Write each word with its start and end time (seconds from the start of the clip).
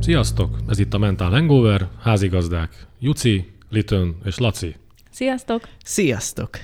Sziasztok! 0.00 0.56
Ez 0.68 0.78
itt 0.78 0.94
a 0.94 0.98
Mental 0.98 1.30
Hangover, 1.30 1.88
házigazdák 2.00 2.86
Juci, 3.00 3.52
Litön 3.70 4.16
és 4.24 4.38
Laci. 4.38 4.76
Sziasztok! 5.10 5.68
Sziasztok! 5.84 6.58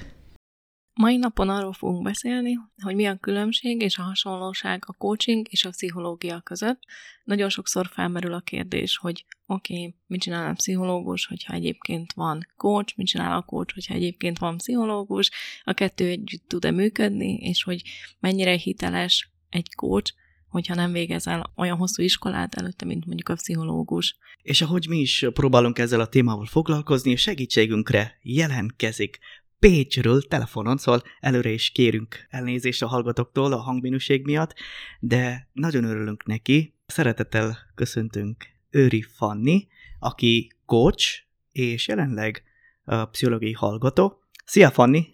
Mai 1.00 1.16
napon 1.16 1.48
arról 1.48 1.72
fogunk 1.72 2.02
beszélni, 2.02 2.58
hogy 2.82 2.94
mi 2.94 3.06
a 3.06 3.16
különbség 3.16 3.82
és 3.82 3.98
a 3.98 4.02
hasonlóság 4.02 4.84
a 4.86 4.92
coaching 4.92 5.46
és 5.50 5.64
a 5.64 5.70
pszichológia 5.70 6.40
között. 6.40 6.80
Nagyon 7.24 7.48
sokszor 7.48 7.86
felmerül 7.86 8.32
a 8.32 8.40
kérdés, 8.40 8.96
hogy 8.96 9.24
oké, 9.46 9.74
okay, 9.74 9.94
mit 10.06 10.20
csinál 10.20 10.50
a 10.50 10.52
pszichológus, 10.52 11.26
hogyha 11.26 11.54
egyébként 11.54 12.12
van 12.12 12.46
coach, 12.56 12.96
mit 12.96 13.06
csinál 13.06 13.36
a 13.36 13.42
coach, 13.42 13.74
hogyha 13.74 13.94
egyébként 13.94 14.38
van 14.38 14.56
pszichológus, 14.56 15.30
a 15.64 15.72
kettő 15.72 16.08
együtt 16.08 16.48
tud-e 16.48 16.70
működni, 16.70 17.34
és 17.34 17.62
hogy 17.62 17.82
mennyire 18.20 18.56
hiteles 18.56 19.30
egy 19.50 19.74
coach, 19.74 20.12
hogyha 20.48 20.74
nem 20.74 20.92
végezel 20.92 21.52
olyan 21.56 21.76
hosszú 21.76 22.02
iskolát 22.02 22.54
előtte, 22.54 22.84
mint 22.84 23.06
mondjuk 23.06 23.28
a 23.28 23.34
pszichológus. 23.34 24.16
És 24.42 24.62
ahogy 24.62 24.86
mi 24.88 24.98
is 24.98 25.26
próbálunk 25.32 25.78
ezzel 25.78 26.00
a 26.00 26.08
témával 26.08 26.46
foglalkozni, 26.46 27.16
segítségünkre 27.16 28.18
jelentkezik 28.22 29.18
Pécsről 29.60 30.22
telefonon, 30.22 30.76
szóval 30.76 31.02
előre 31.20 31.48
is 31.48 31.70
kérünk 31.70 32.26
elnézést 32.30 32.82
a 32.82 32.86
hallgatóktól 32.86 33.52
a 33.52 33.60
hangminőség 33.60 34.24
miatt, 34.24 34.54
de 35.00 35.48
nagyon 35.52 35.84
örülünk 35.84 36.24
neki. 36.24 36.74
Szeretettel 36.86 37.56
köszöntünk 37.74 38.46
Őri 38.70 39.02
Fanni, 39.02 39.68
aki 40.00 40.52
coach, 40.66 41.22
és 41.52 41.88
jelenleg 41.88 42.42
a 42.84 43.04
pszichológiai 43.04 43.52
hallgató. 43.52 44.22
Szia, 44.44 44.70
Fanni! 44.70 45.08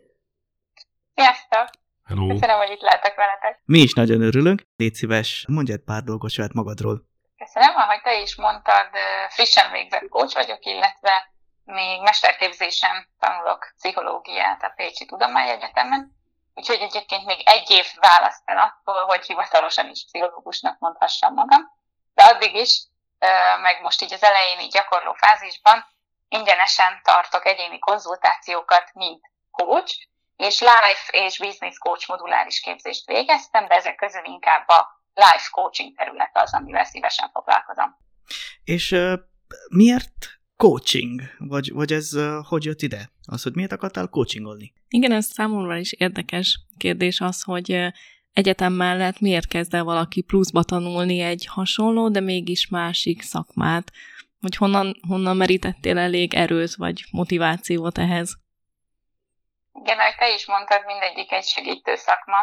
Sziasztok! 1.14 1.68
Hello! 2.04 2.26
Köszönöm, 2.26 2.56
hogy 2.56 2.70
itt 2.70 2.80
lehetek 2.80 3.14
veletek. 3.14 3.62
Mi 3.64 3.78
is 3.78 3.92
nagyon 3.92 4.20
örülünk. 4.22 4.62
Légy 4.76 4.94
szíves, 4.94 5.44
mondj 5.48 5.72
egy 5.72 5.84
pár 5.84 6.02
dolgot 6.02 6.30
saját 6.30 6.52
magadról. 6.52 7.06
Köszönöm, 7.36 7.74
ahogy 7.76 8.00
te 8.02 8.20
is 8.20 8.36
mondtad, 8.36 8.88
frissen 9.28 9.72
végzett 9.72 10.08
coach 10.08 10.34
vagyok, 10.34 10.64
illetve 10.64 11.33
még 11.64 12.00
mesterképzésen 12.00 13.08
tanulok 13.20 13.72
pszichológiát 13.76 14.62
a 14.62 14.72
Pécsi 14.76 15.06
Tudományegyetemen, 15.06 16.16
úgyhogy 16.54 16.80
egyébként 16.80 17.24
még 17.24 17.42
egy 17.44 17.70
év 17.70 17.86
választ 17.96 18.42
el 18.44 18.58
attól, 18.58 19.04
hogy 19.04 19.26
hivatalosan 19.26 19.88
is 19.90 20.04
pszichológusnak 20.04 20.78
mondhassam 20.78 21.34
magam, 21.34 21.72
de 22.14 22.24
addig 22.24 22.54
is, 22.54 22.86
meg 23.62 23.82
most 23.82 24.02
így 24.02 24.12
az 24.12 24.22
elején 24.22 24.60
így 24.60 24.72
gyakorló 24.72 25.12
fázisban 25.12 25.84
ingyenesen 26.28 27.00
tartok 27.02 27.46
egyéni 27.46 27.78
konzultációkat, 27.78 28.90
mint 28.92 29.30
coach, 29.50 29.94
és 30.36 30.60
life 30.60 31.08
és 31.10 31.38
business 31.38 31.78
coach 31.78 32.08
moduláris 32.08 32.60
képzést 32.60 33.06
végeztem, 33.06 33.66
de 33.66 33.74
ezek 33.74 33.94
közül 33.96 34.24
inkább 34.24 34.68
a 34.68 35.02
life 35.14 35.48
coaching 35.50 35.96
terület 35.96 36.30
az, 36.32 36.54
amivel 36.54 36.84
szívesen 36.84 37.30
foglalkozom. 37.32 37.96
És 38.64 38.96
miért 39.68 40.26
coaching? 40.56 41.20
Vagy, 41.38 41.72
vagy 41.72 41.92
ez 41.92 42.14
uh, 42.14 42.44
hogy 42.48 42.64
jött 42.64 42.80
ide? 42.80 43.10
Az, 43.26 43.42
hogy 43.42 43.54
miért 43.54 43.72
akartál 43.72 44.08
coachingolni? 44.08 44.72
Igen, 44.88 45.12
ez 45.12 45.26
számomra 45.26 45.76
is 45.76 45.92
érdekes 45.92 46.60
kérdés 46.78 47.20
az, 47.20 47.42
hogy 47.42 47.92
egyetem 48.32 48.72
mellett 48.72 49.20
miért 49.20 49.46
kezd 49.46 49.74
el 49.74 49.84
valaki 49.84 50.22
pluszba 50.22 50.62
tanulni 50.62 51.20
egy 51.20 51.46
hasonló, 51.50 52.08
de 52.08 52.20
mégis 52.20 52.68
másik 52.68 53.22
szakmát, 53.22 53.92
hogy 54.40 54.56
honnan, 54.56 55.00
honnan 55.08 55.36
merítettél 55.36 55.98
elég 55.98 56.34
erőt 56.34 56.74
vagy 56.74 57.04
motivációt 57.10 57.98
ehhez? 57.98 58.36
Igen, 59.72 59.98
ahogy 59.98 60.14
te 60.18 60.34
is 60.34 60.46
mondtad, 60.46 60.84
mindegyik 60.86 61.32
egy 61.32 61.44
segítő 61.44 61.94
szakma, 61.94 62.36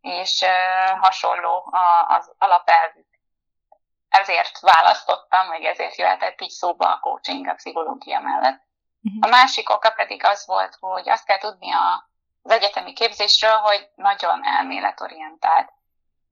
és 0.00 0.40
uh, 0.42 0.98
hasonló 1.00 1.72
az 2.08 2.32
alapelvük. 2.38 3.13
Ezért 4.20 4.60
választottam, 4.60 5.48
meg 5.48 5.64
ezért 5.64 5.96
jöhetett 5.96 6.40
így 6.40 6.50
szóba 6.50 6.92
a 6.92 6.98
coaching 6.98 7.48
a 7.48 7.54
pszichológia 7.54 8.20
mellett. 8.20 8.62
Uh-huh. 9.02 9.20
A 9.20 9.26
másik 9.28 9.70
oka 9.70 9.90
pedig 9.90 10.24
az 10.24 10.46
volt, 10.46 10.76
hogy 10.80 11.08
azt 11.08 11.24
kell 11.24 11.38
tudni 11.38 11.72
a, 11.72 12.10
az 12.42 12.50
egyetemi 12.50 12.92
képzésről, 12.92 13.56
hogy 13.56 13.88
nagyon 13.94 14.44
elméletorientált. 14.44 15.72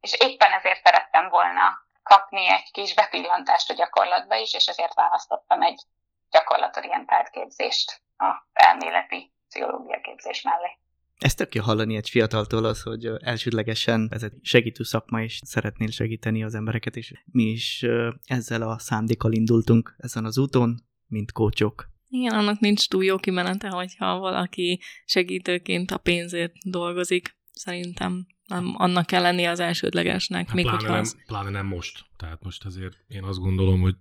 És 0.00 0.12
éppen 0.12 0.52
ezért 0.52 0.84
szerettem 0.84 1.28
volna 1.28 1.86
kapni 2.02 2.48
egy 2.48 2.70
kis 2.70 2.94
bepillantást 2.94 3.70
a 3.70 3.74
gyakorlatba 3.74 4.34
is, 4.34 4.54
és 4.54 4.66
ezért 4.66 4.94
választottam 4.94 5.62
egy 5.62 5.82
gyakorlatorientált 6.30 7.30
képzést 7.30 8.00
a 8.16 8.46
elméleti 8.52 9.32
pszichológia 9.48 10.00
képzés 10.00 10.42
mellé. 10.42 10.78
Ez 11.22 11.34
tök 11.34 11.54
jó 11.54 11.62
hallani 11.62 11.96
egy 11.96 12.08
fiataltól 12.08 12.64
az, 12.64 12.82
hogy 12.82 13.06
elsődlegesen 13.20 14.08
ez 14.10 14.22
egy 14.22 14.32
segítő 14.42 14.82
szakma, 14.82 15.22
és 15.22 15.40
szeretnél 15.44 15.90
segíteni 15.90 16.42
az 16.44 16.54
embereket, 16.54 16.96
és 16.96 17.12
mi 17.24 17.42
is 17.42 17.84
ezzel 18.24 18.62
a 18.62 18.78
szándékkal 18.78 19.32
indultunk 19.32 19.94
ezen 19.98 20.24
az 20.24 20.38
úton, 20.38 20.84
mint 21.06 21.32
kócsok. 21.32 21.90
Igen, 22.08 22.34
annak 22.34 22.60
nincs 22.60 22.88
túl 22.88 23.04
jó 23.04 23.16
kimenete, 23.16 23.68
hogyha 23.68 24.18
valaki 24.18 24.80
segítőként 25.04 25.90
a 25.90 25.98
pénzért 25.98 26.52
dolgozik. 26.64 27.36
Szerintem 27.52 28.26
nem 28.46 28.74
annak 28.76 29.06
kell 29.06 29.22
lennie 29.22 29.50
az 29.50 29.60
elsődlegesnek. 29.60 30.46
Hát 30.46 30.54
még 30.54 30.64
pláne, 30.64 30.88
nem, 30.88 31.00
az... 31.00 31.16
pláne 31.26 31.50
nem 31.50 31.66
most. 31.66 32.04
Tehát 32.16 32.42
most 32.42 32.64
azért 32.64 32.96
én 33.08 33.22
azt 33.22 33.38
gondolom, 33.38 33.80
hogy 33.80 33.94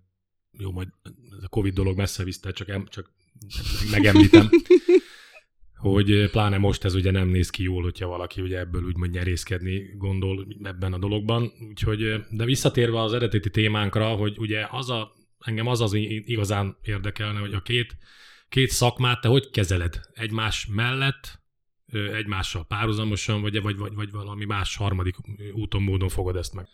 jó, 0.51 0.71
majd 0.71 0.88
ez 1.38 1.43
a 1.43 1.47
Covid 1.47 1.73
dolog 1.73 1.97
messze 1.97 2.23
viszte, 2.23 2.51
csak, 2.51 2.69
em, 2.69 2.85
csak 2.89 3.11
megemlítem, 3.91 4.49
hogy 5.81 6.12
eh, 6.12 6.30
pláne 6.30 6.58
most 6.58 6.86
ez 6.86 6.96
ugye 6.96 7.12
nem 7.12 7.28
néz 7.28 7.50
ki 7.50 7.64
jól, 7.64 7.84
hogyha 7.84 8.08
valaki 8.08 8.42
ugye 8.42 8.59
ebből 8.59 8.84
úgymond 8.84 9.12
nyerészkedni 9.12 9.94
gondol 9.97 10.47
ebben 10.64 10.94
a 10.94 10.97
dologban. 10.97 11.52
Úgyhogy, 11.69 12.03
eh, 12.03 12.19
de 12.30 12.46
visszatérve 12.46 13.02
az 13.02 13.14
eredeti 13.14 13.50
témánkra, 13.50 14.08
hogy 14.08 14.38
ugye 14.38 14.68
az 14.72 14.90
a, 14.90 15.12
engem 15.46 15.68
az 15.68 15.81
az 15.81 15.94
igazán 15.94 16.78
érdekelne, 16.81 17.40
hogy 17.40 17.53
a 17.53 17.62
két, 17.62 17.96
két 18.50 18.69
szakmát 18.69 19.22
te 19.22 19.28
hogy 19.28 19.50
kezeled 19.50 20.00
egymás 20.14 20.68
mellett, 20.75 21.40
egymással 21.92 22.66
párhuzamosan, 22.68 23.42
vagy, 23.42 23.62
vagy, 23.62 23.78
vagy, 23.78 23.96
vagy 23.96 24.12
valami 24.12 24.46
más 24.46 24.78
harmadik 24.78 25.16
úton, 25.53 25.81
módon 25.81 26.09
fogod 26.09 26.36
ezt 26.36 26.53
meg? 26.53 26.68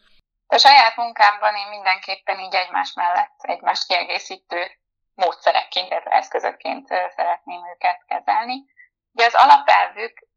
A 0.47 0.57
saját 0.57 0.95
munkámban 0.95 1.55
én 1.55 1.69
mindenképpen 1.69 2.39
így 2.39 2.53
egymás 2.53 2.93
mellett, 2.93 3.35
egymást 3.41 3.87
kiegészítő 3.87 4.61
módszerekként, 5.15 5.91
eszközökként 5.91 6.87
szeretném 6.87 7.61
őket 7.73 8.05
kezelni. 8.07 8.55
Ugye 9.17 9.25
az 9.25 9.35
alapelvük 9.35 10.27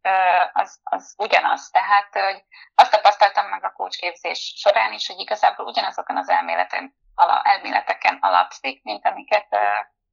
az, 0.52 0.80
az 0.82 1.14
ugyanaz, 1.18 1.70
tehát 1.70 2.08
hogy 2.12 2.44
azt 2.74 2.90
tapasztaltam 2.90 3.48
meg 3.48 3.64
a 3.64 3.72
kócsképzés 3.72 4.54
során 4.56 4.92
is, 4.92 5.06
hogy 5.06 5.18
igazából 5.18 5.66
ugyanazokon 5.66 6.16
az 6.16 6.28
elméleten, 6.28 6.94
ala, 7.14 7.42
elméleteken 7.42 8.18
alapszik, 8.20 8.82
mint 8.82 9.06
amiket 9.06 9.52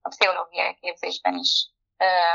a 0.01 0.09
pszichológiai 0.09 0.75
képzésben 0.75 1.33
is 1.33 1.69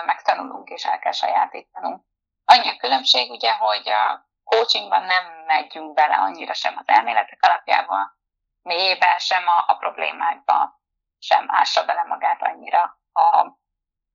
megtanulunk 0.07 0.69
és 0.69 0.85
el 0.85 0.99
kell 0.99 1.13
sajátítanunk. 1.13 2.05
Annyi 2.45 2.69
a 2.69 2.77
különbség 2.77 3.31
ugye, 3.31 3.53
hogy 3.53 3.89
a 3.89 4.29
coachingban 4.45 5.03
nem 5.03 5.25
megyünk 5.47 5.95
bele 5.95 6.15
annyira 6.15 6.53
sem 6.55 6.77
az 6.79 6.89
elméletek 6.89 7.39
alapjában, 7.41 8.19
mélyébe, 8.63 9.19
sem 9.19 9.49
a, 9.49 9.65
a 9.67 9.77
problémákba, 9.77 10.81
sem 11.19 11.47
ássa 11.49 11.85
bele 11.85 12.03
magát 12.03 12.43
annyira 12.43 13.01
a, 13.13 13.47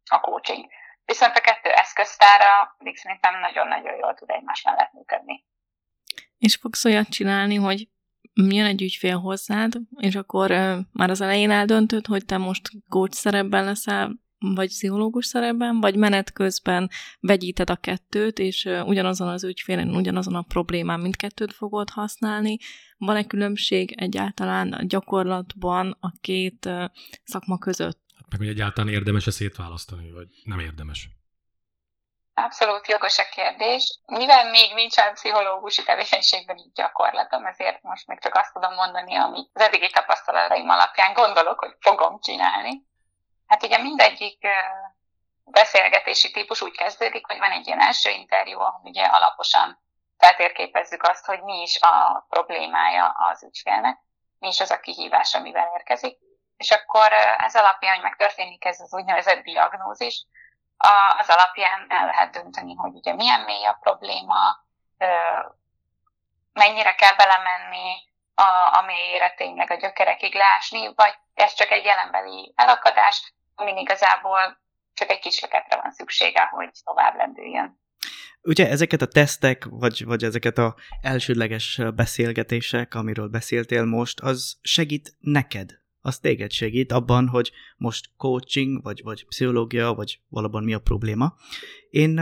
a 0.10 0.20
coaching. 0.20 0.66
Viszont 1.08 1.36
a 1.36 1.42
kettő 1.42 1.70
eszköztára 1.70 2.76
pedig 2.78 2.96
szerintem 2.98 3.40
nagyon-nagyon 3.40 3.96
jól 3.96 4.14
tud 4.14 4.30
egymás 4.30 4.62
mellett 4.62 4.94
működni. 4.94 5.46
És 6.38 6.56
fogsz 6.56 6.86
olyat 6.86 7.10
csinálni, 7.10 7.56
hogy 7.56 7.88
jön 8.34 8.66
egy 8.66 8.82
ügyfél 8.82 9.18
hozzád, 9.18 9.74
és 9.98 10.16
akkor 10.16 10.52
uh, 10.52 10.78
már 10.92 11.10
az 11.10 11.22
elején 11.22 11.52
eldöntöd, 11.52 12.06
hogy 12.06 12.26
te 12.26 12.38
most 12.38 12.70
coach 12.90 13.14
szerepben 13.14 13.64
leszel, 13.64 14.20
vagy 14.40 14.68
pszichológus 14.68 15.26
szerepben, 15.26 15.80
vagy 15.80 15.96
menet 15.96 16.34
közben 16.34 16.90
vegyíted 17.20 17.70
a 17.70 17.76
kettőt, 17.76 18.40
és 18.40 18.66
uh, 18.66 18.88
ugyanazon 18.88 19.28
az 19.28 19.44
ügyfélen, 19.44 19.96
ugyanazon 19.96 20.36
a 20.36 20.46
problémán 20.48 21.00
mindkettőt 21.00 21.54
fogod 21.54 21.90
használni. 21.90 22.58
Van-e 22.98 23.24
különbség 23.24 23.92
egyáltalán 23.92 24.74
a 24.74 24.84
gyakorlatban 24.84 25.98
a 26.00 26.12
két 26.22 26.66
uh, 26.66 26.84
szakma 27.24 27.58
között? 27.58 28.07
Meg 28.30 28.40
hogy 28.40 28.48
egyáltalán 28.48 28.94
érdemes-e 28.94 29.32
szétválasztani, 29.32 30.12
vagy 30.12 30.28
nem 30.44 30.60
érdemes? 30.60 31.08
Abszolút 32.34 32.88
jogos 32.88 33.20
a 33.20 33.30
kérdés. 33.32 34.00
Mivel 34.06 34.50
még 34.50 34.74
nincsen 34.74 35.14
pszichológusi 35.14 35.84
tevékenységben 35.84 36.58
így 36.58 36.72
gyakorlatom, 36.74 37.46
ezért 37.46 37.82
most 37.82 38.08
még 38.08 38.20
csak 38.22 38.36
azt 38.36 38.54
tudom 38.54 38.74
mondani, 38.74 39.16
amit 39.16 39.50
az 39.54 39.62
eddigi 39.62 39.90
tapasztalataim 39.90 40.70
alapján 40.70 41.14
gondolok, 41.14 41.60
hogy 41.60 41.76
fogom 41.80 42.20
csinálni. 42.20 42.86
Hát 43.48 43.64
ugye 43.64 43.78
mindegyik 43.78 44.48
beszélgetési 45.44 46.32
típus 46.32 46.62
úgy 46.62 46.76
kezdődik, 46.76 47.26
hogy 47.26 47.38
van 47.38 47.52
egy 47.52 47.68
ilyen 47.68 47.82
első 47.82 48.10
interjú, 48.10 48.60
ahol 48.60 48.82
ugye 48.84 49.04
alaposan 49.04 49.80
feltérképezzük 50.18 51.04
azt, 51.04 51.26
hogy 51.26 51.42
mi 51.42 51.62
is 51.62 51.80
a 51.82 52.26
problémája 52.30 53.08
az 53.08 53.44
ügyfélnek, 53.44 53.98
mi 54.40 54.48
is 54.48 54.60
az 54.60 54.72
a 54.72 54.80
kihívás, 54.80 55.34
amivel 55.34 55.72
érkezik 55.78 56.18
és 56.58 56.72
akkor 56.72 57.12
ez 57.38 57.56
alapján, 57.56 57.94
hogy 57.94 58.04
megtörténik 58.04 58.66
ez 58.66 58.80
az 58.80 58.94
úgynevezett 58.94 59.44
diagnózis, 59.44 60.26
az 61.18 61.30
alapján 61.30 61.86
el 61.90 62.06
lehet 62.06 62.32
dönteni, 62.32 62.76
hogy 62.76 62.94
ugye 62.94 63.14
milyen 63.14 63.42
mély 63.42 63.66
a 63.66 63.78
probléma, 63.82 64.66
mennyire 66.54 66.96
kell 66.96 67.16
belemenni 67.16 67.94
a, 68.36 68.78
a 68.78 68.84
mélyére 68.86 69.34
tényleg 69.38 69.72
a 69.72 69.76
gyökerekig 69.76 70.34
lásni, 70.34 70.94
vagy 70.96 71.14
ez 71.34 71.54
csak 71.54 71.72
egy 71.72 71.86
jelenbeli 71.86 72.54
elakadás, 72.56 73.34
amin 73.56 73.78
igazából 73.78 74.58
csak 74.94 75.10
egy 75.10 75.20
kis 75.20 75.46
van 75.70 75.92
szüksége, 75.92 76.48
hogy 76.52 76.70
tovább 76.84 77.16
lendüljön. 77.16 77.80
Ugye 78.42 78.70
ezeket 78.70 79.02
a 79.02 79.08
tesztek, 79.08 79.64
vagy, 79.70 80.06
vagy 80.06 80.24
ezeket 80.24 80.58
a 80.58 80.76
elsődleges 81.02 81.82
beszélgetések, 81.96 82.94
amiről 82.94 83.28
beszéltél 83.28 83.86
most, 83.86 84.20
az 84.20 84.58
segít 84.62 85.10
neked, 85.20 85.70
az 86.08 86.20
téged 86.20 86.52
segít 86.52 86.92
abban, 86.92 87.28
hogy 87.28 87.52
most 87.78 88.10
coaching, 88.18 88.84
vagy, 88.84 89.02
vagy 89.04 89.26
pszichológia, 89.26 89.94
vagy 89.94 90.20
valóban 90.30 90.64
mi 90.64 90.74
a 90.74 90.80
probléma. 90.80 91.34
Én 91.90 92.18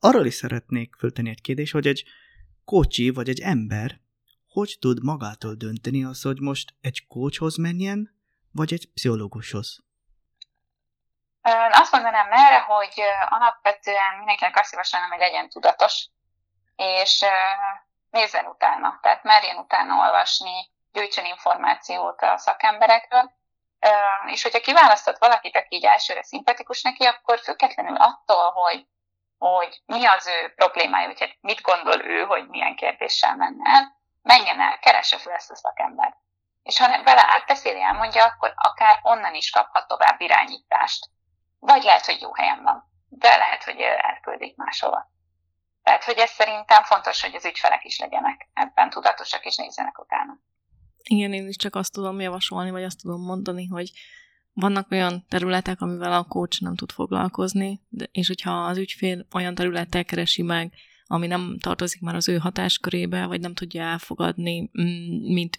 arról 0.00 0.26
is 0.26 0.34
szeretnék 0.34 0.94
föltenni 0.98 1.30
egy 1.30 1.40
kérdést, 1.40 1.72
hogy 1.72 1.86
egy 1.86 2.04
kocsi, 2.64 3.10
vagy 3.10 3.28
egy 3.28 3.40
ember 3.40 4.02
hogy 4.54 4.76
tud 4.80 5.02
magától 5.02 5.54
dönteni 5.54 6.04
az, 6.04 6.22
hogy 6.22 6.40
most 6.40 6.74
egy 6.80 7.06
coachhoz 7.08 7.56
menjen, 7.56 7.98
vagy 8.52 8.72
egy 8.72 8.90
pszichológushoz? 8.94 9.84
Azt 11.70 11.92
mondanám 11.92 12.32
erre, 12.32 12.60
hogy 12.60 12.94
alapvetően 13.28 14.16
mindenkinek 14.16 14.58
azt 14.58 14.72
javasolnám, 14.72 15.10
hogy 15.10 15.18
legyen 15.18 15.48
tudatos, 15.48 16.08
és 16.76 17.24
nézzen 18.10 18.46
utána, 18.46 18.98
tehát 19.02 19.22
merjen 19.22 19.56
utána 19.56 19.94
olvasni, 19.94 20.73
gyűjtsön 20.94 21.24
információt 21.24 22.22
a 22.22 22.38
szakemberekről, 22.38 23.32
és 24.26 24.42
hogyha 24.42 24.60
kiválasztott 24.60 25.18
valakit, 25.18 25.56
aki 25.56 25.76
így 25.76 25.84
elsőre 25.84 26.22
szimpatikus 26.22 26.82
neki, 26.82 27.04
akkor 27.04 27.38
függetlenül 27.38 27.96
attól, 27.96 28.50
hogy, 28.50 28.86
hogy 29.38 29.82
mi 29.86 30.06
az 30.06 30.26
ő 30.26 30.52
problémája, 30.56 31.06
vagy 31.06 31.20
hát 31.20 31.36
mit 31.40 31.60
gondol 31.60 32.04
ő, 32.04 32.24
hogy 32.24 32.48
milyen 32.48 32.76
kérdéssel 32.76 33.36
menne 33.36 33.70
el, 33.70 33.96
menjen 34.22 34.60
el, 34.60 34.78
keresse 34.78 35.18
fel 35.18 35.32
ezt 35.32 35.50
a 35.50 35.56
szakembert. 35.56 36.16
És 36.62 36.78
ha 36.78 37.02
vele 37.02 37.24
átbeszéli, 37.26 37.82
elmondja, 37.82 38.24
akkor 38.24 38.52
akár 38.56 38.98
onnan 39.02 39.34
is 39.34 39.50
kaphat 39.50 39.88
tovább 39.88 40.20
irányítást. 40.20 41.06
Vagy 41.58 41.82
lehet, 41.82 42.06
hogy 42.06 42.20
jó 42.20 42.34
helyen 42.34 42.62
van, 42.62 42.90
de 43.08 43.36
lehet, 43.36 43.64
hogy 43.64 43.80
elküldik 43.80 44.56
máshova. 44.56 45.12
Tehát, 45.82 46.04
hogy 46.04 46.18
ez 46.18 46.30
szerintem 46.30 46.82
fontos, 46.82 47.22
hogy 47.22 47.34
az 47.34 47.44
ügyfelek 47.44 47.84
is 47.84 47.98
legyenek 47.98 48.48
ebben 48.54 48.90
tudatosak, 48.90 49.44
és 49.44 49.56
nézzenek 49.56 49.98
utána. 49.98 50.32
Igen, 51.08 51.32
én 51.32 51.48
is 51.48 51.56
csak 51.56 51.74
azt 51.74 51.92
tudom 51.92 52.20
javasolni, 52.20 52.70
vagy 52.70 52.82
azt 52.82 53.00
tudom 53.00 53.20
mondani, 53.20 53.66
hogy 53.66 53.92
vannak 54.52 54.90
olyan 54.90 55.24
területek, 55.28 55.80
amivel 55.80 56.12
a 56.12 56.24
coach 56.24 56.62
nem 56.62 56.74
tud 56.74 56.92
foglalkozni, 56.92 57.80
de, 57.88 58.08
és 58.12 58.26
hogyha 58.26 58.50
az 58.50 58.78
ügyfél 58.78 59.26
olyan 59.32 59.54
területtel 59.54 60.04
keresi 60.04 60.42
meg, 60.42 60.72
ami 61.06 61.26
nem 61.26 61.56
tartozik 61.60 62.00
már 62.00 62.14
az 62.14 62.28
ő 62.28 62.36
hatáskörébe, 62.36 63.26
vagy 63.26 63.40
nem 63.40 63.54
tudja 63.54 63.82
elfogadni, 63.82 64.60
mm, 64.60 65.32
mint 65.32 65.56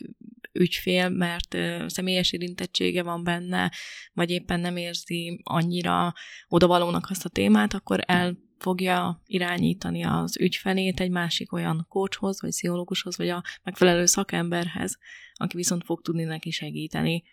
ügyfél, 0.51 1.09
mert 1.09 1.57
személyes 1.87 2.31
érintettsége 2.31 3.03
van 3.03 3.23
benne, 3.23 3.71
vagy 4.13 4.29
éppen 4.29 4.59
nem 4.59 4.77
érzi 4.77 5.39
annyira 5.43 6.13
odavalónak 6.47 7.09
azt 7.09 7.25
a 7.25 7.29
témát, 7.29 7.73
akkor 7.73 8.03
el 8.05 8.37
fogja 8.65 9.21
irányítani 9.25 10.05
az 10.05 10.37
ügyfelét 10.39 10.99
egy 10.99 11.11
másik 11.11 11.53
olyan 11.53 11.85
coachhoz, 11.89 12.41
vagy 12.41 12.49
pszichológushoz, 12.49 13.17
vagy 13.17 13.29
a 13.29 13.43
megfelelő 13.63 14.05
szakemberhez, 14.05 14.97
aki 15.33 15.55
viszont 15.55 15.83
fog 15.85 16.01
tudni 16.01 16.23
neki 16.23 16.51
segíteni. 16.51 17.23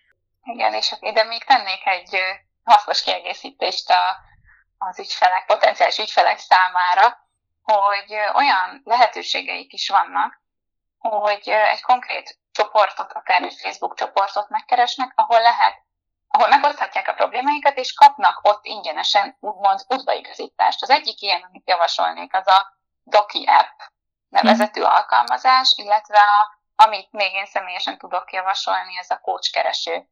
Igen, 0.43 0.73
és 0.75 0.95
ide 1.01 1.25
még 1.25 1.45
tennék 1.45 1.87
egy 1.97 2.13
hasznos 2.63 3.03
kiegészítést 3.03 3.91
a, 3.91 4.03
az 4.79 4.99
ügyfelek, 4.99 5.45
potenciális 5.47 5.99
ügyfelek 5.99 6.39
számára, 6.39 7.07
hogy 7.63 8.13
olyan 8.35 8.81
lehetőségeik 8.85 9.73
is 9.73 9.89
vannak, 9.89 10.41
hogy 10.99 11.49
egy 11.75 11.81
konkrét 11.81 12.39
csoportot, 12.53 13.13
akár 13.13 13.43
egy 13.43 13.59
Facebook 13.63 13.95
csoportot 13.97 14.49
megkeresnek, 14.49 15.13
ahol 15.15 15.41
lehet, 15.41 15.75
ahol 16.35 16.49
megoszthatják 16.49 17.09
a 17.09 17.13
problémáikat, 17.13 17.77
és 17.77 17.93
kapnak 17.93 18.41
ott 18.43 18.65
ingyenesen 18.65 19.37
úgymond 19.41 19.81
udvaigazítást. 19.89 20.83
Az 20.83 20.91
egyik 20.91 21.21
ilyen, 21.21 21.43
amit 21.49 21.69
javasolnék, 21.69 22.35
az 22.35 22.47
a 22.47 22.79
Doki 23.05 23.45
app 23.47 23.79
nevezetű 24.29 24.81
hmm. 24.81 24.91
alkalmazás, 24.91 25.75
illetve 25.77 26.19
a, 26.19 26.61
amit 26.85 27.09
még 27.11 27.33
én 27.33 27.47
személyesen 27.47 27.99
tudok 27.99 28.33
javasolni, 28.33 28.99
ez 28.99 29.11
a 29.11 29.21
coach 29.23 29.53
kereső 29.53 30.09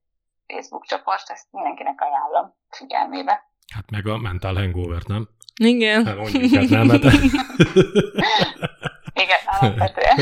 Facebook 0.46 0.86
csoport, 0.86 1.30
ezt 1.30 1.46
mindenkinek 1.50 2.00
ajánlom 2.00 2.54
figyelmébe. 2.70 3.48
Hát 3.74 3.90
meg 3.90 4.06
a 4.06 4.16
mental 4.16 4.54
hangover, 4.54 5.02
nem? 5.06 5.28
Igen. 5.54 6.06
Hát 6.06 6.16
mondjuk, 6.16 6.54
hát 6.54 6.68
nem, 6.68 6.88
hát... 6.88 7.02
Igen, 9.24 9.38
alapvetően. 9.44 10.16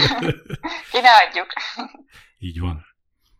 Ki 0.91 1.01
ne 1.01 1.11
adjuk. 1.11 1.53
Így 2.39 2.61
van. 2.61 2.87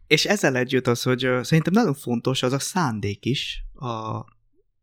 És 0.09 0.25
ezzel 0.25 0.57
együtt 0.57 0.87
az, 0.87 1.03
hogy 1.03 1.19
szerintem 1.43 1.73
nagyon 1.73 1.95
fontos 1.95 2.43
az 2.43 2.53
a 2.53 2.59
szándék 2.59 3.25
is 3.25 3.65
a, 3.75 3.87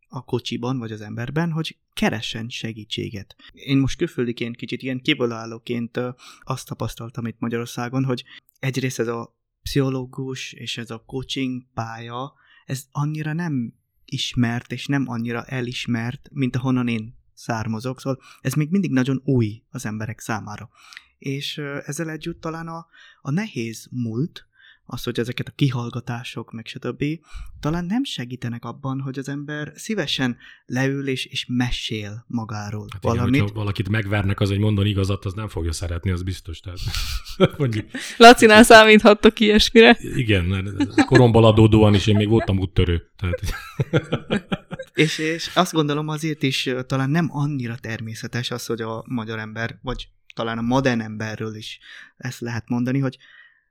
a 0.07 0.23
kocsiban, 0.25 0.77
vagy 0.77 0.91
az 0.91 1.01
emberben, 1.01 1.51
hogy 1.51 1.77
keressen 1.93 2.49
segítséget. 2.49 3.35
Én 3.53 3.77
most 3.77 3.97
külföldiként 3.97 4.55
kicsit 4.55 4.81
ilyen 4.81 5.01
kívülállóként 5.01 5.99
azt 6.43 6.67
tapasztaltam 6.67 7.25
itt 7.25 7.39
Magyarországon, 7.39 8.03
hogy 8.03 8.23
egyrészt 8.59 8.99
ez 8.99 9.07
a 9.07 9.37
pszichológus 9.61 10.53
és 10.53 10.77
ez 10.77 10.89
a 10.89 11.03
coaching 11.05 11.65
pálya, 11.73 12.33
ez 12.65 12.85
annyira 12.91 13.33
nem 13.33 13.73
ismert 14.05 14.71
és 14.71 14.85
nem 14.85 15.03
annyira 15.07 15.43
elismert, 15.43 16.29
mint 16.31 16.55
ahonnan 16.55 16.87
én 16.87 17.17
származok, 17.33 17.99
szóval 17.99 18.21
ez 18.41 18.53
még 18.53 18.69
mindig 18.69 18.91
nagyon 18.91 19.21
új 19.23 19.63
az 19.69 19.85
emberek 19.85 20.19
számára. 20.19 20.69
És 21.17 21.57
ezzel 21.85 22.09
együtt 22.09 22.41
talán 22.41 22.67
a, 22.67 22.87
a 23.21 23.31
nehéz 23.31 23.87
múlt, 23.91 24.47
az, 24.85 25.03
hogy 25.03 25.19
ezeket 25.19 25.47
a 25.47 25.51
kihallgatások, 25.55 26.51
meg 26.51 26.65
stb. 26.67 27.03
talán 27.59 27.85
nem 27.85 28.03
segítenek 28.03 28.65
abban, 28.65 28.99
hogy 28.99 29.19
az 29.19 29.29
ember 29.29 29.71
szívesen 29.75 30.37
leül 30.65 31.07
és, 31.07 31.25
és 31.25 31.45
mesél 31.49 32.25
magáról 32.27 32.87
hát 32.91 33.03
valamit. 33.03 33.41
Igen, 33.41 33.53
valakit 33.53 33.89
megvernek, 33.89 34.39
az, 34.39 34.49
hogy 34.49 34.59
mondani 34.59 34.89
igazat, 34.89 35.25
az 35.25 35.33
nem 35.33 35.47
fogja 35.47 35.71
szeretni, 35.71 36.11
az 36.11 36.23
biztos. 36.23 36.59
Tehát, 36.59 36.79
mondjuk. 37.57 37.85
Lacinál 38.17 38.63
számíthattok 38.63 39.39
ilyesmire. 39.39 39.97
Igen, 39.99 40.75
koromból 41.05 41.45
adódóan 41.45 41.93
is 41.93 42.07
én 42.07 42.15
még 42.15 42.27
voltam 42.27 42.59
úttörő. 42.59 43.11
Tehát... 43.17 43.41
és, 44.93 45.17
és 45.17 45.51
azt 45.55 45.73
gondolom 45.73 46.07
azért 46.07 46.43
is 46.43 46.69
talán 46.87 47.09
nem 47.09 47.27
annyira 47.31 47.75
természetes 47.75 48.51
az, 48.51 48.65
hogy 48.65 48.81
a 48.81 49.03
magyar 49.07 49.39
ember, 49.39 49.79
vagy 49.81 50.07
talán 50.35 50.57
a 50.57 50.61
modern 50.61 51.01
emberről 51.01 51.55
is 51.55 51.79
ezt 52.17 52.39
lehet 52.39 52.69
mondani, 52.69 52.99
hogy 52.99 53.17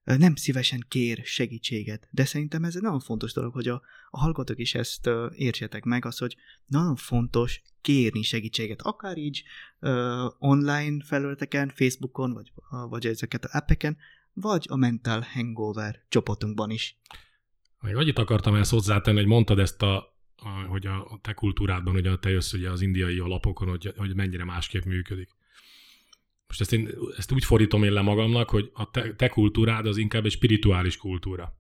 nem 0.05 0.35
szívesen 0.35 0.85
kér 0.89 1.21
segítséget, 1.25 2.09
de 2.11 2.25
szerintem 2.25 2.65
ez 2.65 2.77
egy 2.77 2.83
nagyon 2.83 3.01
fontos 3.01 3.33
dolog, 3.33 3.53
hogy 3.53 3.69
a, 3.69 3.83
a 4.11 4.19
hallgatók 4.19 4.59
is 4.59 4.75
ezt 4.75 5.07
uh, 5.07 5.33
értsétek 5.37 5.85
meg, 5.85 6.05
az, 6.05 6.19
hogy 6.19 6.37
nagyon 6.67 6.97
fontos 6.97 7.63
kérni 7.81 8.23
segítséget, 8.23 8.83
akár 8.83 9.17
így 9.17 9.43
uh, 9.81 9.91
online 10.39 11.05
felületeken, 11.05 11.73
Facebookon, 11.75 12.33
vagy, 12.33 12.53
uh, 12.71 12.89
vagy 12.91 13.07
ezeket 13.07 13.45
a 13.45 13.49
appeken, 13.53 13.97
vagy 14.33 14.67
a 14.69 14.77
Mental 14.77 15.27
Hangover 15.33 16.05
csoportunkban 16.09 16.71
is. 16.71 16.99
Még 17.81 17.97
annyit 17.97 18.19
akartam 18.19 18.55
ezt 18.55 18.71
hozzátenni, 18.71 19.19
hogy 19.19 19.27
mondtad 19.27 19.59
ezt 19.59 19.83
a, 19.83 20.17
hogy 20.69 20.87
a 20.87 21.19
te 21.23 21.33
kultúrádban, 21.33 21.93
hogy 21.93 22.19
te 22.19 22.31
jössz 22.31 22.53
ugye 22.53 22.71
az 22.71 22.81
indiai 22.81 23.19
alapokon, 23.19 23.69
hogy, 23.69 23.93
hogy 23.97 24.15
mennyire 24.15 24.45
másképp 24.45 24.85
működik. 24.85 25.29
Most 26.47 26.61
ezt, 26.61 26.73
én, 26.73 26.91
ezt 27.17 27.33
úgy 27.33 27.45
fordítom 27.45 27.83
én 27.83 27.93
le 27.93 28.01
magamnak, 28.01 28.51
hogy 28.51 28.71
a 28.73 28.91
te, 28.91 29.15
te 29.15 29.29
kultúrád 29.29 29.87
az 29.87 29.97
inkább 29.97 30.25
egy 30.25 30.31
spirituális 30.31 30.97
kultúra. 30.97 31.59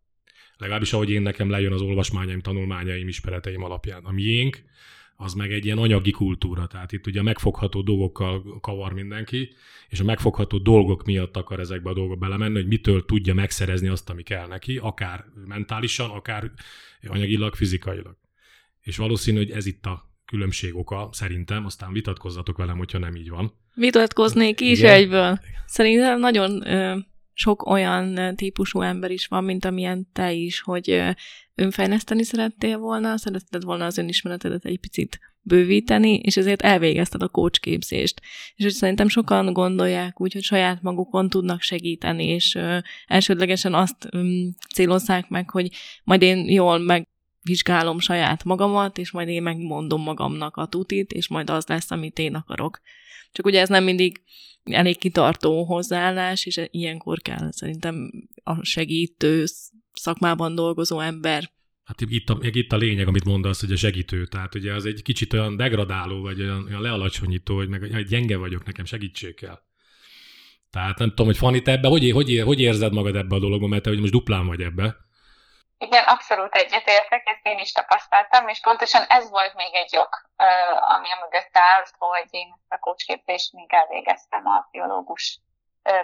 Legalábbis 0.57 0.93
ahogy 0.93 1.11
én 1.11 1.23
nekem 1.23 1.51
lejön 1.51 1.73
az 1.73 1.81
olvasmányaim, 1.81 2.41
tanulmányaim, 2.41 3.09
ismereteim 3.09 3.63
alapján. 3.63 4.05
A 4.05 4.13
miénk, 4.13 4.65
az 5.17 5.35
meg 5.35 5.53
egy 5.53 5.65
ilyen 5.65 5.79
anyagi 5.79 6.11
kultúra. 6.11 6.67
Tehát 6.67 6.93
itt 6.93 7.07
ugye 7.07 7.23
megfogható 7.23 7.83
dolgokkal 7.83 8.61
kavar 8.61 8.93
mindenki, 8.93 9.55
és 9.89 10.01
a 10.01 10.05
megfogható 10.05 10.59
dolgok 10.59 11.05
miatt 11.05 11.37
akar 11.37 11.61
ezekbe 11.61 11.91
a 11.91 11.95
dolgokba 11.95 12.27
belemenni, 12.27 12.55
hogy 12.55 12.67
mitől 12.67 13.05
tudja 13.05 13.35
megszerezni 13.35 13.89
azt, 13.89 14.11
ami 14.11 14.23
kell 14.23 14.47
neki, 14.47 14.77
akár 14.77 15.25
mentálisan, 15.47 16.11
akár 16.11 16.53
anyagilag, 17.03 17.55
fizikailag. 17.55 18.17
És 18.81 18.97
valószínű, 18.97 19.37
hogy 19.37 19.51
ez 19.51 19.67
itt 19.67 19.87
a 19.87 20.14
különbség 20.27 20.77
oka, 20.77 21.09
szerintem, 21.13 21.65
aztán 21.65 21.93
vitatkozzatok 21.93 22.57
velem, 22.57 22.77
hogyha 22.77 22.99
nem 22.99 23.17
így 23.17 23.29
van. 23.29 23.53
Vitatkoznék 23.75 24.61
is 24.61 24.79
Igen. 24.79 24.93
egyből. 24.93 25.39
Szerintem 25.67 26.19
nagyon 26.19 26.67
ö, 26.67 26.97
sok 27.33 27.67
olyan 27.67 28.37
típusú 28.37 28.81
ember 28.81 29.11
is 29.11 29.27
van, 29.27 29.45
mint 29.45 29.65
amilyen 29.65 30.09
te 30.13 30.33
is, 30.33 30.61
hogy 30.61 30.91
ö, 30.91 31.11
önfejleszteni 31.55 32.23
szerettél 32.23 32.79
volna, 32.79 33.17
szeretted 33.17 33.63
volna 33.65 33.85
az 33.85 33.99
önismeretedet 33.99 34.65
egy 34.65 34.81
picit 34.81 35.19
bővíteni, 35.41 36.19
és 36.19 36.37
ezért 36.37 36.63
elvégezted 36.63 37.23
a 37.23 37.29
coach 37.29 37.61
képzést. 37.61 38.21
És 38.55 38.65
hogy 38.65 38.73
szerintem 38.73 39.09
sokan 39.09 39.53
gondolják 39.53 40.21
úgy, 40.21 40.33
hogy 40.33 40.43
saját 40.43 40.83
magukon 40.83 41.29
tudnak 41.29 41.61
segíteni, 41.61 42.25
és 42.25 42.55
ö, 42.55 42.79
elsődlegesen 43.07 43.75
azt 43.75 44.07
ö, 44.11 44.43
célozzák 44.75 45.29
meg, 45.29 45.51
hogy 45.51 45.71
majd 46.05 46.23
én 46.23 46.49
jól 46.49 46.79
meg 46.79 47.09
vizsgálom 47.45 47.99
saját 47.99 48.45
magamat, 48.45 48.99
és 48.99 49.11
majd 49.11 49.29
én 49.29 49.43
megmondom 49.43 50.03
magamnak 50.03 50.57
a 50.57 50.67
tutit, 50.67 51.13
és 51.13 51.29
majd 51.29 51.51
az 51.51 51.67
lesz, 51.67 51.91
amit 51.91 52.19
én 52.19 52.35
akarok. 52.35 52.81
Csak 53.33 53.47
ugye 53.47 53.61
ez 53.61 53.69
nem 53.69 53.85
mindig 53.85 54.23
elég 54.65 54.99
kitartó 54.99 55.65
hozzáállás, 55.65 56.47
és 56.47 56.61
ilyenkor 56.71 57.21
kell 57.21 57.51
szerintem 57.51 58.11
a 58.43 58.65
segítő 58.65 59.45
szakmában 59.93 60.55
dolgozó 60.55 61.01
ember 61.01 61.53
Hát 61.85 62.01
itt 62.01 62.31
a, 62.31 62.39
itt 62.41 62.73
a 62.73 62.77
lényeg, 62.77 63.07
amit 63.07 63.25
mondasz, 63.25 63.61
hogy 63.61 63.73
a 63.73 63.77
segítő. 63.77 64.27
Tehát 64.27 64.55
ugye 64.55 64.75
az 64.75 64.87
egy 64.87 65.03
kicsit 65.03 65.33
olyan 65.33 65.57
degradáló, 65.57 66.21
vagy 66.21 66.41
olyan, 66.41 66.65
olyan 66.65 66.83
lealacsonyító, 66.83 67.57
hogy 67.57 67.69
meg 67.69 67.93
hogy 67.93 68.07
gyenge 68.07 68.37
vagyok, 68.37 68.65
nekem 68.65 68.85
segítség 68.85 69.35
kell. 69.35 69.59
Tehát 70.71 70.99
nem 70.99 71.09
tudom, 71.09 71.27
hogy 71.27 71.37
Fanny, 71.37 71.63
te 71.63 71.73
ebbe, 71.73 71.89
hogy, 71.89 72.11
hogy, 72.11 72.41
hogy 72.45 72.61
érzed 72.61 72.93
magad 72.93 73.17
ebbe 73.17 73.35
a 73.35 73.39
dologba, 73.39 73.67
mert 73.67 73.83
te 73.83 73.91
hogy 73.91 74.01
most 74.01 74.13
duplán 74.13 74.47
vagy 74.47 74.61
ebbe? 74.61 74.97
Igen, 75.85 76.05
abszolút 76.05 76.55
egyetértek, 76.55 77.27
ezt 77.27 77.47
én 77.47 77.59
is 77.59 77.73
tapasztaltam, 77.73 78.49
és 78.49 78.61
pontosan 78.61 79.03
ez 79.09 79.31
volt 79.31 79.55
még 79.55 79.75
egy 79.75 79.93
jog, 79.93 80.09
ami 80.81 81.11
a 81.11 81.19
mögött 81.21 81.57
áll, 81.57 81.85
hogy 81.99 82.29
én 82.31 82.55
a 82.69 82.79
kócsképzést 82.79 83.53
még 83.53 83.73
elvégeztem 83.73 84.47
a 84.47 84.69
biológus 84.71 85.41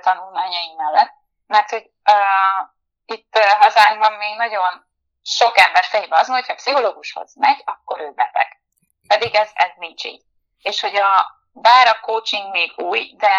tanulmányaim 0.00 0.76
mellett. 0.76 1.12
Mert 1.46 1.70
hogy 1.70 1.90
uh, 2.10 2.68
itt 3.04 3.36
uh, 3.36 3.42
hazánkban 3.42 4.12
még 4.12 4.36
nagyon 4.36 4.86
sok 5.22 5.58
ember 5.58 5.84
fejében 5.84 6.18
az, 6.18 6.26
hogy 6.26 6.46
ha 6.46 6.54
pszichológushoz 6.54 7.36
megy, 7.36 7.62
akkor 7.64 8.00
ő 8.00 8.12
beteg. 8.12 8.60
Pedig 9.08 9.34
ez, 9.34 9.50
ez 9.54 9.70
nincs 9.76 10.04
így. 10.04 10.22
És 10.62 10.80
hogy 10.80 10.96
a, 10.96 11.26
bár 11.52 11.86
a 11.86 12.00
coaching 12.00 12.50
még 12.50 12.72
új, 12.76 13.14
de 13.16 13.36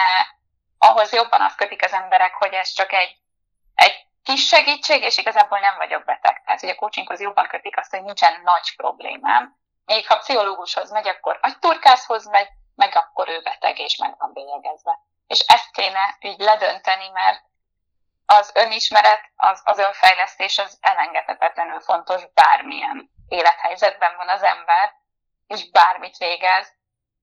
ahhoz 0.77 1.13
jobban 1.13 1.41
azt 1.41 1.57
kötik 1.57 1.83
az 1.83 1.93
emberek, 1.93 2.33
hogy 2.33 2.53
ez 2.53 2.69
csak 2.69 2.93
egy, 2.93 3.17
egy 3.75 4.09
kis 4.23 4.47
segítség, 4.47 5.03
és 5.03 5.17
igazából 5.17 5.59
nem 5.59 5.77
vagyok 5.77 6.05
beteg. 6.05 6.41
Tehát, 6.45 6.59
hogy 6.59 6.69
a 6.69 6.75
coachinghoz 6.75 7.19
jobban 7.19 7.47
kötik 7.47 7.77
azt, 7.77 7.91
hogy 7.91 8.03
nincsen 8.03 8.41
nagy 8.43 8.75
problémám. 8.75 9.55
Még 9.85 10.07
ha 10.07 10.17
pszichológushoz 10.17 10.91
megy, 10.91 11.07
akkor 11.07 11.39
agyturkászhoz 11.41 12.25
megy, 12.27 12.47
meg 12.75 12.95
akkor 12.95 13.29
ő 13.29 13.41
beteg, 13.41 13.79
és 13.79 13.97
meg 13.97 14.15
van 14.17 14.33
bélyegezve. 14.33 14.99
És 15.27 15.39
ezt 15.39 15.71
kéne 15.71 16.17
így 16.19 16.39
ledönteni, 16.39 17.09
mert 17.09 17.43
az 18.25 18.51
önismeret, 18.53 19.31
az, 19.35 19.61
az 19.63 19.77
önfejlesztés 19.77 20.57
az 20.57 20.77
elengedhetetlenül 20.81 21.79
fontos 21.79 22.21
bármilyen 22.33 23.09
élethelyzetben 23.27 24.15
van 24.15 24.29
az 24.29 24.43
ember, 24.43 24.93
és 25.47 25.71
bármit 25.71 26.17
végez. 26.17 26.73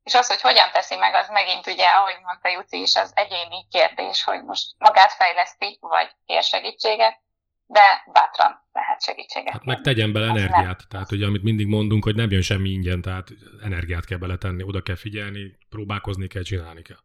És 0.09 0.15
az, 0.15 0.27
hogy 0.27 0.41
hogyan 0.41 0.71
teszi 0.73 0.97
meg, 0.97 1.15
az 1.15 1.29
megint 1.29 1.67
ugye, 1.67 1.87
ahogy 1.99 2.19
mondta 2.23 2.49
Juci 2.49 2.81
is, 2.81 2.95
az 2.97 3.13
egyéni 3.15 3.67
kérdés, 3.71 4.25
hogy 4.25 4.43
most 4.45 4.67
magát 4.79 5.13
fejleszti, 5.13 5.79
vagy 5.81 6.09
kér 6.27 6.43
segítséget, 6.43 7.21
de 7.67 7.87
bátran 8.13 8.53
lehet 8.73 9.03
segítséget. 9.03 9.53
Hát 9.53 9.65
meg 9.65 9.81
tegyen 9.81 10.13
bele 10.13 10.27
energiát, 10.27 10.81
tehát 10.89 11.13
ugye 11.13 11.27
amit 11.27 11.43
mindig 11.43 11.67
mondunk, 11.67 12.05
hogy 12.05 12.15
nem 12.15 12.31
jön 12.31 12.43
semmi 12.43 12.69
ingyen, 12.69 13.01
tehát 13.03 13.29
energiát 13.63 14.05
kell 14.05 14.19
beletenni, 14.19 14.63
oda 14.63 14.83
kell 14.83 14.97
figyelni, 14.97 15.59
próbálkozni 15.69 16.27
kell, 16.27 16.43
csinálni 16.43 16.83
kell. 16.83 17.03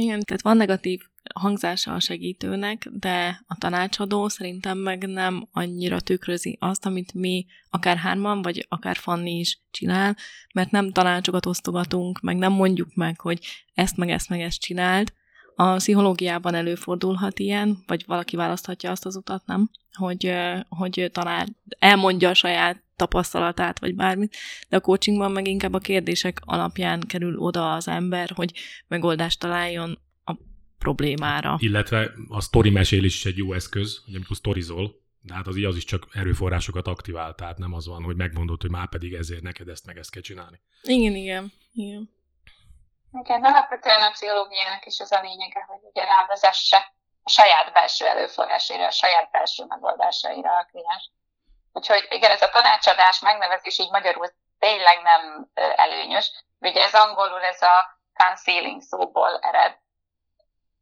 Igen, 0.00 0.20
tehát 0.20 0.42
van 0.42 0.56
negatív 0.56 1.00
hangzása 1.34 1.94
a 1.94 2.00
segítőnek, 2.00 2.88
de 2.90 3.44
a 3.46 3.56
tanácsadó 3.58 4.28
szerintem 4.28 4.78
meg 4.78 5.08
nem 5.08 5.48
annyira 5.52 6.00
tükrözi 6.00 6.56
azt, 6.60 6.86
amit 6.86 7.14
mi 7.14 7.46
akár 7.70 7.96
hárman, 7.96 8.42
vagy 8.42 8.66
akár 8.68 8.96
Fanni 8.96 9.38
is 9.38 9.60
csinál, 9.70 10.16
mert 10.54 10.70
nem 10.70 10.92
tanácsokat 10.92 11.46
osztogatunk, 11.46 12.20
meg 12.20 12.36
nem 12.36 12.52
mondjuk 12.52 12.94
meg, 12.94 13.20
hogy 13.20 13.46
ezt 13.74 13.96
meg 13.96 14.10
ezt 14.10 14.28
meg 14.28 14.40
ezt 14.40 14.60
csináld. 14.60 15.12
A 15.60 15.74
pszichológiában 15.74 16.54
előfordulhat 16.54 17.38
ilyen, 17.38 17.78
vagy 17.86 18.04
valaki 18.06 18.36
választhatja 18.36 18.90
azt 18.90 19.06
az 19.06 19.16
utat, 19.16 19.46
nem? 19.46 19.70
Hogy, 19.92 20.32
hogy 20.68 21.10
talán 21.12 21.56
elmondja 21.78 22.28
a 22.28 22.34
saját 22.34 22.82
tapasztalatát, 22.96 23.78
vagy 23.78 23.94
bármit, 23.94 24.36
de 24.68 24.76
a 24.76 24.80
coachingban 24.80 25.32
meg 25.32 25.46
inkább 25.46 25.74
a 25.74 25.78
kérdések 25.78 26.40
alapján 26.44 27.00
kerül 27.00 27.38
oda 27.38 27.72
az 27.72 27.88
ember, 27.88 28.30
hogy 28.34 28.52
megoldást 28.88 29.40
találjon 29.40 29.98
a 30.24 30.34
problémára. 30.78 31.56
Illetve 31.60 32.12
a 32.28 32.40
sztori 32.40 32.70
mesélés 32.70 33.14
is 33.14 33.24
egy 33.24 33.36
jó 33.36 33.52
eszköz, 33.52 34.02
hogy 34.04 34.14
amikor 34.14 34.36
sztorizol, 34.36 35.00
de 35.22 35.34
hát 35.34 35.46
az, 35.46 35.56
az 35.56 35.76
is 35.76 35.84
csak 35.84 36.08
erőforrásokat 36.12 36.86
aktivál, 36.86 37.34
tehát 37.34 37.58
nem 37.58 37.72
az 37.72 37.86
van, 37.86 38.02
hogy 38.02 38.16
megmondod, 38.16 38.60
hogy 38.60 38.70
már 38.70 38.88
pedig 38.88 39.12
ezért 39.12 39.42
neked 39.42 39.68
ezt 39.68 39.86
meg 39.86 39.98
ezt 39.98 40.10
kell 40.10 40.22
csinálni. 40.22 40.60
Igen, 40.82 41.14
igen, 41.14 41.52
igen. 41.72 42.16
Igen, 43.12 43.44
alapvetően 43.44 44.02
a 44.02 44.10
pszichológiának 44.10 44.86
is 44.86 45.00
az 45.00 45.12
a 45.12 45.20
lényege, 45.20 45.64
hogy 45.68 45.80
ugye 45.82 46.04
rávezesse 46.04 46.92
a 47.22 47.30
saját 47.30 47.72
belső 47.72 48.06
előforrásaira, 48.06 48.86
a 48.86 48.90
saját 48.90 49.30
belső 49.30 49.64
megoldásaira 49.64 50.56
a 50.56 50.66
kliens. 50.70 51.10
Úgyhogy 51.72 52.06
igen, 52.10 52.30
ez 52.30 52.42
a 52.42 52.48
tanácsadás 52.48 53.20
megnevezés 53.20 53.78
így 53.78 53.90
magyarul 53.90 54.26
tényleg 54.58 55.02
nem 55.02 55.48
előnyös. 55.54 56.44
Ugye 56.60 56.82
ez 56.82 56.94
angolul 56.94 57.42
ez 57.42 57.62
a 57.62 58.00
concealing 58.14 58.82
szóból 58.82 59.38
ered, 59.38 59.78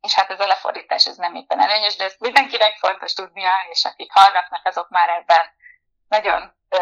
és 0.01 0.15
hát 0.15 0.31
ez 0.31 0.41
a 0.41 0.47
lefordítás 0.47 1.07
ez 1.07 1.17
nem 1.17 1.35
éppen 1.35 1.61
előnyös, 1.61 1.97
de 1.97 2.05
ezt 2.05 2.21
mindenkinek 2.21 2.77
fontos 2.77 3.13
tudnia, 3.13 3.53
és 3.71 3.85
akik 3.85 4.13
hallgatnak, 4.13 4.67
azok 4.67 4.89
már 4.89 5.09
ebben 5.09 5.51
nagyon 6.09 6.57
ö, 6.69 6.79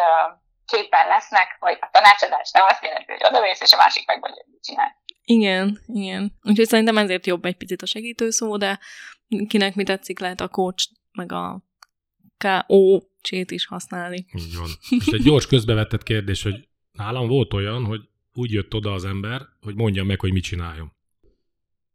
képben 0.67 1.07
lesznek, 1.09 1.57
hogy 1.61 1.79
a 1.81 1.89
tanácsadás 1.93 2.51
nem 2.51 2.65
azt 2.69 2.83
jelenti, 2.83 3.13
hogy 3.13 3.25
odavész, 3.29 3.61
és 3.61 3.73
a 3.73 3.77
másik 3.77 4.07
megmondja, 4.07 4.43
hogy 4.45 4.53
mit 4.53 4.65
csinál. 4.65 5.03
Igen, 5.25 5.81
igen. 5.87 6.33
Úgyhogy 6.43 6.67
szerintem 6.67 6.99
ezért 6.99 7.27
jobb 7.27 7.45
egy 7.45 7.57
picit 7.57 7.83
a 7.83 7.87
segítő 7.87 8.31
szó, 8.31 8.57
de 8.57 8.79
kinek 9.49 9.75
mi 9.75 9.85
tetszik, 9.85 10.19
lehet 10.19 10.41
a 10.41 10.49
coach, 10.49 10.89
meg 11.13 11.33
a 11.33 11.63
KO 12.39 13.01
csét 13.21 13.51
is 13.51 13.67
használni. 13.67 14.27
Így 14.33 14.57
van. 14.57 14.69
És 14.99 15.07
egy 15.07 15.23
gyors 15.23 15.47
közbevetett 15.47 16.03
kérdés, 16.03 16.43
hogy 16.43 16.69
nálam 16.93 17.29
volt 17.29 17.55
olyan, 17.55 17.85
hogy 17.85 18.01
úgy 18.35 18.53
jött 18.53 18.75
oda 18.75 18.93
az 18.93 19.05
ember, 19.05 19.43
hogy 19.61 19.75
mondja 19.75 20.05
meg, 20.05 20.21
hogy 20.21 20.33
mit 20.33 20.43
csináljon. 20.43 20.93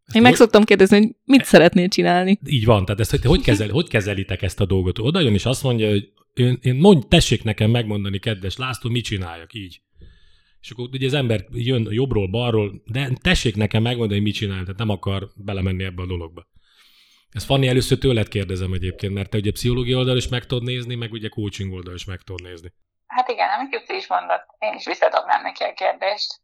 Ezt 0.06 0.16
Én 0.16 0.22
meg 0.22 0.36
szoktam 0.36 0.64
kérdezni, 0.64 0.98
hogy 0.98 1.16
mit 1.24 1.46
szeretnél 1.46 1.88
csinálni. 1.88 2.40
Így 2.46 2.66
van, 2.66 2.86
tehát 2.86 3.00
ezt 3.00 3.12
hogy, 3.12 3.26
hogy, 3.26 3.42
kezel, 3.42 3.70
hogy 3.70 3.90
kezelitek 3.90 4.42
ezt 4.42 4.60
a 4.60 4.66
dolgot? 4.66 5.00
Oda 5.00 5.20
jön 5.20 5.34
és 5.34 5.46
azt 5.46 5.64
mondja, 5.64 5.90
hogy 5.90 6.12
én, 6.40 6.58
én 6.62 6.76
mondj, 6.76 7.08
tessék 7.08 7.44
nekem 7.44 7.72
megmondani, 7.72 8.20
kedves 8.20 8.58
László, 8.58 8.90
mit 8.90 9.04
csináljak 9.04 9.54
így. 9.54 9.82
És 10.62 10.72
akkor 10.72 10.90
ugye 10.92 11.06
az 11.06 11.14
ember 11.14 11.46
jön 11.52 11.88
jobbról, 11.90 12.28
balról, 12.28 12.82
de 12.86 13.10
tessék 13.22 13.56
nekem 13.56 13.82
megmondani, 13.82 14.20
mit 14.20 14.34
csináljak, 14.34 14.66
tehát 14.66 14.80
nem 14.80 14.90
akar 14.90 15.30
belemenni 15.36 15.84
ebbe 15.84 16.02
a 16.02 16.06
dologba. 16.06 16.48
Ezt 17.32 17.46
Fanni 17.46 17.68
először 17.68 17.98
tőled 17.98 18.28
kérdezem 18.28 18.74
egyébként, 18.74 19.14
mert 19.14 19.30
te 19.30 19.38
ugye 19.38 19.52
pszichológia 19.52 19.98
oldal 19.98 20.18
is 20.18 20.28
meg 20.28 20.46
tudod 20.46 20.64
nézni, 20.64 20.96
meg 20.96 21.12
ugye 21.12 21.30
coaching 21.30 21.74
oldal 21.74 21.94
is 21.94 22.06
meg 22.06 22.22
tudod 22.22 22.48
nézni. 22.48 22.74
Hát 23.08 23.30
igen, 23.30 23.50
amit 23.50 23.74
Juci 23.74 23.96
is 23.96 24.08
mondott, 24.08 24.46
én 24.60 24.74
is 24.74 24.86
visszadobnám 24.86 25.42
neki 25.42 25.64
a 25.64 25.74
kérdést, 25.74 26.42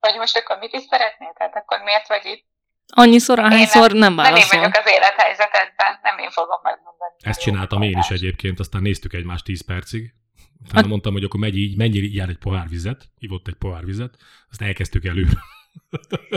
hogy 0.00 0.16
most 0.16 0.36
akkor 0.36 0.58
mit 0.58 0.72
is 0.72 0.82
szeretnél, 0.82 1.32
tehát 1.36 1.56
akkor 1.56 1.78
miért 1.82 2.08
vagy 2.08 2.24
itt? 2.24 2.44
Annyiszor, 2.86 3.38
ahányszor 3.38 3.90
nem, 3.90 3.98
nem 3.98 4.16
válaszol. 4.16 4.48
Nem 4.50 4.64
én 4.64 4.70
vagyok 4.70 4.84
az 4.84 4.92
élethelyzetedben, 4.92 5.98
nem 6.02 6.18
én 6.18 6.30
fogom 6.30 6.60
megmondani. 6.62 7.12
Ezt 7.20 7.40
csináltam 7.40 7.82
én 7.82 7.98
is 7.98 8.10
egyébként, 8.10 8.58
aztán 8.58 8.82
néztük 8.82 9.12
egymást 9.12 9.44
10 9.44 9.64
percig. 9.64 10.14
Utána 10.62 10.80
hát... 10.80 10.86
mondtam, 10.86 11.12
hogy 11.12 11.24
akkor 11.24 11.40
megy 11.40 11.56
így, 11.56 11.76
mennyire 11.76 12.06
jár 12.10 12.28
egy 12.28 12.38
pohár 12.38 12.68
vizet, 12.68 13.04
ivott 13.18 13.48
egy 13.48 13.54
pohár 13.54 13.84
vizet, 13.84 14.16
azt 14.50 14.62
elkezdtük 14.62 15.04
előre. 15.04 15.32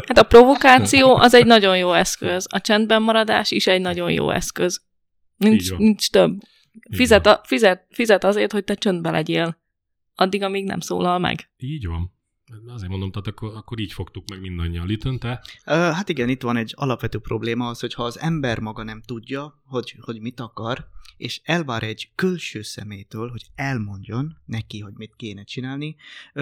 Hát 0.07 0.17
a 0.17 0.23
provokáció 0.23 1.15
az 1.15 1.33
egy 1.33 1.45
nagyon 1.45 1.77
jó 1.77 1.93
eszköz. 1.93 2.47
A 2.49 2.61
csendben 2.61 3.01
maradás 3.01 3.51
is 3.51 3.67
egy 3.67 3.81
nagyon 3.81 4.11
jó 4.11 4.29
eszköz. 4.29 4.81
Nincs, 5.37 5.73
nincs 5.75 6.09
több. 6.09 6.39
Fizet, 6.91 7.25
a, 7.25 7.41
fizet, 7.43 7.85
fizet 7.89 8.23
azért, 8.23 8.51
hogy 8.51 8.63
te 8.63 8.73
csöndbe 8.73 9.11
legyél. 9.11 9.57
Addig, 10.15 10.43
amíg 10.43 10.65
nem 10.65 10.79
szólal 10.79 11.19
meg. 11.19 11.49
Így 11.57 11.87
van. 11.87 12.16
Azért 12.67 12.89
mondom, 12.89 13.11
tehát 13.11 13.27
akkor, 13.27 13.55
akkor 13.55 13.79
így 13.79 13.93
fogtuk 13.93 14.29
meg 14.29 14.41
mindannyian. 14.41 14.87
Litön, 14.87 15.19
hát 15.63 16.09
igen, 16.09 16.29
itt 16.29 16.41
van 16.41 16.57
egy 16.57 16.73
alapvető 16.75 17.19
probléma 17.19 17.67
az, 17.67 17.79
hogy 17.79 17.93
ha 17.93 18.03
az 18.03 18.19
ember 18.19 18.59
maga 18.59 18.83
nem 18.83 19.01
tudja, 19.01 19.61
hogy, 19.65 19.95
hogy 19.99 20.21
mit 20.21 20.39
akar, 20.39 20.87
és 21.17 21.41
elvár 21.43 21.83
egy 21.83 22.11
külső 22.15 22.61
szemétől, 22.61 23.29
hogy 23.29 23.45
elmondjon 23.55 24.37
neki, 24.45 24.79
hogy 24.79 24.93
mit 24.95 25.13
kéne 25.15 25.43
csinálni, 25.43 25.95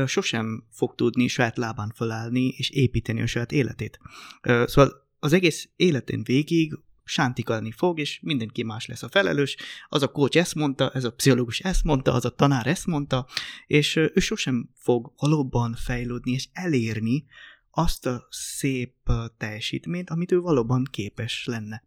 sosem 0.05 0.63
fog 0.69 0.95
tudni 0.95 1.27
saját 1.27 1.57
lábán 1.57 1.91
felállni 1.95 2.47
és 2.47 2.69
építeni 2.69 3.21
a 3.21 3.27
saját 3.27 3.51
életét. 3.51 4.00
Szóval 4.41 5.07
az 5.19 5.33
egész 5.33 5.69
életén 5.75 6.24
végig 6.24 6.79
sántikalni 7.05 7.71
fog, 7.71 8.00
és 8.00 8.19
mindenki 8.21 8.63
más 8.63 8.85
lesz 8.85 9.03
a 9.03 9.09
felelős. 9.09 9.57
Az 9.89 10.01
a 10.01 10.12
coach 10.12 10.38
ezt 10.38 10.55
mondta, 10.55 10.91
ez 10.93 11.03
a 11.03 11.13
pszichológus 11.13 11.59
ezt 11.59 11.83
mondta, 11.83 12.13
az 12.13 12.25
a 12.25 12.35
tanár 12.35 12.67
ezt 12.67 12.85
mondta, 12.85 13.25
és 13.67 13.95
ő 13.95 14.19
sosem 14.19 14.69
fog 14.75 15.13
valóban 15.17 15.75
fejlődni 15.85 16.31
és 16.31 16.47
elérni 16.53 17.25
azt 17.71 18.05
a 18.05 18.27
szép 18.29 18.95
teljesítményt, 19.38 20.09
amit 20.09 20.31
ő 20.31 20.39
valóban 20.39 20.83
képes 20.91 21.45
lenne. 21.45 21.83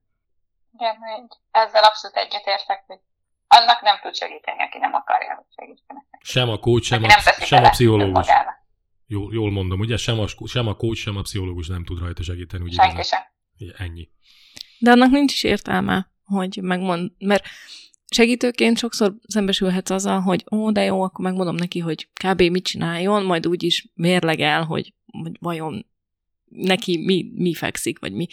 Igen, 0.73 0.97
ezzel 1.51 1.83
abszolút 1.83 2.17
egyetértek, 2.17 2.85
hogy 2.87 2.99
annak 3.49 3.83
nem 3.83 3.99
tud 4.03 4.15
segíteni, 4.17 4.63
aki 4.63 4.79
nem 4.79 4.95
akarja, 4.95 5.35
hogy 5.35 5.45
segítsenek. 5.57 6.05
Sem 6.21 6.49
a 6.49 6.59
coach, 6.59 6.85
sem, 6.85 7.03
a, 7.03 7.09
sem 7.45 7.65
a 7.65 7.69
pszichológus. 7.69 8.27
Jól, 9.07 9.33
jól 9.33 9.51
mondom, 9.51 9.81
ugye? 9.81 9.97
Sem 9.97 10.19
a, 10.21 10.27
sem 10.47 10.67
a 10.67 10.75
coach, 10.75 10.99
sem 11.01 11.17
a 11.17 11.21
pszichológus 11.21 11.69
nem 11.69 11.85
tud 11.85 11.99
rajta 11.99 12.23
segíteni. 12.23 12.65
Ugye 12.65 12.83
Senki 12.83 13.03
sem. 13.03 13.21
Ennyi. 13.77 14.09
De 14.79 14.91
annak 14.91 15.11
nincs 15.11 15.33
is 15.33 15.43
értelme, 15.43 16.11
hogy 16.25 16.59
megmond, 16.63 17.11
mert 17.19 17.45
segítőként 18.11 18.79
sokszor 18.79 19.15
szembesülhetsz 19.27 19.91
azzal, 19.91 20.21
hogy 20.21 20.45
ó, 20.51 20.71
de 20.71 20.85
jó, 20.85 21.03
akkor 21.03 21.25
megmondom 21.25 21.55
neki, 21.55 21.79
hogy 21.79 22.09
kb. 22.25 22.43
mit 22.43 22.65
csináljon, 22.65 23.25
majd 23.25 23.47
úgy 23.47 23.63
is 23.63 23.89
mérlegel, 23.95 24.65
hogy, 24.65 24.95
hogy 25.23 25.37
vajon 25.41 25.87
neki 26.49 26.99
mi, 27.05 27.31
mi 27.35 27.55
fekszik, 27.55 27.99
vagy 27.99 28.13
mi, 28.13 28.27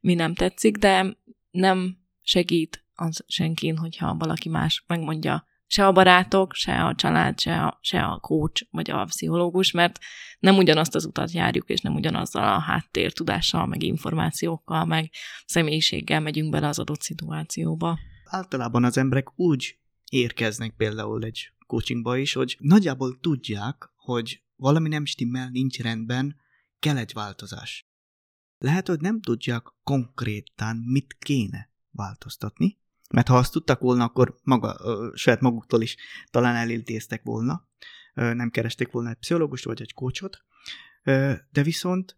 mi 0.00 0.14
nem 0.14 0.34
tetszik, 0.34 0.76
de 0.76 1.16
nem 1.50 1.98
segít 2.22 2.84
az 2.94 3.24
senkin, 3.26 3.76
hogyha 3.76 4.16
valaki 4.18 4.48
más 4.48 4.84
megmondja, 4.86 5.46
se 5.72 5.86
a 5.86 5.92
barátok, 5.92 6.54
se 6.54 6.84
a 6.84 6.94
család, 6.94 7.40
se 7.40 7.64
a, 7.64 7.78
se 7.80 8.02
a 8.02 8.18
coach, 8.18 8.66
vagy 8.70 8.90
a 8.90 9.04
pszichológus, 9.04 9.70
mert 9.70 9.98
nem 10.38 10.56
ugyanazt 10.56 10.94
az 10.94 11.04
utat 11.04 11.30
járjuk, 11.30 11.68
és 11.68 11.80
nem 11.80 11.94
ugyanazzal 11.94 12.42
a 12.42 12.58
háttér 12.58 13.12
tudással, 13.12 13.66
meg 13.66 13.82
információkkal, 13.82 14.84
meg 14.84 15.10
személyiséggel 15.46 16.20
megyünk 16.20 16.50
bele 16.50 16.68
az 16.68 16.78
adott 16.78 17.00
szituációba. 17.00 17.98
Általában 18.24 18.84
az 18.84 18.96
emberek 18.98 19.38
úgy 19.38 19.78
érkeznek 20.08 20.74
például 20.76 21.24
egy 21.24 21.52
coachingba 21.66 22.16
is, 22.16 22.32
hogy 22.32 22.56
nagyjából 22.58 23.18
tudják, 23.20 23.90
hogy 23.96 24.42
valami 24.56 24.88
nem 24.88 25.04
stimmel, 25.04 25.48
nincs 25.48 25.78
rendben, 25.78 26.36
kell 26.78 26.96
egy 26.96 27.12
változás. 27.12 27.88
Lehet, 28.58 28.88
hogy 28.88 29.00
nem 29.00 29.20
tudják 29.20 29.62
konkrétan, 29.82 30.76
mit 30.76 31.16
kéne 31.18 31.70
változtatni, 31.90 32.79
mert 33.10 33.28
ha 33.28 33.36
azt 33.36 33.52
tudtak 33.52 33.80
volna, 33.80 34.04
akkor 34.04 34.38
maga, 34.42 34.76
ö, 34.84 35.10
saját 35.14 35.40
maguktól 35.40 35.82
is 35.82 35.96
talán 36.30 36.56
elintéztek 36.56 37.22
volna, 37.22 37.68
ö, 38.14 38.34
nem 38.34 38.50
keresték 38.50 38.90
volna 38.90 39.08
egy 39.08 39.16
pszichológust 39.16 39.64
vagy 39.64 39.80
egy 39.80 39.92
kócsot, 39.92 40.44
ö, 41.02 41.32
de 41.50 41.62
viszont 41.62 42.16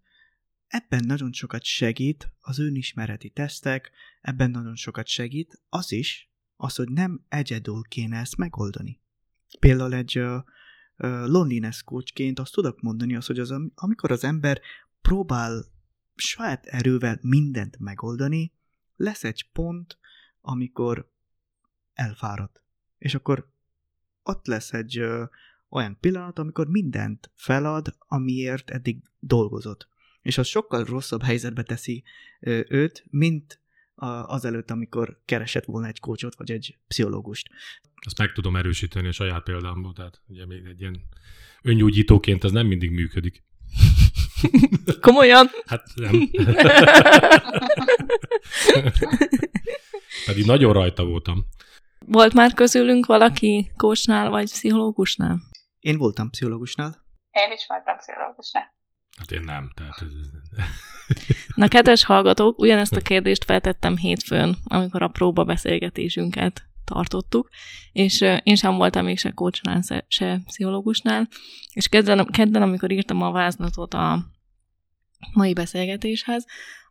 ebben 0.66 1.04
nagyon 1.06 1.32
sokat 1.32 1.64
segít 1.64 2.32
az 2.40 2.58
önismereti 2.58 3.30
tesztek, 3.30 3.90
ebben 4.20 4.50
nagyon 4.50 4.76
sokat 4.76 5.06
segít 5.06 5.62
az 5.68 5.92
is, 5.92 6.30
az, 6.56 6.74
hogy 6.74 6.88
nem 6.88 7.24
egyedül 7.28 7.82
kéne 7.88 8.18
ezt 8.18 8.36
megoldani. 8.36 9.00
Például 9.60 9.94
egy 9.94 10.18
uh, 10.18 10.42
loneliness 11.26 11.82
coachként 11.82 12.38
azt 12.38 12.52
tudok 12.52 12.80
mondani, 12.80 13.16
az, 13.16 13.26
hogy 13.26 13.38
az, 13.38 13.54
amikor 13.74 14.10
az 14.10 14.24
ember 14.24 14.60
próbál 15.00 15.64
saját 16.14 16.66
erővel 16.66 17.18
mindent 17.20 17.78
megoldani, 17.78 18.52
lesz 18.96 19.24
egy 19.24 19.48
pont, 19.52 19.98
amikor 20.42 21.10
elfárad. 21.94 22.50
És 22.98 23.14
akkor 23.14 23.50
ott 24.22 24.46
lesz 24.46 24.72
egy 24.72 24.98
ö, 24.98 25.24
olyan 25.68 25.96
pillanat, 26.00 26.38
amikor 26.38 26.68
mindent 26.68 27.30
felad, 27.34 27.96
amiért 27.98 28.70
eddig 28.70 29.02
dolgozott. 29.18 29.88
És 30.22 30.38
az 30.38 30.46
sokkal 30.46 30.84
rosszabb 30.84 31.22
helyzetbe 31.22 31.62
teszi 31.62 32.02
ö, 32.40 32.60
őt, 32.68 33.04
mint 33.10 33.60
a, 33.94 34.06
azelőtt, 34.06 34.70
amikor 34.70 35.20
keresett 35.24 35.64
volna 35.64 35.86
egy 35.86 36.00
kócsot 36.00 36.34
vagy 36.34 36.50
egy 36.50 36.78
pszichológust. 36.88 37.48
Ezt 38.06 38.18
meg 38.18 38.32
tudom 38.32 38.56
erősíteni 38.56 39.08
a 39.08 39.12
saját 39.12 39.42
példámból, 39.42 39.92
tehát 39.92 40.20
ugye 40.26 40.46
még 40.46 40.64
egy 40.64 40.80
ilyen 40.80 41.02
öngyógyítóként 41.62 42.44
ez 42.44 42.50
nem 42.50 42.66
mindig 42.66 42.90
működik. 42.90 43.44
Komolyan? 45.00 45.46
Hát 45.66 45.84
nem. 45.94 46.30
Pedig 50.42 50.60
nagyon 50.60 50.72
rajta 50.72 51.04
voltam. 51.04 51.44
Volt 52.06 52.32
már 52.32 52.54
közülünk 52.54 53.06
valaki 53.06 53.70
kócsnál 53.76 54.30
vagy 54.30 54.44
pszichológusnál? 54.44 55.40
Én 55.78 55.98
voltam 55.98 56.30
pszichológusnál. 56.30 57.04
Én 57.30 57.52
is 57.52 57.66
voltam 57.68 57.96
pszichológusnál. 57.96 58.74
Hát 59.18 59.30
én 59.30 59.40
nem. 59.40 59.70
Tehát 59.74 60.00
ez... 60.00 60.12
Na, 61.54 61.68
kedves 61.68 62.04
hallgatók, 62.04 62.58
ugyanezt 62.58 62.96
a 62.96 63.00
kérdést 63.00 63.44
feltettem 63.44 63.96
hétfőn, 63.96 64.56
amikor 64.64 65.02
a 65.02 65.08
próba 65.08 65.44
beszélgetésünket 65.44 66.62
tartottuk, 66.84 67.48
és 67.92 68.20
én 68.42 68.56
sem 68.56 68.76
voltam 68.76 69.04
még 69.04 69.18
se 69.18 69.30
kócsnál, 69.30 69.82
se, 69.82 70.04
se 70.08 70.40
pszichológusnál, 70.44 71.28
és 71.72 71.88
kedden, 71.88 72.26
kedden, 72.26 72.62
amikor 72.62 72.90
írtam 72.90 73.22
a 73.22 73.30
vázlatot 73.30 73.94
a 73.94 74.26
mai 75.32 75.52
beszélgetéshez, 75.52 76.46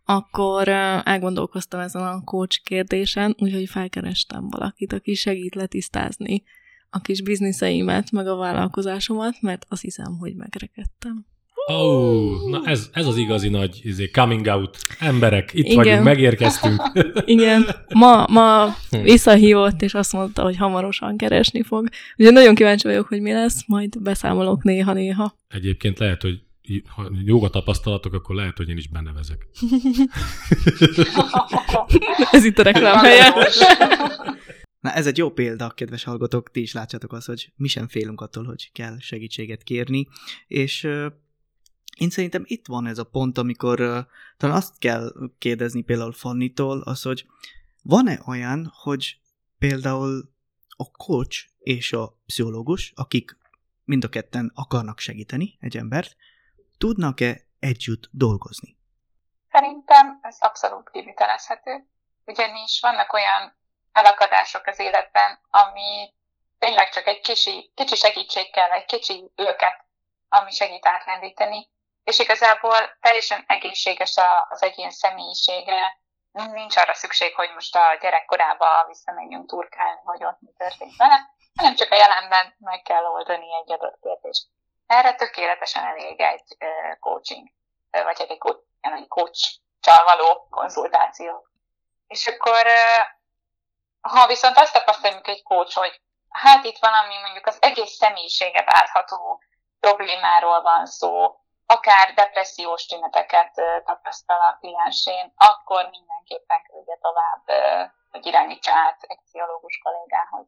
akkor 0.06 0.68
elgondolkoztam 1.04 1.80
ezen 1.80 2.02
a 2.02 2.24
coach 2.24 2.64
kérdésen, 2.64 3.36
úgyhogy 3.40 3.70
felkerestem 3.70 4.50
valakit, 4.50 4.94
aki 4.94 5.14
segít 5.14 5.56
letisztázni 5.56 6.44
a 6.90 7.00
kis 7.00 7.22
bizniszeimet, 7.22 8.12
meg 8.12 8.28
a 8.28 8.36
vállalkozásomat, 8.36 9.42
mert 9.42 9.66
azt 9.70 9.82
hiszem, 9.82 10.18
hogy 10.20 10.36
megrekedtem. 10.36 11.26
Oh, 11.66 12.50
na 12.50 12.62
ez, 12.66 12.90
ez 12.94 13.06
az 13.06 13.18
igazi 13.18 13.50
nagy 13.50 13.80
izé, 13.84 14.10
coming 14.10 14.46
out. 14.46 14.78
Emberek, 15.00 15.54
itt 15.54 15.66
Igen. 15.66 15.76
vagyunk, 15.76 16.04
megérkeztünk. 16.04 16.82
Igen, 17.26 17.66
ma, 17.94 18.26
ma 18.28 18.76
visszahívott, 18.90 19.82
és 19.82 19.94
azt 19.94 20.14
mondta, 20.14 20.44
hogy 20.44 20.58
hamarosan 20.58 21.18
keresni 21.18 21.64
fog. 21.64 21.90
Úgyhogy 22.18 22.34
nagyon 22.34 22.56
kíváncsi 22.56 22.88
vagyok, 22.88 23.08
hogy 23.08 23.22
mi 23.22 23.32
lesz, 23.32 23.68
majd 23.68 24.02
beszámolok 24.02 24.64
néha-néha. 24.64 25.38
Egyébként 25.48 26.00
lehet, 26.00 26.22
hogy 26.22 26.40
ha 26.86 27.10
jóga 27.26 27.50
tapasztalatok, 27.50 28.14
akkor 28.14 28.36
lehet, 28.36 28.58
hogy 28.58 28.70
én 28.70 28.78
is 28.78 28.88
benevezek. 28.88 29.48
ez 32.32 32.44
itt 32.44 32.58
a 32.58 32.64
reklám 32.64 32.98
helye. 32.98 33.34
Na 34.80 34.92
ez 34.92 35.08
egy 35.08 35.18
jó 35.18 35.32
példa, 35.32 35.70
kedves 35.70 36.04
hallgatók, 36.04 36.52
ti 36.52 36.62
is 36.62 36.74
látjátok 36.74 37.14
azt, 37.14 37.28
hogy 37.28 37.52
mi 37.56 37.68
sem 37.68 37.88
félünk 37.88 38.22
attól, 38.22 38.44
hogy 38.44 38.72
kell 38.72 39.00
segítséget 39.00 39.64
kérni, 39.64 40.08
és 40.48 40.84
én 41.98 42.10
szerintem 42.10 42.44
itt 42.46 42.68
van 42.68 42.86
ez 42.86 42.98
a 42.98 43.04
pont, 43.04 43.38
amikor 43.38 43.82
uh, 43.82 43.98
talán 44.38 44.56
azt 44.56 44.80
kell 44.80 45.14
kérdezni 45.38 45.82
például 45.82 46.12
Fannitól, 46.12 46.82
az, 46.82 47.02
hogy 47.02 47.26
van-e 47.84 48.22
olyan, 48.26 48.72
hogy 48.74 49.20
például 49.58 50.32
a 50.70 50.92
coach 50.92 51.46
és 51.60 51.94
a 51.94 52.20
pszichológus, 52.26 52.92
akik 52.96 53.38
mind 53.84 54.04
a 54.04 54.10
ketten 54.10 54.52
akarnak 54.56 55.00
segíteni 55.00 55.58
egy 55.60 55.78
embert, 55.78 56.16
tudnak-e 56.84 57.32
együtt 57.60 58.06
dolgozni? 58.12 58.78
Szerintem 59.52 60.20
ez 60.22 60.38
abszolút 60.40 60.90
kivitelezhető, 60.90 61.74
ugyanis 62.26 62.80
vannak 62.82 63.14
olyan 63.14 63.58
elakadások 63.92 64.66
az 64.66 64.80
életben, 64.80 65.40
ami 65.50 66.14
tényleg 66.60 66.90
csak 66.90 67.08
egy 67.08 67.22
kicsi, 67.22 67.72
kicsi 67.76 67.96
segítség 67.96 68.52
kell, 68.52 68.70
egy 68.70 68.86
kicsi 68.86 69.32
őket, 69.36 69.86
ami 70.30 70.52
segít 70.52 70.86
átlendíteni, 70.86 71.70
és 72.04 72.20
igazából 72.20 72.98
teljesen 73.00 73.44
egészséges 73.48 74.16
az 74.50 74.64
egyén 74.64 74.92
személyisége, 74.92 76.00
nincs 76.32 76.78
arra 76.78 76.94
szükség, 76.94 77.36
hogy 77.36 77.52
most 77.54 77.76
a 77.76 77.98
gyerekkorába 78.02 78.86
visszamenjünk 78.88 79.50
turkálni, 79.50 80.02
hogy 80.04 80.24
ott 80.24 80.40
mi 80.40 80.52
történt 80.58 80.96
vele, 80.98 81.30
hanem 81.56 81.76
csak 81.76 81.92
a 81.92 81.96
jelenben 81.96 82.56
meg 82.60 82.82
kell 82.82 83.04
oldani 83.04 83.48
egy 83.62 83.72
adott 83.72 84.00
kérdést. 84.02 84.48
Erre 84.88 85.14
tökéletesen 85.16 85.86
elég 85.86 86.20
egy 86.20 86.58
coaching, 87.00 87.48
vagy 87.92 88.26
egy, 88.28 88.38
coach, 88.38 88.64
egy 88.82 89.08
coach 89.08 89.60
való 90.06 90.48
konzultáció. 90.50 91.48
És 92.08 92.28
akkor, 92.28 92.66
ha 94.02 94.28
viszont 94.28 94.58
azt 94.58 94.74
tapasztaljuk 94.74 95.28
egy 95.28 95.44
coach, 95.44 95.78
hogy 95.78 96.02
hát 96.30 96.64
itt 96.64 96.78
valami 96.78 97.18
mondjuk 97.22 97.46
az 97.46 97.58
egész 97.62 97.92
személyiséget 97.92 98.68
átható 98.68 99.42
problémáról 99.80 100.62
van 100.62 100.86
szó, 100.86 101.40
akár 101.66 102.14
depressziós 102.14 102.86
tüneteket 102.86 103.54
tapasztal 103.86 104.40
a 104.40 104.58
kliensén, 104.60 105.34
akkor 105.36 105.90
mindenképpen 105.90 106.62
küldje 106.64 106.98
tovább, 107.02 107.44
hogy 108.12 108.26
irányítsa 108.26 108.72
át 108.74 109.02
egy 109.02 109.20
pszichológus 109.24 109.80
kollégához. 109.84 110.46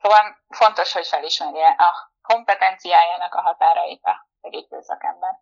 Szóval 0.00 0.36
fontos, 0.48 0.92
hogy 0.92 1.06
felismerje 1.06 1.68
a 1.68 2.12
kompetenciájának 2.26 3.34
a 3.34 3.40
határait 3.40 4.04
a 4.04 4.14
segítő 4.42 4.76
szakember. 4.80 5.34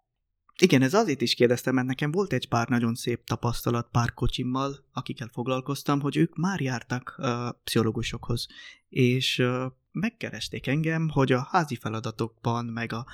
Igen, 0.59 0.83
ez 0.83 0.95
azért 0.95 1.21
is 1.21 1.35
kérdeztem, 1.35 1.75
mert 1.75 1.87
nekem 1.87 2.11
volt 2.11 2.33
egy 2.33 2.49
pár 2.49 2.69
nagyon 2.69 2.95
szép 2.95 3.25
tapasztalat 3.25 3.89
pár 3.91 4.13
kocsimmal, 4.15 4.85
akikkel 4.93 5.29
foglalkoztam, 5.33 6.01
hogy 6.01 6.17
ők 6.17 6.37
már 6.37 6.61
jártak 6.61 7.15
uh, 7.19 7.29
pszichológusokhoz, 7.65 8.47
és 8.89 9.39
uh, 9.39 9.65
megkeresték 9.91 10.67
engem, 10.67 11.09
hogy 11.09 11.33
a 11.33 11.49
házi 11.51 11.77
feladatokban, 11.77 12.65
meg 12.65 12.93
a, 12.93 13.07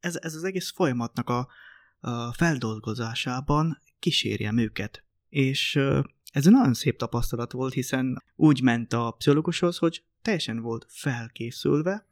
ez, 0.00 0.16
ez 0.22 0.34
az 0.34 0.44
egész 0.44 0.72
folyamatnak 0.72 1.28
a, 1.28 1.48
a 2.00 2.32
feldolgozásában 2.32 3.78
kísérjem 3.98 4.58
őket. 4.58 5.04
És 5.28 5.74
uh, 5.74 5.98
ez 6.32 6.46
egy 6.46 6.52
nagyon 6.52 6.74
szép 6.74 6.96
tapasztalat 6.96 7.52
volt, 7.52 7.72
hiszen 7.72 8.22
úgy 8.36 8.62
ment 8.62 8.92
a 8.92 9.10
pszichológushoz, 9.10 9.78
hogy 9.78 10.04
teljesen 10.22 10.60
volt 10.60 10.86
felkészülve, 10.88 12.06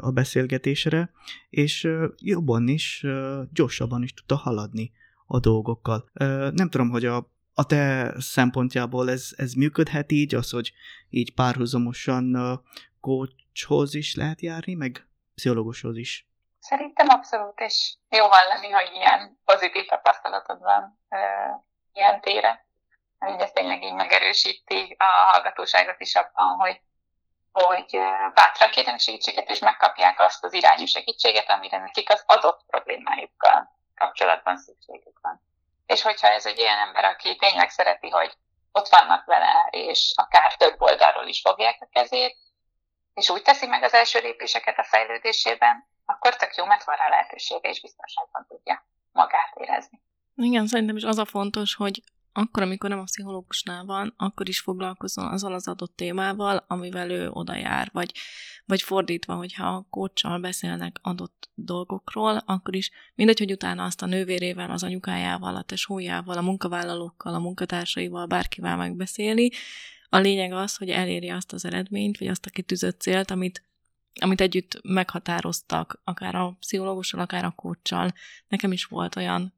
a 0.00 0.10
beszélgetésre, 0.10 1.10
és 1.50 1.88
jobban 2.16 2.68
is, 2.68 3.06
gyorsabban 3.52 4.02
is 4.02 4.14
tudta 4.14 4.36
haladni 4.36 4.92
a 5.26 5.38
dolgokkal. 5.38 6.10
Nem 6.54 6.68
tudom, 6.70 6.90
hogy 6.90 7.04
a, 7.04 7.30
a 7.54 7.66
te 7.66 8.14
szempontjából 8.20 9.10
ez, 9.10 9.30
ez 9.36 9.52
működhet 9.52 10.12
így, 10.12 10.34
az, 10.34 10.50
hogy 10.50 10.72
így 11.10 11.34
párhuzamosan 11.34 12.36
coachhoz 13.00 13.94
is 13.94 14.14
lehet 14.14 14.40
járni, 14.40 14.74
meg 14.74 15.06
pszichológushoz 15.34 15.96
is. 15.96 16.28
Szerintem 16.58 17.08
abszolút, 17.08 17.60
és 17.60 17.94
jó 18.08 18.24
hallani, 18.26 18.70
hogy 18.70 18.90
ilyen 18.94 19.38
pozitív 19.44 19.86
tapasztalatod 19.86 20.58
van 20.60 20.98
ilyen 21.92 22.20
téren. 22.20 22.58
Hogy 23.18 23.40
ez 23.40 23.50
tényleg 23.50 23.82
így 23.82 23.94
megerősíti 23.94 24.96
a 24.98 25.04
hallgatóságot 25.04 26.00
is 26.00 26.14
abban, 26.14 26.56
hogy 26.58 26.80
hogy 27.52 27.98
bátran 28.34 28.70
kérjenek 28.70 29.00
segítséget, 29.00 29.50
és 29.50 29.58
megkapják 29.58 30.20
azt 30.20 30.44
az 30.44 30.52
irányú 30.52 30.86
segítséget, 30.86 31.50
amire 31.50 31.78
nekik 31.78 32.10
az 32.10 32.24
adott 32.26 32.60
problémájukkal 32.66 33.76
kapcsolatban 33.94 34.56
szükségük 34.56 35.18
van. 35.22 35.42
És 35.86 36.02
hogyha 36.02 36.28
ez 36.28 36.46
egy 36.46 36.60
olyan 36.60 36.78
ember, 36.78 37.04
aki 37.04 37.36
tényleg 37.36 37.70
szereti, 37.70 38.08
hogy 38.08 38.36
ott 38.72 38.88
vannak 38.88 39.24
vele, 39.24 39.68
és 39.70 40.12
akár 40.14 40.56
több 40.56 40.80
oldalról 40.80 41.26
is 41.26 41.40
fogják 41.40 41.76
a 41.80 41.88
kezét, 41.92 42.36
és 43.14 43.30
úgy 43.30 43.42
teszi 43.42 43.66
meg 43.66 43.82
az 43.82 43.94
első 43.94 44.20
lépéseket 44.20 44.78
a 44.78 44.84
fejlődésében, 44.84 45.88
akkor 46.04 46.36
tök 46.36 46.54
jó, 46.56 46.64
mert 46.64 46.84
van 46.84 46.96
rá 46.96 47.08
lehetősége, 47.08 47.68
és 47.68 47.80
biztonságban 47.80 48.46
tudja 48.48 48.86
magát 49.12 49.52
érezni. 49.54 50.00
Igen, 50.36 50.66
szerintem 50.66 50.96
is 50.96 51.04
az 51.04 51.18
a 51.18 51.24
fontos, 51.24 51.74
hogy 51.74 52.02
akkor, 52.32 52.62
amikor 52.62 52.90
nem 52.90 52.98
a 52.98 53.04
pszichológusnál 53.04 53.84
van, 53.84 54.14
akkor 54.16 54.48
is 54.48 54.60
foglalkozzon 54.60 55.26
azzal 55.26 55.54
az 55.54 55.68
adott 55.68 55.96
témával, 55.96 56.64
amivel 56.68 57.10
ő 57.10 57.30
oda 57.30 57.56
jár, 57.56 57.88
vagy, 57.92 58.12
vagy 58.64 58.82
fordítva, 58.82 59.34
hogyha 59.34 59.66
a 59.66 59.86
kócsal 59.90 60.38
beszélnek 60.38 60.98
adott 61.02 61.50
dolgokról, 61.54 62.36
akkor 62.46 62.74
is 62.76 62.90
mindegy, 63.14 63.38
hogy 63.38 63.52
utána 63.52 63.84
azt 63.84 64.02
a 64.02 64.06
nővérével, 64.06 64.70
az 64.70 64.82
anyukájával, 64.82 65.56
a 65.56 65.62
tesójával, 65.62 66.36
a 66.36 66.42
munkavállalókkal, 66.42 67.34
a 67.34 67.38
munkatársaival, 67.38 68.26
bárkivel 68.26 68.76
megbeszéli. 68.76 69.52
A 70.08 70.18
lényeg 70.18 70.52
az, 70.52 70.76
hogy 70.76 70.88
eléri 70.88 71.28
azt 71.28 71.52
az 71.52 71.64
eredményt, 71.64 72.18
vagy 72.18 72.28
azt 72.28 72.46
a 72.46 72.50
kitűzött 72.50 73.00
célt, 73.00 73.30
amit, 73.30 73.64
amit 74.20 74.40
együtt 74.40 74.80
meghatároztak, 74.82 76.00
akár 76.04 76.34
a 76.34 76.56
pszichológussal, 76.60 77.20
akár 77.20 77.44
a 77.44 77.54
kócsal. 77.56 78.12
Nekem 78.48 78.72
is 78.72 78.84
volt 78.84 79.16
olyan 79.16 79.54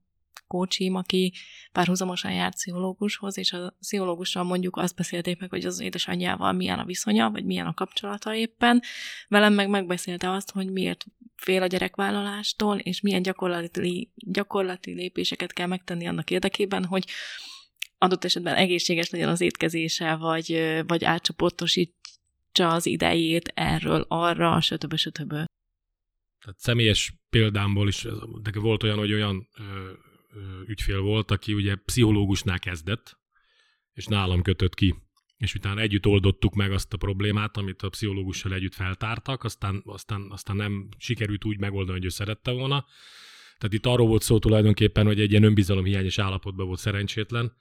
kócsim, 0.52 0.94
aki 0.94 1.32
párhuzamosan 1.72 2.32
járt 2.32 2.54
pszichológushoz, 2.54 3.38
és 3.38 3.52
a 3.52 3.74
pszichológussal 3.80 4.42
mondjuk 4.42 4.76
azt 4.76 4.96
beszélték 4.96 5.40
meg, 5.40 5.50
hogy 5.50 5.64
az 5.64 5.80
édesanyjával 5.80 6.52
milyen 6.52 6.78
a 6.78 6.84
viszonya, 6.84 7.30
vagy 7.30 7.44
milyen 7.44 7.66
a 7.66 7.74
kapcsolata 7.74 8.34
éppen. 8.34 8.82
Velem 9.28 9.52
meg 9.52 9.68
megbeszélte 9.68 10.30
azt, 10.30 10.50
hogy 10.50 10.72
miért 10.72 11.06
fél 11.36 11.62
a 11.62 11.66
gyerekvállalástól, 11.66 12.78
és 12.78 13.00
milyen 13.00 13.22
gyakorlati, 13.22 14.10
gyakorlati 14.14 14.92
lépéseket 14.92 15.52
kell 15.52 15.66
megtenni 15.66 16.06
annak 16.06 16.30
érdekében, 16.30 16.84
hogy 16.84 17.04
adott 17.98 18.24
esetben 18.24 18.54
egészséges 18.54 19.10
legyen 19.10 19.28
az 19.28 19.40
étkezése, 19.40 20.14
vagy, 20.14 20.82
vagy 20.86 21.04
átcsoportosítsa 21.04 22.68
az 22.68 22.86
idejét 22.86 23.52
erről 23.54 24.04
arra, 24.08 24.60
stb. 24.60 24.96
stb. 24.96 25.30
Tehát 26.42 26.58
személyes 26.58 27.14
példámból 27.30 27.88
is 27.88 28.06
de 28.42 28.60
volt 28.60 28.82
olyan, 28.82 28.98
hogy 28.98 29.12
olyan 29.12 29.48
ö, 29.58 29.62
ügyfél 30.66 31.00
volt, 31.00 31.30
aki 31.30 31.54
ugye 31.54 31.74
pszichológusnál 31.74 32.58
kezdett, 32.58 33.18
és 33.92 34.06
nálam 34.06 34.42
kötött 34.42 34.74
ki. 34.74 34.94
És 35.36 35.54
utána 35.54 35.80
együtt 35.80 36.06
oldottuk 36.06 36.54
meg 36.54 36.72
azt 36.72 36.92
a 36.92 36.96
problémát, 36.96 37.56
amit 37.56 37.82
a 37.82 37.88
pszichológussal 37.88 38.52
együtt 38.52 38.74
feltártak, 38.74 39.44
aztán, 39.44 39.82
aztán, 39.84 40.26
aztán 40.30 40.56
nem 40.56 40.88
sikerült 40.98 41.44
úgy 41.44 41.58
megoldani, 41.58 41.98
hogy 41.98 42.06
ő 42.06 42.08
szerette 42.08 42.50
volna. 42.50 42.86
Tehát 43.58 43.76
itt 43.76 43.86
arról 43.86 44.06
volt 44.06 44.22
szó 44.22 44.38
tulajdonképpen, 44.38 45.06
hogy 45.06 45.20
egy 45.20 45.30
ilyen 45.30 45.42
önbizalomhiányos 45.42 46.18
állapotban 46.18 46.66
volt 46.66 46.78
szerencsétlen, 46.78 47.52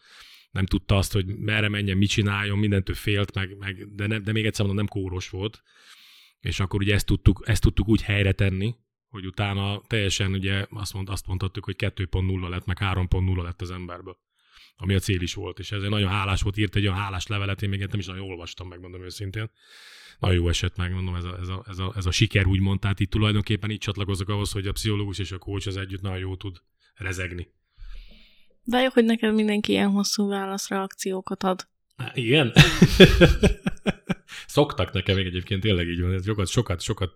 nem 0.51 0.65
tudta 0.65 0.97
azt, 0.97 1.13
hogy 1.13 1.25
merre 1.25 1.69
menjen, 1.69 1.97
mit 1.97 2.09
csináljon, 2.09 2.57
mindentől 2.57 2.95
félt, 2.95 3.35
meg, 3.35 3.57
meg 3.57 3.95
de, 3.95 4.07
nem, 4.07 4.23
de 4.23 4.31
még 4.31 4.45
egyszer 4.45 4.65
mondom, 4.65 4.85
nem 4.85 4.93
kóros 4.93 5.29
volt. 5.29 5.63
És 6.39 6.59
akkor 6.59 6.81
ugye 6.81 6.93
ezt 6.93 7.05
tudtuk, 7.05 7.43
ezt 7.45 7.61
tudtuk 7.61 7.87
úgy 7.87 8.01
helyre 8.01 8.31
tenni, 8.31 8.75
hogy 9.11 9.25
utána 9.25 9.81
teljesen 9.87 10.31
ugye 10.31 10.65
azt, 10.69 10.93
mond, 10.93 11.09
azt 11.09 11.27
mondhattuk, 11.27 11.65
hogy 11.65 11.75
2.0 11.77 12.49
lett, 12.49 12.65
meg 12.65 12.77
3.0 12.79 13.43
lett 13.43 13.61
az 13.61 13.71
emberből 13.71 14.17
ami 14.81 14.93
a 14.93 14.99
cél 14.99 15.21
is 15.21 15.33
volt, 15.33 15.59
és 15.59 15.71
ezért 15.71 15.89
nagyon 15.89 16.09
hálás 16.09 16.41
volt, 16.41 16.57
írt 16.57 16.75
egy 16.75 16.85
olyan 16.85 16.97
hálás 16.97 17.27
levelet, 17.27 17.61
én 17.61 17.69
még 17.69 17.79
nem 17.79 17.99
is 17.99 18.05
nagyon 18.05 18.29
olvastam, 18.29 18.67
megmondom 18.67 19.03
őszintén. 19.03 19.49
Nagyon 20.19 20.35
jó 20.35 20.49
eset, 20.49 20.77
megmondom, 20.77 21.15
ez 21.15 21.23
a, 21.23 21.37
ez 21.41 21.47
a, 21.47 21.63
ez 21.67 21.77
a, 21.77 21.93
ez 21.95 22.05
a 22.05 22.11
siker 22.11 22.45
úgymond, 22.45 22.79
tehát 22.79 22.99
itt 22.99 23.09
tulajdonképpen 23.09 23.69
így 23.69 23.77
csatlakozok 23.77 24.29
ahhoz, 24.29 24.51
hogy 24.51 24.67
a 24.67 24.71
pszichológus 24.71 25.19
és 25.19 25.31
a 25.31 25.37
coach 25.37 25.67
az 25.67 25.77
együtt 25.77 26.01
nagyon 26.01 26.17
jó 26.17 26.35
tud 26.35 26.57
rezegni. 26.95 27.47
De 28.63 28.79
jó, 28.79 28.87
hogy 28.93 29.05
neked 29.05 29.33
mindenki 29.33 29.71
ilyen 29.71 29.89
hosszú 29.89 30.27
válaszreakciókat 30.27 31.43
ad. 31.43 31.67
Há, 31.97 32.11
igen? 32.13 32.53
Szoktak 34.57 34.91
nekem 34.91 35.15
még 35.15 35.25
egyébként 35.25 35.61
tényleg 35.61 35.87
így 35.87 36.01
van, 36.01 36.21
sokat, 36.21 36.47
sokat, 36.47 36.81
sokat, 36.81 37.11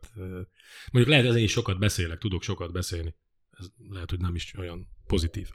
mondjuk 0.92 1.14
lehet 1.14 1.26
ezen 1.26 1.48
is 1.50 1.52
sokat 1.52 1.78
beszélek, 1.80 2.18
tudok 2.18 2.42
sokat 2.42 2.72
beszélni. 2.72 3.16
Ez 3.60 3.66
lehet, 3.90 4.10
hogy 4.10 4.20
nem 4.20 4.36
is 4.36 4.54
olyan 4.58 4.80
pozitív. 5.08 5.48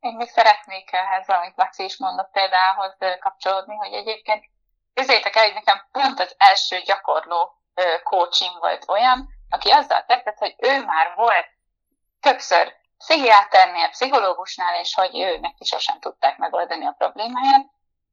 Én 0.00 0.14
még 0.16 0.28
szeretnék 0.28 0.92
ehhez, 0.92 1.28
amit 1.28 1.56
Laci 1.56 1.84
is 1.84 1.96
mondott 1.98 2.30
példához 2.32 2.96
kapcsolódni, 3.20 3.74
hogy 3.74 3.92
egyébként 3.92 4.44
közétek 4.94 5.36
el, 5.36 5.44
hogy 5.44 5.54
nekem 5.54 5.78
pont 5.92 6.20
az 6.20 6.34
első 6.36 6.76
gyakorló 6.84 7.40
coaching 8.02 8.56
volt 8.58 8.84
olyan, 8.88 9.28
aki 9.48 9.68
azzal 9.70 10.04
kezdett, 10.08 10.38
hogy 10.38 10.54
ő 10.58 10.84
már 10.84 11.12
volt 11.16 11.48
többször 12.20 12.72
pszichiáternél, 12.98 13.88
pszichológusnál, 13.88 14.80
és 14.80 14.94
hogy 14.94 15.18
ő 15.18 15.38
neki 15.38 15.64
sosem 15.64 15.98
tudták 16.00 16.38
megoldani 16.38 16.84
a 16.86 16.94
problémáját, 16.98 17.66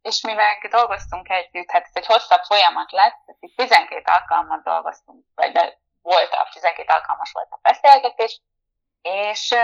és 0.07 0.21
mi 0.21 0.33
meg 0.33 0.67
dolgoztunk 0.69 1.29
együtt, 1.29 1.71
hát 1.71 1.83
ez 1.83 1.91
egy 1.93 2.05
hosszabb 2.05 2.43
folyamat 2.43 2.91
lett, 2.91 3.21
tehát 3.25 3.55
12 3.55 4.01
alkalmat 4.11 4.63
dolgoztunk, 4.63 5.25
vagy 5.35 5.51
de 5.51 5.77
volt 6.01 6.33
a 6.33 6.49
12 6.53 6.93
alkalmas 6.93 7.31
volt 7.31 7.47
a 7.49 7.59
beszélgetés, 7.61 8.41
és, 9.01 9.55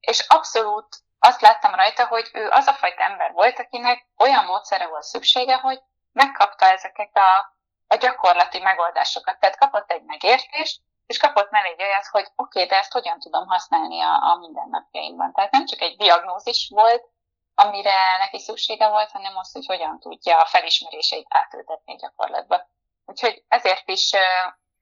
és 0.00 0.24
abszolút 0.28 0.96
azt 1.18 1.40
láttam 1.40 1.74
rajta, 1.74 2.06
hogy 2.06 2.30
ő 2.32 2.48
az 2.50 2.66
a 2.66 2.72
fajta 2.72 3.02
ember 3.02 3.32
volt, 3.32 3.58
akinek 3.58 4.06
olyan 4.18 4.44
módszere 4.44 4.86
volt 4.86 5.02
szüksége, 5.02 5.56
hogy 5.56 5.80
megkapta 6.12 6.66
ezeket 6.66 7.16
a, 7.16 7.56
a 7.86 7.96
gyakorlati 7.96 8.58
megoldásokat. 8.58 9.38
Tehát 9.38 9.58
kapott 9.58 9.90
egy 9.90 10.02
megértést, 10.02 10.80
és 11.06 11.18
kapott 11.18 11.50
mellé 11.50 11.68
egy 11.68 11.82
olyat, 11.82 12.06
hogy 12.06 12.26
oké, 12.36 12.58
okay, 12.58 12.66
de 12.66 12.76
ezt 12.76 12.92
hogyan 12.92 13.18
tudom 13.18 13.46
használni 13.46 14.00
a, 14.00 14.12
a 14.30 14.36
mindennapjaimban. 14.36 15.32
Tehát 15.32 15.50
nem 15.50 15.66
csak 15.66 15.80
egy 15.80 15.96
diagnózis 15.96 16.70
volt, 16.74 17.10
amire 17.54 18.16
neki 18.18 18.38
szüksége 18.38 18.88
volt, 18.88 19.10
hanem 19.10 19.36
az, 19.36 19.52
hogy 19.52 19.66
hogyan 19.66 19.98
tudja 20.00 20.40
a 20.40 20.46
felismeréseit 20.46 21.26
átültetni 21.28 21.96
gyakorlatba. 21.96 22.70
Úgyhogy 23.04 23.44
ezért 23.48 23.88
is 23.88 24.10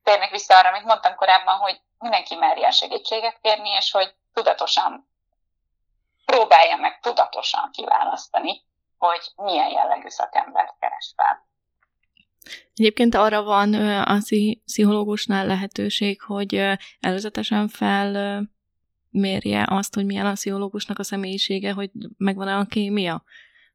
térnek 0.02 0.30
vissza 0.30 0.58
arra, 0.58 0.68
amit 0.68 0.84
mondtam 0.84 1.14
korábban, 1.14 1.58
hogy 1.58 1.80
mindenki 1.98 2.34
merjen 2.34 2.70
segítséget 2.70 3.38
kérni, 3.40 3.70
és 3.70 3.90
hogy 3.90 4.14
tudatosan 4.32 5.08
próbálja 6.24 6.76
meg 6.76 7.00
tudatosan 7.00 7.70
kiválasztani, 7.72 8.62
hogy 8.98 9.20
milyen 9.36 9.70
jellegű 9.70 10.08
szakembert 10.08 10.74
keres 10.78 11.12
fel. 11.16 11.48
Egyébként 12.74 13.14
arra 13.14 13.42
van 13.42 13.74
a 14.02 14.18
pszichológusnál 14.64 15.46
lehetőség, 15.46 16.22
hogy 16.22 16.54
előzetesen 17.00 17.68
fel 17.68 18.42
mérje 19.10 19.66
azt, 19.68 19.94
hogy 19.94 20.04
milyen 20.04 20.26
a 20.26 20.32
pszichológusnak 20.32 20.98
a 20.98 21.02
személyisége, 21.02 21.72
hogy 21.72 21.90
megvan 22.16 22.48
a 22.48 22.66
kémia. 22.66 23.22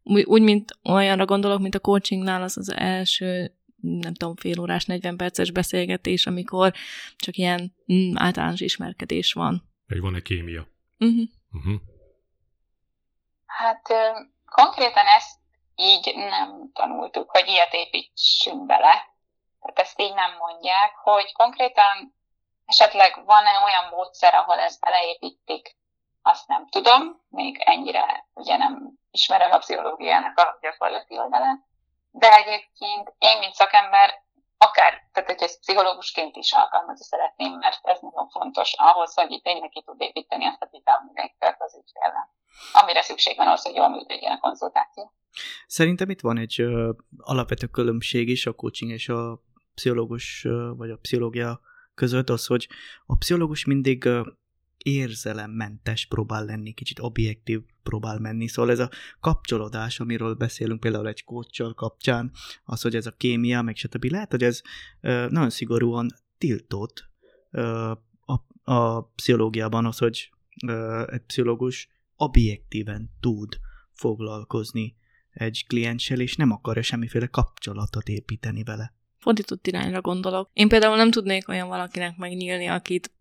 Úgy, 0.04 0.41
mint 0.41 0.78
olyanra 0.84 1.26
gondolok, 1.26 1.60
mint 1.60 1.76
a 1.76 1.80
coachingnál 1.80 2.41
az 2.41 2.58
az 2.58 2.74
első 2.76 3.56
nem 3.86 4.13
tudom, 4.13 4.36
fél 4.36 4.60
órás, 4.60 4.86
40 4.86 5.17
perces 5.17 5.52
beszélgetés, 5.52 6.28
amikor 6.28 6.74
csak 7.15 7.36
ilyen 7.36 7.76
mm, 7.93 8.12
általános 8.15 8.60
ismerkedés 8.60 9.34
van. 9.34 9.69
Hogy 9.88 10.00
van-e 10.00 10.21
kémia? 10.21 10.67
Uh-huh. 11.00 11.28
Uh-huh. 11.52 11.82
Hát 13.45 13.82
konkrétan 14.45 15.06
ezt 15.17 15.39
így 15.76 16.13
nem 16.15 16.71
tanultuk, 16.74 17.30
hogy 17.30 17.48
ilyet 17.48 17.74
építsünk 17.74 18.65
bele. 18.65 19.13
Tehát 19.60 19.80
ezt 19.80 20.00
így 20.00 20.13
nem 20.13 20.32
mondják, 20.38 20.95
hogy 21.04 21.32
konkrétan 21.34 22.14
Esetleg 22.65 23.25
van-e 23.25 23.63
olyan 23.63 23.89
módszer, 23.91 24.34
ahol 24.34 24.60
ezt 24.60 24.82
beleépítik? 24.82 25.75
Azt 26.21 26.47
nem 26.47 26.67
tudom, 26.69 27.21
még 27.30 27.62
ennyire 27.65 28.28
ugye 28.34 28.58
nem 28.58 28.91
ismerem 29.12 29.51
a 29.51 29.58
pszichológiának 29.58 30.38
a 30.38 30.58
gyakorlati 30.62 31.17
oldalát. 31.17 31.60
De 32.12 32.36
egyébként 32.36 33.13
én, 33.17 33.38
mint 33.39 33.54
szakember, 33.54 34.23
akár, 34.58 35.10
tehát 35.13 35.30
hogy 35.30 35.41
ezt 35.41 35.60
pszichológusként 35.60 36.36
is 36.36 36.51
alkalmazni 36.51 37.06
szeretném, 37.06 37.54
mert 37.54 37.80
ez 37.84 37.99
nagyon 38.01 38.30
fontos 38.30 38.73
ahhoz, 38.73 39.13
hogy 39.13 39.32
itt 39.32 39.43
tényleg 39.43 39.69
ki 39.69 39.84
tud 39.86 40.01
építeni 40.01 40.45
azt 40.45 40.62
a 40.62 40.67
vitát 40.71 41.62
az 41.62 41.82
ügyfélel, 41.82 42.30
amire 42.73 43.01
szükség 43.01 43.38
van 43.38 43.47
ahhoz, 43.47 43.63
hogy 43.63 43.75
jól 43.75 43.89
működjön 43.89 44.32
a 44.32 44.39
konzultáció. 44.39 45.13
Szerintem 45.67 46.10
itt 46.10 46.21
van 46.21 46.38
egy 46.38 46.62
ö, 46.62 46.91
alapvető 47.17 47.67
különbség 47.67 48.30
is 48.30 48.45
a 48.45 48.54
coaching 48.54 48.91
és 48.91 49.10
a 49.10 49.39
pszichológus 49.75 50.45
ö, 50.45 50.71
vagy 50.78 50.89
a 50.89 50.97
pszichológia 51.01 51.60
között 51.95 52.29
az, 52.29 52.45
hogy 52.45 52.67
a 53.05 53.15
pszichológus 53.15 53.65
mindig 53.65 54.10
érzelemmentes 54.77 56.05
próbál 56.05 56.45
lenni, 56.45 56.73
kicsit 56.73 56.99
objektív 56.99 57.60
próbál 57.84 58.19
menni. 58.19 58.47
Szóval 58.47 58.71
ez 58.71 58.79
a 58.79 58.89
kapcsolódás, 59.19 59.99
amiről 59.99 60.34
beszélünk 60.34 60.79
például 60.79 61.08
egy 61.08 61.23
kócsal 61.23 61.73
kapcsán, 61.73 62.31
az, 62.63 62.81
hogy 62.81 62.95
ez 62.95 63.05
a 63.05 63.12
kémia, 63.12 63.62
meg 63.62 63.75
stb. 63.75 64.03
Lehet, 64.03 64.31
hogy 64.31 64.43
ez 64.43 64.62
nagyon 65.29 65.49
szigorúan 65.49 66.08
tiltott 66.38 67.10
a, 68.25 68.71
a 68.71 69.03
pszichológiában 69.03 69.86
az, 69.86 69.97
hogy 69.97 70.29
egy 71.05 71.21
pszichológus 71.27 71.89
objektíven 72.15 73.12
tud 73.19 73.60
foglalkozni 73.91 74.95
egy 75.31 75.65
klienssel, 75.67 76.19
és 76.19 76.36
nem 76.36 76.51
akar 76.51 76.84
semmiféle 76.84 77.27
kapcsolatot 77.27 78.08
építeni 78.08 78.63
vele. 78.63 78.93
Fordított 79.25 79.67
irányra 79.67 80.01
gondolok. 80.01 80.49
Én 80.53 80.67
például 80.67 80.95
nem 80.95 81.11
tudnék 81.11 81.47
olyan 81.47 81.67
valakinek 81.67 82.17
megnyílni, 82.17 82.67
akit 82.67 83.11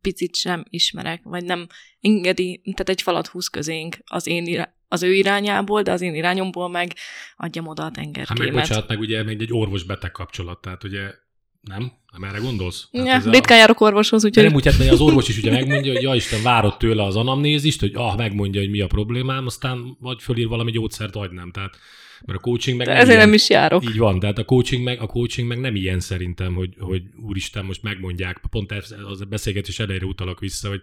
picit 0.00 0.36
sem 0.36 0.64
ismerek, 0.70 1.20
vagy 1.22 1.44
nem 1.44 1.66
engedi, 2.00 2.60
tehát 2.62 2.88
egy 2.88 3.02
falat 3.02 3.26
húz 3.26 3.48
közénk 3.48 3.96
az 4.04 4.26
én 4.26 4.46
irá- 4.46 4.74
az 4.88 5.02
ő 5.02 5.12
irányából, 5.12 5.82
de 5.82 5.92
az 5.92 6.00
én 6.00 6.14
irányomból 6.14 6.68
meg 6.68 6.92
adjam 7.36 7.66
oda 7.66 7.84
a 7.84 7.90
tengerkémet. 7.90 8.28
Hát 8.28 8.38
meg 8.38 8.52
bocsánat, 8.52 8.88
meg 8.88 8.98
ugye 8.98 9.22
még 9.22 9.40
egy 9.40 9.52
orvos-beteg 9.52 10.10
kapcsolat, 10.10 10.60
tehát 10.60 10.84
ugye 10.84 11.12
nem? 11.60 11.92
Nem 12.12 12.24
erre 12.24 12.38
gondolsz? 12.38 12.88
Ja, 12.92 13.18
ritkán 13.18 13.56
a... 13.56 13.60
járok 13.60 13.80
orvoshoz, 13.80 14.24
úgyhogy... 14.24 14.44
Nem 14.44 14.54
úgy, 14.54 14.64
hát 14.64 14.88
az 14.90 15.00
orvos 15.00 15.28
is 15.28 15.38
ugye 15.38 15.50
megmondja, 15.50 15.92
hogy 15.92 16.02
ja 16.02 16.14
Isten, 16.14 16.42
várott 16.42 16.78
tőle 16.78 17.04
az 17.04 17.16
anamnézist, 17.16 17.80
hogy 17.80 17.92
ah, 17.94 18.16
megmondja, 18.16 18.60
hogy 18.60 18.70
mi 18.70 18.80
a 18.80 18.86
problémám, 18.86 19.46
aztán 19.46 19.96
vagy 20.00 20.22
fölír 20.22 20.48
valami 20.48 20.70
gyógyszert, 20.70 21.14
vagy 21.14 21.30
nem. 21.30 21.50
Tehát 21.50 21.78
mert 22.26 22.38
a 22.38 22.42
coaching 22.42 22.76
meg 22.76 22.86
nem 22.86 22.96
ezért 22.96 23.08
ilyen, 23.08 23.24
nem 23.24 23.34
is 23.34 23.50
járok. 23.50 23.84
Így 23.84 23.98
van, 23.98 24.18
tehát 24.18 24.38
a 24.38 24.44
coaching 24.44 24.84
meg, 24.84 25.00
a 25.00 25.06
coaching 25.06 25.48
meg 25.48 25.58
nem 25.58 25.74
ilyen 25.74 26.00
szerintem, 26.00 26.54
hogy, 26.54 26.74
hogy 26.78 27.02
úristen, 27.16 27.64
most 27.64 27.82
megmondják, 27.82 28.40
pont 28.50 28.72
az 29.06 29.20
a 29.20 29.24
beszélgetés 29.24 29.78
elejére 29.78 30.04
utalak 30.04 30.40
vissza, 30.40 30.68
hogy 30.68 30.82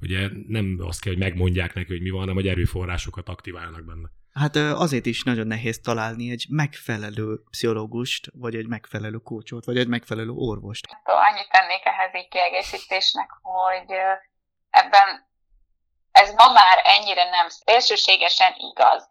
ugye 0.00 0.28
nem 0.46 0.78
azt 0.80 1.00
kell, 1.00 1.12
hogy 1.12 1.22
megmondják 1.22 1.74
neki, 1.74 1.92
hogy 1.92 2.02
mi 2.02 2.10
van, 2.10 2.20
hanem 2.20 2.34
hogy 2.34 2.48
erőforrásokat 2.48 3.28
aktiválnak 3.28 3.84
benne. 3.84 4.10
Hát 4.38 4.56
azért 4.56 5.06
is 5.06 5.22
nagyon 5.22 5.46
nehéz 5.46 5.80
találni 5.80 6.30
egy 6.30 6.46
megfelelő 6.48 7.42
pszichológust, 7.50 8.26
vagy 8.32 8.54
egy 8.54 8.68
megfelelő 8.68 9.18
kócsot, 9.18 9.64
vagy 9.64 9.78
egy 9.78 9.88
megfelelő 9.88 10.30
orvost. 10.30 10.86
Annyit 11.04 11.48
tennék 11.50 11.84
ehhez 11.84 12.14
így 12.14 12.28
kiegészítésnek, 12.28 13.30
hogy 13.42 13.90
ebben 14.70 15.08
ez 16.12 16.32
ma 16.34 16.52
már 16.52 16.78
ennyire 16.84 17.24
nem 17.24 17.48
szélsőségesen 17.48 18.52
igaz, 18.56 19.10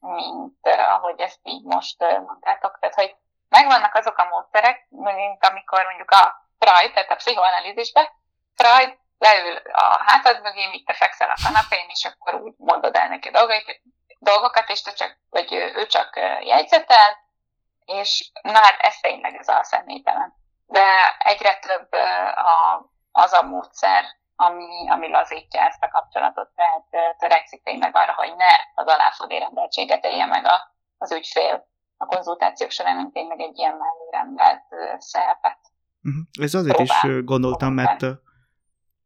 mint 0.00 0.66
ahogy 0.96 1.20
ezt 1.20 1.40
így 1.42 1.62
most 1.62 1.98
mondtátok. 2.26 2.78
Tehát, 2.80 2.94
hogy 2.94 3.16
megvannak 3.48 3.94
azok 3.94 4.18
a 4.18 4.28
módszerek, 4.32 4.86
mint 4.88 5.44
amikor 5.44 5.84
mondjuk 5.84 6.10
a 6.10 6.50
Freud, 6.58 6.92
tehát 6.92 7.10
a 7.10 7.16
pszichoanalízisbe, 7.16 8.12
Freud 8.54 8.98
leül 9.18 9.56
a 9.56 10.02
hátad 10.06 10.42
mögé, 10.42 10.66
míg 10.66 10.86
te 10.86 10.92
fekszel 10.92 11.30
a 11.30 11.40
kanapén, 11.44 11.86
és 11.88 12.04
akkor 12.04 12.40
úgy 12.40 12.54
mondod 12.56 12.96
el 12.96 13.08
neki 13.08 13.30
dolgait, 13.30 13.82
dolgokat, 14.18 14.68
és 14.68 14.82
te 14.82 14.92
csak, 14.92 15.18
vagy 15.30 15.52
ő 15.52 15.86
csak 15.86 16.16
jegyzetel, 16.40 17.16
és 17.84 18.30
már 18.42 18.74
ez 18.78 18.96
tényleg 19.00 19.34
ez 19.34 19.48
a 19.48 19.62
személytelen. 19.62 20.34
De 20.66 21.16
egyre 21.18 21.58
több 21.58 21.92
a, 22.34 22.90
az 23.12 23.32
a 23.32 23.42
módszer, 23.42 24.04
ami, 24.36 24.90
ami 24.90 25.08
lazítja 25.08 25.60
ezt 25.60 25.82
a 25.82 25.88
kapcsolatot, 25.88 26.50
tehát 26.54 27.16
törekszik 27.18 27.62
tényleg 27.62 27.96
arra, 27.96 28.14
hogy 28.14 28.34
ne 28.36 28.54
az 28.74 28.86
aláfodé 28.86 29.38
rendeltséget 29.38 30.04
élje 30.04 30.26
meg 30.26 30.44
a, 30.44 30.76
az 30.98 31.12
ügyfél 31.12 31.68
a 31.96 32.06
konzultációk 32.06 32.70
során, 32.70 32.96
mint 32.96 33.12
tényleg 33.12 33.40
egy 33.40 33.58
ilyen 33.58 33.76
mellé 34.34 34.60
szerepet. 34.98 35.58
Uh-huh. 36.02 36.22
Ez 36.40 36.54
azért 36.54 36.76
Próbál. 36.76 37.10
is 37.10 37.24
gondoltam, 37.24 37.72
mert 37.72 38.04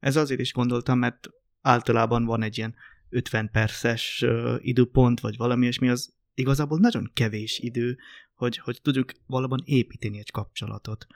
ez 0.00 0.16
azért 0.16 0.40
is 0.40 0.52
gondoltam, 0.52 0.98
mert 0.98 1.18
általában 1.62 2.26
van 2.26 2.42
egy 2.42 2.58
ilyen 2.58 2.74
50 3.12 3.50
perces 3.50 4.24
időpont, 4.58 5.20
vagy 5.20 5.36
valami 5.36 5.66
és 5.66 5.78
mi 5.78 5.88
az 5.88 6.14
igazából 6.34 6.78
nagyon 6.78 7.10
kevés 7.14 7.58
idő, 7.58 7.98
hogy, 8.36 8.58
hogy 8.58 8.78
tudjuk 8.82 9.12
valóban 9.26 9.62
építeni 9.64 10.18
egy 10.18 10.30
kapcsolatot. 10.30 11.06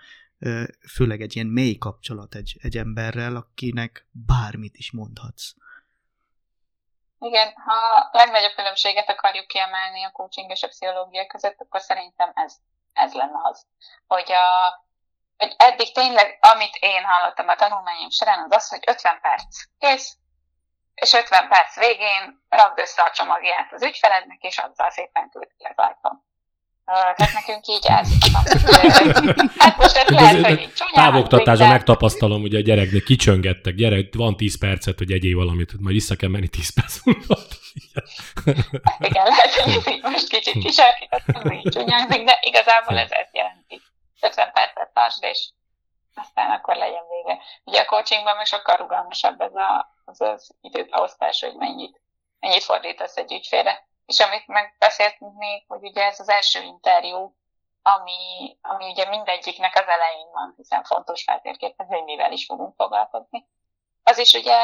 Főleg 0.95 1.21
egy 1.21 1.35
ilyen 1.35 1.47
mély 1.47 1.77
kapcsolat 1.77 2.35
egy, 2.35 2.57
egy 2.63 2.77
emberrel, 2.77 3.37
akinek 3.37 4.07
bármit 4.27 4.77
is 4.77 4.93
mondhatsz. 4.93 5.55
Igen, 7.19 7.53
ha 7.65 7.75
a 7.75 8.09
legnagyobb 8.13 8.55
különbséget 8.55 9.09
akarjuk 9.09 9.47
kiemelni 9.47 10.03
a 10.05 10.11
coaching 10.11 10.51
és 10.51 10.63
a 10.63 10.69
pszichológia 10.69 11.27
között, 11.27 11.61
akkor 11.61 11.81
szerintem 11.81 12.31
ez, 12.35 12.57
ez 12.93 13.13
lenne 13.13 13.41
az, 13.43 13.67
hogy 14.07 14.33
a, 14.33 14.47
hogy 15.37 15.55
eddig 15.57 15.93
tényleg, 15.93 16.39
amit 16.41 16.77
én 16.81 17.05
hallottam 17.05 17.49
a 17.49 17.55
tanulmányom 17.55 18.11
során, 18.11 18.45
az 18.45 18.53
az, 18.53 18.69
hogy 18.69 18.85
50 18.87 19.21
perc 19.21 19.63
kész, 19.79 20.19
és 21.03 21.13
50 21.13 21.49
perc 21.49 21.79
végén 21.79 22.23
rakd 22.49 22.79
össze 22.79 23.03
a 23.03 23.11
csomagját 23.15 23.73
az 23.73 23.83
ügyfelednek, 23.83 24.39
és 24.41 24.59
azzal 24.59 24.91
szépen 24.91 25.29
küld 25.31 25.51
ki 25.59 25.65
az 25.65 25.77
ajtón. 25.77 26.25
Tehát 26.87 27.33
nekünk 27.33 27.67
így 27.67 27.87
ez. 27.87 28.09
hát 29.65 29.77
most 29.77 29.97
ez 29.97 30.09
lehet, 30.09 30.47
hogy 30.47 30.73
Távoktatásra 30.93 31.69
megtapasztalom, 31.69 32.41
hogy 32.41 32.55
a 32.55 32.61
gyereknek 32.61 33.03
kicsöngettek, 33.03 33.75
gyerek, 33.75 34.15
van 34.17 34.37
10 34.37 34.59
percet, 34.59 34.99
hogy 34.99 35.13
egyél 35.13 35.37
valamit, 35.37 35.73
majd 35.81 35.95
vissza 35.95 36.17
kell 36.17 36.29
menni 36.29 36.49
10 36.49 36.75
perc 36.75 37.05
múlva. 37.05 37.37
Igen, 38.99 39.25
lehet, 39.25 39.55
hogy 39.55 40.01
most 40.03 40.29
kicsit 40.29 40.63
kisarkítottam, 40.63 41.53
így 41.53 41.73
csúnyázik, 41.73 42.25
de 42.25 42.39
igazából 42.41 42.99
ez 42.99 43.11
ezt 43.11 43.37
jelenti. 43.37 43.83
50 44.21 44.53
percet 44.53 44.91
tartsd, 44.95 45.25
és 45.25 45.49
aztán 46.17 46.51
akkor 46.51 46.77
legyen 46.77 47.09
vége. 47.09 47.43
Ugye 47.65 47.81
a 47.81 47.85
coachingban 47.85 48.37
meg 48.37 48.47
sokkal 48.47 48.77
rugalmasabb 48.77 49.41
ez 49.41 49.55
a, 49.55 49.95
az, 50.05 50.21
az 50.21 50.57
időbeosztás, 50.61 51.41
hogy 51.41 51.55
mennyit, 51.55 52.01
mennyit 52.41 52.65
fordítasz 52.65 53.17
egy 53.17 53.33
ügyfélre. 53.33 53.89
És 54.07 54.21
amit 54.21 54.47
megbeszéltünk 54.47 55.37
még, 55.37 55.65
hogy 55.69 55.83
ugye 55.83 56.05
ez 56.05 56.21
az 56.21 56.29
első 56.29 56.63
interjú, 56.63 57.37
ami, 57.83 58.57
ami 58.61 58.91
ugye 58.91 59.09
mindegyiknek 59.09 59.75
az 59.75 59.87
elején 59.87 60.31
van, 60.33 60.55
hiszen 60.57 60.85
fontos 60.85 61.23
feltérképezni, 61.23 61.95
hogy 61.95 62.05
mivel 62.05 62.33
is 62.33 62.45
fogunk 62.45 62.75
foglalkozni. 62.77 63.49
Az 64.03 64.19
is 64.19 64.33
ugye 64.33 64.57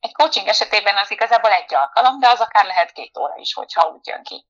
egy 0.00 0.12
coaching 0.12 0.48
esetében 0.48 0.96
az 0.96 1.10
igazából 1.10 1.50
egy 1.50 1.74
alkalom, 1.74 2.20
de 2.20 2.28
az 2.28 2.40
akár 2.40 2.64
lehet 2.64 2.92
két 2.92 3.18
óra 3.18 3.36
is, 3.36 3.54
hogyha 3.54 3.88
úgy 3.88 4.06
jön 4.06 4.22
ki. 4.22 4.46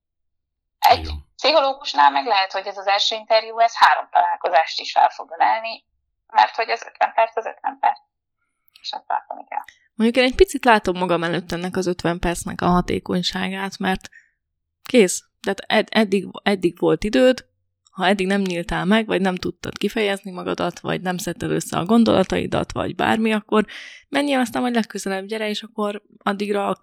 Egy 0.79 1.11
pszichológusnál 1.37 2.11
meg 2.11 2.27
lehet, 2.27 2.53
hogy 2.53 2.67
ez 2.67 2.79
az 2.79 2.87
első 2.87 3.17
interjú, 3.17 3.59
ez 3.59 3.77
három 3.77 4.09
találkozást 4.11 4.81
is 4.81 4.93
fel 4.93 5.09
fog 5.09 5.31
ölelni, 5.31 5.85
mert 6.33 6.55
hogy 6.55 6.71
az 6.71 6.83
50 6.92 7.12
perc 7.14 7.37
az 7.37 7.47
50 7.47 7.79
perc. 7.81 7.99
És 8.81 8.92
azt 8.92 9.07
tartani 9.07 9.45
kell. 9.49 9.64
Mondjuk 9.95 10.25
én 10.25 10.31
egy 10.31 10.37
picit 10.37 10.64
látom 10.64 10.99
magam 10.99 11.23
előtt 11.23 11.53
ennek 11.53 11.77
az 11.77 11.87
50 11.87 12.18
percnek 12.18 12.61
a 12.61 12.66
hatékonyságát, 12.66 13.79
mert 13.79 14.09
kész. 14.83 15.25
Tehát 15.40 15.59
ed- 15.59 15.88
eddig, 15.90 16.29
eddig 16.42 16.79
volt 16.79 17.05
időd, 17.05 17.47
ha 17.90 18.07
eddig 18.07 18.27
nem 18.27 18.40
nyíltál 18.40 18.85
meg, 18.85 19.07
vagy 19.07 19.21
nem 19.21 19.35
tudtad 19.35 19.79
kifejezni 19.79 20.31
magadat, 20.31 20.81
vagy 20.81 21.01
nem 21.01 21.16
szedted 21.16 21.51
össze 21.51 21.79
a 21.79 21.85
gondolataidat, 21.85 22.73
vagy 22.73 22.95
bármi, 22.95 23.33
akkor 23.33 23.66
menjél 24.09 24.38
aztán 24.38 24.62
majd 24.62 24.75
legközelebb 24.75 25.27
gyere, 25.27 25.49
és 25.49 25.62
akkor 25.62 26.03
addigra 26.18 26.77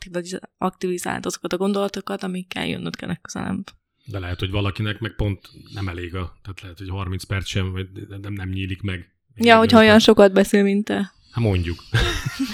aktivizáld 0.57 1.25
azokat 1.25 1.53
a 1.53 1.57
gondolatokat, 1.57 2.23
amikkel 2.23 2.67
jönnöd 2.67 2.95
kell 2.95 3.07
legközelebb. 3.07 3.63
De 4.05 4.19
lehet, 4.19 4.39
hogy 4.39 4.51
valakinek 4.51 4.99
meg 4.99 5.15
pont 5.15 5.49
nem 5.73 5.87
elég 5.87 6.15
a, 6.15 6.37
tehát 6.41 6.61
lehet, 6.61 6.77
hogy 6.77 6.89
30 6.89 7.23
perc 7.23 7.47
sem, 7.47 7.71
vagy 7.71 7.87
nem, 8.21 8.33
nem 8.33 8.49
nyílik 8.49 8.81
meg. 8.81 9.13
Ja, 9.39 9.57
hogyha 9.57 9.79
olyan 9.79 9.99
sokat 9.99 10.33
beszél, 10.33 10.63
mint 10.63 10.85
te. 10.85 11.13
Hát 11.31 11.43
mondjuk. 11.43 11.83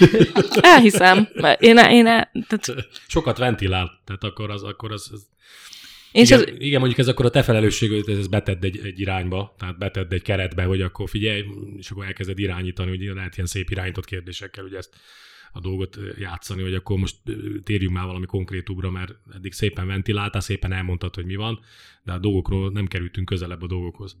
Elhiszem. 0.60 1.28
Én, 1.58 1.76
én, 1.76 2.04
tehát... 2.04 2.88
Sokat 3.06 3.38
ventilál, 3.38 4.00
tehát 4.04 4.24
akkor 4.24 4.50
az, 4.50 4.62
akkor 4.62 4.92
az, 4.92 5.08
az 5.12 5.26
igen, 6.12 6.38
az... 6.38 6.52
igen, 6.58 6.78
mondjuk 6.78 7.00
ez 7.00 7.08
akkor 7.08 7.24
a 7.24 7.30
te 7.30 7.42
felelősséged, 7.42 8.08
ez 8.08 8.26
betedd 8.26 8.64
egy, 8.64 8.80
egy 8.84 9.00
irányba, 9.00 9.54
tehát 9.58 9.78
betedd 9.78 10.12
egy 10.12 10.22
keretbe, 10.22 10.64
hogy 10.64 10.82
akkor 10.82 11.08
figyelj, 11.08 11.44
és 11.76 11.90
akkor 11.90 12.04
elkezded 12.04 12.38
irányítani, 12.38 12.88
hogy 12.88 13.14
lehet 13.14 13.36
ilyen 13.36 13.46
szép 13.46 13.70
irányított 13.70 14.04
kérdésekkel, 14.04 14.62
hogy 14.62 14.74
ezt 14.74 14.96
a 15.52 15.60
dolgot 15.60 15.98
játszani, 16.18 16.62
hogy 16.62 16.74
akkor 16.74 16.98
most 16.98 17.16
térjünk 17.64 17.92
már 17.94 18.06
valami 18.06 18.26
konkrétúbra, 18.26 18.90
mert 18.90 19.14
eddig 19.34 19.52
szépen 19.52 19.86
ventiláltál, 19.86 20.40
szépen 20.40 20.72
elmondtad, 20.72 21.14
hogy 21.14 21.24
mi 21.24 21.34
van, 21.34 21.60
de 22.02 22.12
a 22.12 22.18
dolgokról 22.18 22.70
nem 22.70 22.86
kerültünk 22.86 23.26
közelebb 23.26 23.62
a 23.62 23.66
dolgokhoz. 23.66 24.16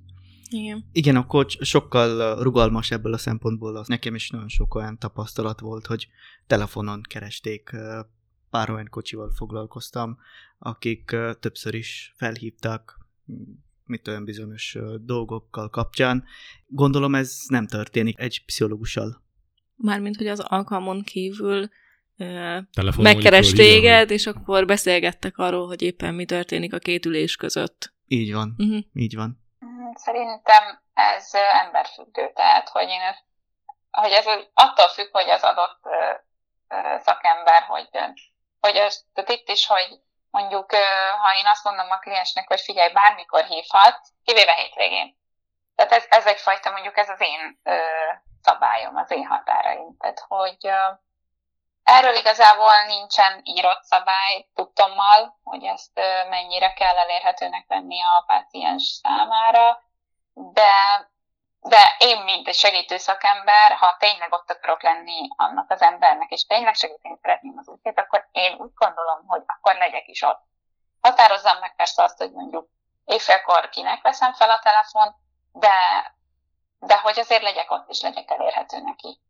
Igen. 0.50 0.84
Igen, 0.92 1.16
a 1.16 1.26
coach 1.26 1.62
sokkal 1.62 2.42
rugalmas 2.42 2.90
ebből 2.90 3.12
a 3.12 3.18
szempontból. 3.18 3.76
Az 3.76 3.88
nekem 3.88 4.14
is 4.14 4.30
nagyon 4.30 4.48
sok 4.48 4.74
olyan 4.74 4.98
tapasztalat 4.98 5.60
volt, 5.60 5.86
hogy 5.86 6.08
telefonon 6.46 7.00
keresték 7.08 7.70
pár 8.50 8.70
olyan 8.70 8.88
kocsival 8.90 9.30
foglalkoztam, 9.36 10.18
akik 10.58 11.16
többször 11.40 11.74
is 11.74 12.12
felhívtak 12.16 13.08
mit 13.84 14.08
olyan 14.08 14.24
bizonyos 14.24 14.76
dolgokkal 15.00 15.70
kapcsán. 15.70 16.24
Gondolom 16.66 17.14
ez 17.14 17.38
nem 17.48 17.66
történik 17.66 18.18
egy 18.18 18.44
pszichológussal. 18.44 19.24
Mármint, 19.76 20.16
hogy 20.16 20.26
az 20.26 20.40
alkalmon 20.40 21.02
kívül 21.02 21.68
Telefonon 22.16 23.12
megkeres 23.12 23.52
téged, 23.52 24.10
és 24.10 24.26
akkor 24.26 24.66
beszélgettek 24.66 25.38
arról, 25.38 25.66
hogy 25.66 25.82
éppen 25.82 26.14
mi 26.14 26.24
történik 26.24 26.74
a 26.74 26.78
két 26.78 27.06
ülés 27.06 27.36
között. 27.36 27.94
Így 28.06 28.32
van, 28.32 28.54
uh-huh. 28.58 28.84
így 28.92 29.14
van. 29.14 29.44
Szerintem 29.96 30.82
ez 30.94 31.34
emberfüggő, 31.34 32.32
tehát 32.32 32.68
hogy 32.68 32.88
én 32.88 33.16
hogy 33.90 34.12
ez 34.12 34.26
attól 34.54 34.88
függ, 34.88 35.08
hogy 35.12 35.30
az 35.30 35.42
adott 35.42 35.80
szakember 36.98 37.62
hogy 37.62 37.88
dönt. 37.90 38.18
Hogy 38.60 38.76
ez, 38.76 39.02
tehát 39.14 39.30
itt 39.30 39.48
is, 39.48 39.66
hogy 39.66 40.00
mondjuk, 40.30 40.72
ha 41.20 41.36
én 41.38 41.46
azt 41.46 41.64
mondom 41.64 41.90
a 41.90 41.98
kliensnek, 41.98 42.48
hogy 42.48 42.60
figyelj, 42.60 42.92
bármikor 42.92 43.44
hívhat, 43.44 44.00
kivéve 44.24 44.52
hétvégén. 44.52 45.16
Tehát 45.74 45.92
ez, 45.92 46.06
ez 46.08 46.26
egyfajta, 46.26 46.70
mondjuk 46.70 46.96
ez 46.96 47.08
az 47.08 47.20
én 47.20 47.60
szabályom, 48.42 48.96
az 48.96 49.10
én 49.10 49.26
határaim. 49.26 49.96
Tehát, 49.98 50.24
hogy 50.28 50.70
erről 51.86 52.14
igazából 52.14 52.82
nincsen 52.86 53.40
írott 53.44 53.82
szabály 53.82 54.46
tudtommal, 54.54 55.38
hogy 55.44 55.64
ezt 55.64 56.00
mennyire 56.28 56.72
kell 56.72 56.96
elérhetőnek 56.96 57.66
tenni 57.66 58.00
a 58.00 58.24
páciens 58.26 58.82
számára, 58.82 59.82
de, 60.32 60.72
de 61.60 61.94
én, 61.98 62.20
mint 62.22 62.54
segítő 62.54 62.96
szakember, 62.96 63.72
ha 63.72 63.96
tényleg 63.98 64.32
ott 64.32 64.50
akarok 64.50 64.82
lenni 64.82 65.28
annak 65.36 65.70
az 65.70 65.82
embernek, 65.82 66.30
és 66.30 66.46
tényleg 66.46 66.74
segíteni 66.74 67.18
szeretném 67.22 67.54
az 67.58 67.68
útját, 67.68 67.98
akkor 67.98 68.28
én 68.32 68.52
úgy 68.52 68.72
gondolom, 68.74 69.26
hogy 69.26 69.42
akkor 69.46 69.74
legyek 69.74 70.06
is 70.06 70.22
ott. 70.22 70.40
Határozzam 71.00 71.58
meg 71.58 71.76
persze 71.76 72.02
azt, 72.02 72.18
hogy 72.18 72.32
mondjuk 72.32 72.68
éjfélkor 73.04 73.68
kinek 73.68 74.02
veszem 74.02 74.32
fel 74.32 74.50
a 74.50 74.60
telefon, 74.62 75.14
de, 75.52 75.76
de 76.78 76.98
hogy 76.98 77.18
azért 77.18 77.42
legyek 77.42 77.70
ott, 77.70 77.88
és 77.88 78.00
legyek 78.00 78.30
elérhető 78.30 78.80
neki. 78.80 79.20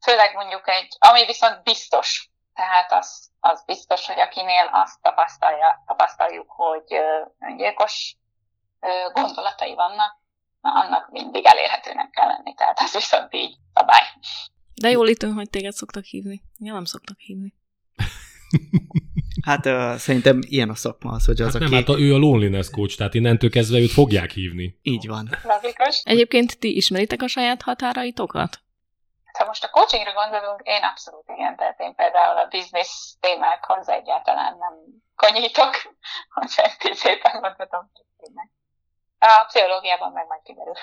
Főleg 0.00 0.34
mondjuk 0.34 0.68
egy, 0.68 0.96
ami 0.98 1.26
viszont 1.26 1.62
biztos, 1.62 2.30
tehát 2.54 2.92
az, 2.92 3.30
az 3.40 3.64
biztos, 3.64 4.06
hogy 4.06 4.18
akinél 4.18 4.70
azt 4.72 5.02
tapasztalja, 5.02 5.82
tapasztaljuk, 5.86 6.50
hogy 6.50 7.00
öngyilkos 7.38 8.16
gondolatai 9.12 9.74
vannak, 9.74 10.16
na, 10.60 10.70
annak 10.70 11.10
mindig 11.10 11.46
elérhetőnek 11.46 12.10
kell 12.10 12.26
lenni, 12.26 12.54
tehát 12.54 12.80
ez 12.80 12.92
viszont 12.92 13.34
így 13.34 13.56
szabály. 13.74 14.04
De 14.74 14.88
jól 14.88 15.08
itt 15.08 15.22
hogy 15.22 15.50
téged 15.50 15.72
szoktak 15.72 16.04
hívni. 16.04 16.42
Ja, 16.58 16.72
nem 16.72 16.84
szoktak 16.84 17.18
hívni. 17.18 17.54
Hát 19.48 19.66
uh, 19.66 19.94
szerintem 19.94 20.38
ilyen 20.40 20.68
a 20.68 20.74
szakma 20.74 21.10
az, 21.10 21.24
hogy 21.24 21.40
az, 21.40 21.52
hát 21.52 21.62
aki... 21.62 21.70
nem, 21.70 21.84
hát 21.84 21.98
ő 21.98 22.14
a 22.14 22.18
loneliness 22.18 22.70
coach, 22.70 22.96
tehát 22.96 23.14
innentől 23.14 23.50
kezdve 23.50 23.78
őt 23.78 23.90
fogják 23.90 24.30
hívni. 24.30 24.78
Így 24.82 25.06
van. 25.06 25.30
Logikus. 25.42 26.00
Egyébként 26.04 26.58
ti 26.58 26.76
ismeritek 26.76 27.22
a 27.22 27.26
saját 27.26 27.62
határaitokat? 27.62 28.60
Ha 29.38 29.44
most 29.44 29.64
a 29.64 29.70
coachingra 29.70 30.12
gondolunk, 30.12 30.60
én 30.64 30.82
abszolút 30.82 31.28
igen, 31.28 31.56
tehát 31.56 31.80
én 31.80 31.94
például 31.94 32.36
a 32.38 32.46
business 32.46 33.14
témákhoz 33.20 33.88
egyáltalán 33.88 34.56
nem 34.58 34.74
konyítok, 35.16 35.72
hogy 36.34 36.48
szépen 36.94 37.40
mondhatom. 37.40 37.90
A 39.18 39.44
pszichológiában 39.46 40.12
meg 40.12 40.26
majd 40.26 40.42
kiderül. 40.42 40.74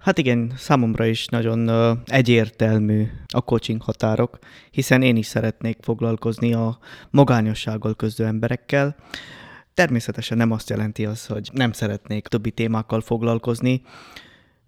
Hát 0.00 0.18
igen, 0.18 0.52
számomra 0.56 1.04
is 1.04 1.26
nagyon 1.26 1.68
uh, 1.68 1.98
egyértelmű 2.06 3.06
a 3.34 3.40
coaching 3.40 3.82
határok, 3.82 4.38
hiszen 4.70 5.02
én 5.02 5.16
is 5.16 5.26
szeretnék 5.26 5.78
foglalkozni 5.82 6.54
a 6.54 6.78
magányossággal 7.10 7.94
küzdő 7.94 8.24
emberekkel. 8.24 8.94
Természetesen 9.74 10.36
nem 10.36 10.50
azt 10.50 10.70
jelenti 10.70 11.06
az, 11.06 11.26
hogy 11.26 11.48
nem 11.52 11.72
szeretnék 11.72 12.28
többi 12.28 12.50
témákkal 12.50 13.00
foglalkozni, 13.00 13.82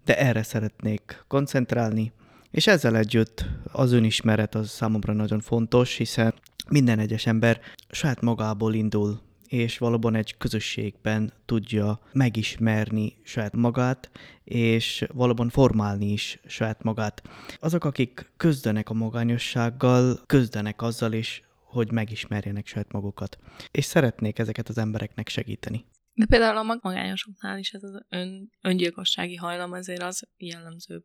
de 0.05 0.17
erre 0.17 0.43
szeretnék 0.43 1.23
koncentrálni, 1.27 2.13
és 2.55 2.67
ezzel 2.67 2.97
együtt 2.97 3.45
az 3.71 3.91
önismeret 3.91 4.55
az 4.55 4.69
számomra 4.69 5.13
nagyon 5.13 5.39
fontos, 5.39 5.95
hiszen 5.95 6.33
minden 6.69 6.99
egyes 6.99 7.25
ember 7.25 7.59
saját 7.89 8.21
magából 8.21 8.73
indul 8.73 9.21
és 9.47 9.77
valóban 9.77 10.15
egy 10.15 10.37
közösségben 10.37 11.33
tudja 11.45 11.99
megismerni 12.13 13.17
saját 13.23 13.55
magát, 13.55 14.11
és 14.43 15.05
valóban 15.13 15.49
formálni 15.49 16.11
is 16.11 16.39
saját 16.45 16.83
magát. 16.83 17.21
Azok, 17.59 17.83
akik 17.83 18.31
közdenek 18.37 18.89
a 18.89 18.93
magányossággal, 18.93 20.19
közdenek 20.25 20.81
azzal 20.81 21.13
is, 21.13 21.43
hogy 21.63 21.91
megismerjenek 21.91 22.67
saját 22.67 22.91
magukat. 22.91 23.37
És 23.71 23.85
szeretnék 23.85 24.39
ezeket 24.39 24.69
az 24.69 24.77
embereknek 24.77 25.27
segíteni. 25.27 25.85
De 26.13 26.25
például 26.25 26.57
a 26.57 26.79
magányosoknál 26.81 27.57
is 27.57 27.71
ez 27.71 27.83
az 27.83 28.05
ön, 28.09 28.49
öngyilkossági 28.61 29.35
hajlam 29.35 29.71
azért 29.71 30.01
az 30.01 30.27
jellemzőbb. 30.37 31.03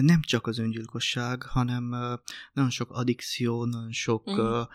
Nem 0.00 0.20
csak 0.20 0.46
az 0.46 0.58
öngyilkosság, 0.58 1.42
hanem 1.42 1.88
nagyon 2.52 2.70
sok 2.70 2.90
addikció, 2.90 3.64
nagyon 3.64 3.92
sok 3.92 4.26
uh-huh 4.26 4.66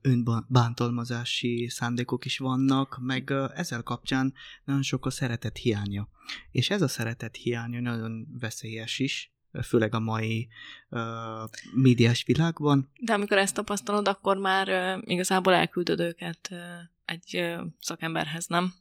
önbántalmazási 0.00 1.68
szándékok 1.68 2.24
is 2.24 2.38
vannak, 2.38 2.98
meg 3.00 3.30
ezzel 3.54 3.82
kapcsán 3.82 4.34
nagyon 4.64 4.82
sok 4.82 5.06
a 5.06 5.10
szeretet 5.10 5.56
hiánya. 5.56 6.08
És 6.50 6.70
ez 6.70 6.82
a 6.82 6.88
szeretet 6.88 7.36
hiánya 7.36 7.80
nagyon 7.80 8.26
veszélyes 8.40 8.98
is, 8.98 9.32
főleg 9.62 9.94
a 9.94 10.00
mai 10.00 10.48
uh, 10.88 11.00
médiás 11.74 12.24
világban. 12.24 12.90
De 13.00 13.12
amikor 13.12 13.38
ezt 13.38 13.54
tapasztalod, 13.54 14.08
akkor 14.08 14.36
már 14.36 14.68
uh, 14.68 15.02
igazából 15.10 15.54
elküldöd 15.54 16.00
őket 16.00 16.48
uh, 16.50 16.58
egy 17.04 17.36
uh, 17.36 17.66
szakemberhez, 17.80 18.46
nem? 18.46 18.74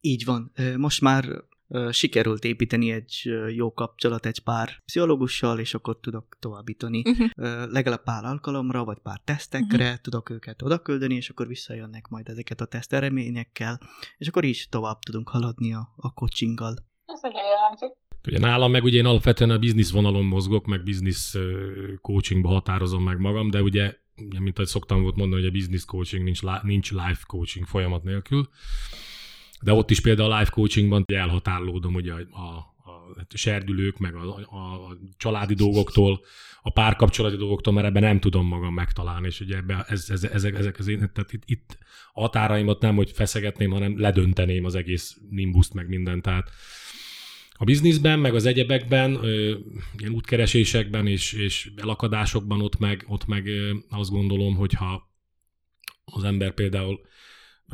Így 0.00 0.24
van. 0.24 0.52
Most 0.76 1.00
már 1.00 1.44
sikerült 1.90 2.44
építeni 2.44 2.90
egy 2.90 3.22
jó 3.54 3.72
kapcsolat 3.72 4.26
egy 4.26 4.38
pár 4.38 4.82
pszichológussal, 4.84 5.58
és 5.58 5.74
akkor 5.74 5.98
tudok 6.00 6.36
továbbítani 6.38 7.02
uh-huh. 7.06 7.30
legalább 7.70 8.02
pár 8.02 8.24
alkalomra, 8.24 8.84
vagy 8.84 8.98
pár 8.98 9.20
tesztekre, 9.24 9.84
uh-huh. 9.84 10.00
tudok 10.00 10.30
őket 10.30 10.62
odaküldeni, 10.62 11.14
és 11.14 11.28
akkor 11.28 11.46
visszajönnek 11.46 12.08
majd 12.08 12.28
ezeket 12.28 12.60
a 12.60 12.66
teszteleményekkel, 12.66 13.80
és 14.18 14.28
akkor 14.28 14.44
is 14.44 14.68
tovább 14.68 14.98
tudunk 14.98 15.28
haladni 15.28 15.74
a, 15.74 15.92
a 15.96 16.12
coachinggal. 16.12 16.74
Ez 17.04 17.20
ugye 17.22 17.92
Ugye 18.26 18.38
nálam 18.38 18.70
meg 18.70 18.84
ugye 18.84 18.98
én 18.98 19.06
alapvetően 19.06 19.50
a 19.50 19.58
biznisz 19.58 19.90
vonalon 19.90 20.24
mozgok, 20.24 20.66
meg 20.66 20.82
biznisz 20.82 21.34
coachingba 22.00 22.48
határozom 22.48 23.02
meg 23.02 23.18
magam, 23.18 23.50
de 23.50 23.62
ugye, 23.62 23.96
mint 24.38 24.56
ahogy 24.56 24.68
szoktam 24.68 25.02
volt 25.02 25.16
mondani, 25.16 25.40
hogy 25.40 25.50
a 25.50 25.54
business 25.54 25.84
coaching 25.84 26.24
nincs, 26.24 26.40
nincs 26.62 26.92
life 26.92 27.22
coaching 27.26 27.66
folyamat 27.66 28.02
nélkül. 28.02 28.48
De 29.64 29.72
ott 29.72 29.90
is 29.90 30.00
például 30.00 30.32
a 30.32 30.38
life 30.38 30.50
coachingban 30.50 31.04
elhatárolódom 31.06 31.94
ugye 31.94 32.12
a, 32.12 32.18
a, 32.30 32.74
a 32.84 33.24
serdülők, 33.34 33.98
meg 33.98 34.14
a, 34.14 34.36
a, 34.50 34.56
a 34.56 34.98
családi 35.16 35.54
dolgoktól, 35.54 36.20
a 36.62 36.70
párkapcsolati 36.70 37.36
dolgoktól, 37.36 37.72
mert 37.72 37.86
ebben 37.86 38.02
nem 38.02 38.20
tudom 38.20 38.46
magam 38.46 38.74
megtalálni, 38.74 39.26
és 39.26 39.40
ugye 39.40 39.56
ebbe, 39.56 39.84
ez, 39.88 40.06
ez, 40.10 40.24
ezek, 40.24 40.54
ezek 40.54 40.78
az 40.78 40.88
én, 40.88 40.98
tehát 40.98 41.32
itt, 41.32 41.42
itt 41.46 41.78
határaimat 42.12 42.80
nem, 42.80 42.96
hogy 42.96 43.10
feszegetném, 43.10 43.70
hanem 43.70 44.00
ledönteném 44.00 44.64
az 44.64 44.74
egész 44.74 45.16
nimbuszt, 45.30 45.74
meg 45.74 45.88
mindent, 45.88 46.22
tehát 46.22 46.50
a 47.56 47.64
bizniszben, 47.64 48.18
meg 48.18 48.34
az 48.34 48.46
egyebekben, 48.46 49.18
ilyen 49.98 50.12
útkeresésekben 50.12 51.06
és, 51.06 51.32
és 51.32 51.70
elakadásokban 51.76 52.60
ott 52.60 52.78
meg, 52.78 53.04
ott 53.08 53.26
meg 53.26 53.46
ö, 53.46 53.74
azt 53.88 54.10
gondolom, 54.10 54.56
hogyha 54.56 55.12
az 56.04 56.24
ember 56.24 56.54
például 56.54 57.00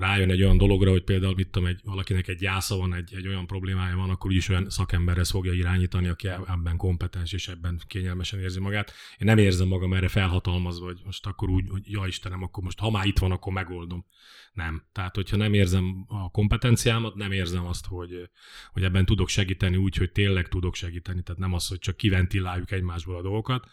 rájön 0.01 0.31
egy 0.31 0.43
olyan 0.43 0.57
dologra, 0.57 0.91
hogy 0.91 1.05
például 1.05 1.35
mit 1.35 1.49
tudom, 1.49 1.69
egy, 1.69 1.81
valakinek 1.85 2.29
egy 2.29 2.43
jásza 2.43 2.77
van, 2.77 2.95
egy, 2.95 3.15
egy 3.15 3.27
olyan 3.27 3.47
problémája 3.47 3.97
van, 3.97 4.11
akkor 4.11 4.33
is 4.33 4.49
olyan 4.49 4.71
szakemberhez 4.71 5.31
fogja 5.31 5.53
irányítani, 5.53 6.09
aki 6.09 6.29
ebben 6.29 6.77
kompetens 6.77 7.33
és 7.33 7.49
ebben 7.49 7.81
kényelmesen 7.87 8.41
érzi 8.41 8.61
magát. 8.61 8.93
Én 9.19 9.27
nem 9.27 9.39
érzem 9.39 9.69
magam 9.69 9.95
erre 9.95 10.09
felhatalmazva, 10.09 10.85
hogy 10.85 11.01
most 11.05 11.27
akkor 11.27 11.49
úgy, 11.49 11.69
hogy 11.69 11.83
ja 11.85 12.07
Istenem, 12.07 12.43
akkor 12.43 12.63
most 12.63 12.79
ha 12.79 12.91
már 12.91 13.07
itt 13.07 13.19
van, 13.19 13.31
akkor 13.31 13.53
megoldom. 13.53 14.07
Nem. 14.53 14.83
Tehát, 14.93 15.15
hogyha 15.15 15.37
nem 15.37 15.55
érzem 15.55 16.05
a 16.09 16.31
kompetenciámat, 16.31 17.15
nem 17.15 17.33
érzem 17.33 17.67
azt, 17.67 17.87
hogy, 17.87 18.31
hogy 18.73 18.85
ebben 18.85 19.05
tudok 19.05 19.29
segíteni 19.29 19.77
úgy, 19.77 19.97
hogy 19.97 20.13
tényleg 20.13 20.49
tudok 20.49 20.75
segíteni. 20.75 21.23
Tehát 21.23 21.41
nem 21.41 21.53
az, 21.53 21.69
hogy 21.69 21.79
csak 21.79 21.97
kiventiláljuk 21.97 22.71
egymásból 22.71 23.17
a 23.17 23.23
dolgokat, 23.23 23.67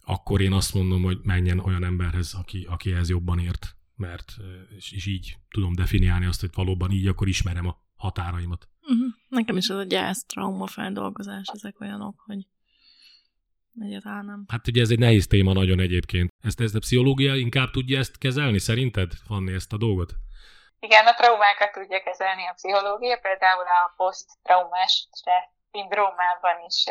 akkor 0.00 0.40
én 0.40 0.52
azt 0.52 0.74
mondom, 0.74 1.02
hogy 1.02 1.18
menjen 1.22 1.58
olyan 1.58 1.84
emberhez, 1.84 2.34
aki, 2.34 2.66
aki 2.68 2.92
ez 2.92 3.08
jobban 3.08 3.38
ért 3.38 3.77
mert 3.98 4.32
és, 4.76 4.92
és 4.92 5.06
így 5.06 5.36
tudom 5.50 5.74
definiálni 5.74 6.26
azt, 6.26 6.40
hogy 6.40 6.50
valóban 6.54 6.90
így 6.90 7.06
akkor 7.06 7.28
ismerem 7.28 7.66
a 7.66 7.76
határaimat. 7.96 8.68
Uh-huh. 8.80 9.06
Nekem 9.28 9.56
is 9.56 9.68
az 9.68 9.78
a 9.78 9.82
gyász, 9.82 10.24
trauma 10.26 10.66
feldolgozás, 10.66 11.46
ezek 11.52 11.80
olyanok, 11.80 12.22
hogy 12.26 12.46
egyáltalán 13.80 14.24
nem. 14.24 14.44
Hát 14.48 14.66
ugye 14.66 14.80
ez 14.80 14.90
egy 14.90 14.98
nehéz 14.98 15.26
téma 15.26 15.52
nagyon 15.52 15.80
egyébként. 15.80 16.32
Ezt, 16.42 16.60
ezt 16.60 16.74
a 16.74 16.78
pszichológia 16.78 17.34
inkább 17.34 17.70
tudja 17.70 17.98
ezt 17.98 18.18
kezelni, 18.18 18.58
szerinted, 18.58 19.12
Fanni, 19.26 19.52
ezt 19.52 19.72
a 19.72 19.76
dolgot? 19.76 20.12
Igen, 20.80 21.06
a 21.06 21.14
traumákat 21.14 21.72
tudja 21.72 22.02
kezelni 22.02 22.46
a 22.46 22.52
pszichológia, 22.52 23.18
például 23.18 23.62
a 23.62 23.92
poszttraumás 23.96 25.08
szindrómában 25.70 26.56
is 26.66 26.84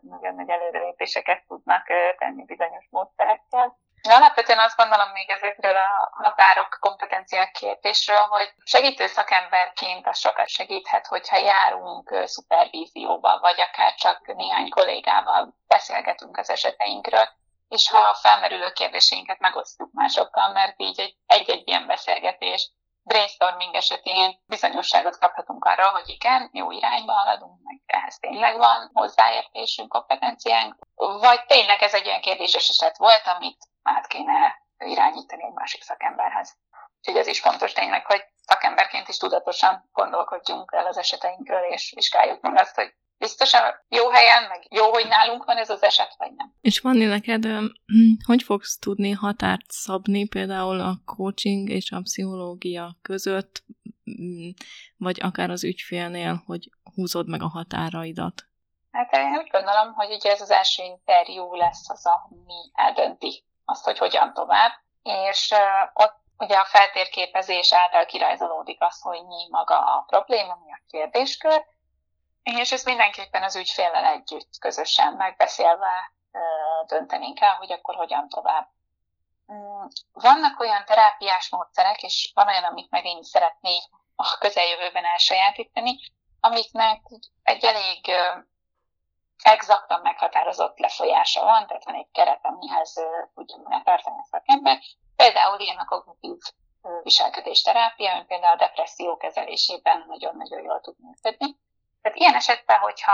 nagyon 0.00 0.34
nagy 0.34 0.48
előrelépéseket 0.48 1.44
tudnak 1.48 1.86
tenni 2.18 2.44
bizonyos 2.44 2.86
módszerekkel. 2.90 3.78
Alapvetően 4.08 4.58
azt 4.58 4.76
gondolom 4.76 5.10
még 5.10 5.30
ezekről 5.30 5.76
a 5.76 6.10
határok 6.22 6.76
kompetenciák 6.80 7.50
kérdésről, 7.50 8.20
hogy 8.20 8.54
segítő 8.64 9.06
szakemberként 9.06 10.06
az 10.06 10.18
sokat 10.18 10.48
segíthet, 10.48 11.06
hogyha 11.06 11.36
járunk 11.36 12.22
szupervízióba, 12.24 13.38
vagy 13.38 13.60
akár 13.60 13.94
csak 13.94 14.34
néhány 14.34 14.68
kollégával 14.68 15.54
beszélgetünk 15.66 16.36
az 16.36 16.50
eseteinkről, 16.50 17.28
és 17.68 17.90
ha 17.90 17.98
a 17.98 18.14
felmerülő 18.14 18.72
kérdéseinket 18.72 19.38
megosztjuk 19.38 19.92
másokkal, 19.92 20.52
mert 20.52 20.74
így 20.76 21.16
egy-egy 21.26 21.68
ilyen 21.68 21.86
beszélgetés 21.86 22.70
brainstorming 23.02 23.74
esetén 23.74 24.40
bizonyosságot 24.46 25.18
kaphatunk 25.18 25.64
arra, 25.64 25.88
hogy 25.88 26.08
igen, 26.08 26.50
jó 26.52 26.70
irányba 26.70 27.12
haladunk, 27.12 27.58
meg 27.62 27.80
ehhez 27.86 28.18
tényleg 28.18 28.56
van 28.56 28.90
hozzáértésünk, 28.92 29.88
kompetenciánk, 29.88 30.76
vagy 30.94 31.44
tényleg 31.46 31.82
ez 31.82 31.94
egy 31.94 32.06
olyan 32.06 32.20
kérdéses 32.20 32.68
eset 32.68 32.96
volt, 32.96 33.26
amit 33.26 33.70
át 33.82 34.06
kéne 34.06 34.62
irányítani 34.78 35.44
egy 35.44 35.52
másik 35.52 35.82
szakemberhez. 35.82 36.56
Úgyhogy 36.98 37.16
ez 37.16 37.26
is 37.26 37.40
fontos 37.40 37.72
tényleg, 37.72 38.06
hogy 38.06 38.24
szakemberként 38.46 39.08
is 39.08 39.16
tudatosan 39.16 39.88
gondolkodjunk 39.92 40.72
el 40.76 40.86
az 40.86 40.96
eseteinkről, 40.96 41.62
és 41.62 41.92
vizsgáljuk 41.94 42.40
meg 42.40 42.56
azt, 42.56 42.74
hogy 42.74 42.94
biztosan 43.18 43.62
jó 43.88 44.10
helyen, 44.10 44.42
meg 44.48 44.66
jó, 44.70 44.90
hogy 44.90 45.06
nálunk 45.08 45.44
van 45.44 45.56
ez 45.56 45.70
az 45.70 45.82
eset, 45.82 46.14
vagy 46.18 46.32
nem. 46.36 46.54
És 46.60 46.80
Vanni, 46.80 47.04
neked 47.04 47.44
hogy 48.28 48.42
fogsz 48.42 48.78
tudni 48.78 49.10
határt 49.10 49.70
szabni 49.70 50.28
például 50.28 50.80
a 50.80 51.00
coaching 51.04 51.68
és 51.68 51.90
a 51.90 52.00
pszichológia 52.02 52.96
között, 53.02 53.64
vagy 54.96 55.18
akár 55.22 55.50
az 55.50 55.64
ügyfélnél, 55.64 56.42
hogy 56.46 56.70
húzod 56.94 57.28
meg 57.28 57.42
a 57.42 57.48
határaidat? 57.48 58.46
Hát 58.90 59.12
én 59.12 59.36
úgy 59.36 59.50
gondolom, 59.50 59.92
hogy 59.92 60.12
ugye 60.12 60.30
ez 60.30 60.40
az 60.40 60.50
első 60.50 60.82
interjú 60.82 61.54
lesz 61.54 61.90
az, 61.90 62.06
ami 62.06 62.70
eldönti 62.72 63.44
azt, 63.64 63.84
hogy 63.84 63.98
hogyan 63.98 64.32
tovább, 64.34 64.72
és 65.02 65.54
ott 65.92 66.20
ugye 66.38 66.56
a 66.56 66.64
feltérképezés 66.64 67.72
által 67.72 68.04
kirajzolódik 68.04 68.82
az, 68.82 69.00
hogy 69.00 69.26
mi 69.26 69.48
maga 69.50 69.78
a 69.78 70.04
probléma, 70.06 70.58
mi 70.64 70.72
a 70.72 70.82
kérdéskör, 70.88 71.64
és 72.42 72.72
ezt 72.72 72.84
mindenképpen 72.84 73.42
az 73.42 73.56
ügyféllel 73.56 74.04
együtt, 74.04 74.58
közösen 74.58 75.12
megbeszélve 75.12 76.12
döntenénk 76.86 77.40
el, 77.40 77.54
hogy 77.54 77.72
akkor 77.72 77.94
hogyan 77.94 78.28
tovább. 78.28 78.68
Mm, 79.52 79.86
vannak 80.12 80.60
olyan 80.60 80.84
terápiás 80.84 81.48
módszerek, 81.50 82.02
és 82.02 82.30
van 82.34 82.48
olyan, 82.48 82.64
amit 82.64 82.90
meg 82.90 83.04
én 83.04 83.22
szeretnék 83.22 83.82
a 84.16 84.38
közeljövőben 84.38 85.04
elsajátítani, 85.04 85.98
amiknek 86.40 87.00
egy 87.42 87.64
elég 87.64 88.10
exaktan 89.42 90.00
meghatározott 90.00 90.78
lefolyása 90.78 91.44
van, 91.44 91.66
tehát 91.66 91.84
van 91.84 91.94
egy 91.94 92.10
keret, 92.12 92.40
amihez 92.42 92.94
tartani 93.84 94.18
a 94.18 94.26
szakember. 94.30 94.78
Például 95.16 95.60
ilyen 95.60 95.76
a 95.78 95.84
kognitív 95.84 96.36
viselkedés 97.02 97.62
terápia, 97.62 98.12
ami 98.12 98.24
például 98.24 98.52
a 98.52 98.56
depresszió 98.56 99.16
kezelésében 99.16 100.04
nagyon-nagyon 100.08 100.62
jól 100.62 100.80
tud 100.80 100.94
működni. 100.98 101.56
Tehát 102.02 102.18
ilyen 102.18 102.34
esetben, 102.34 102.78
hogyha 102.78 103.12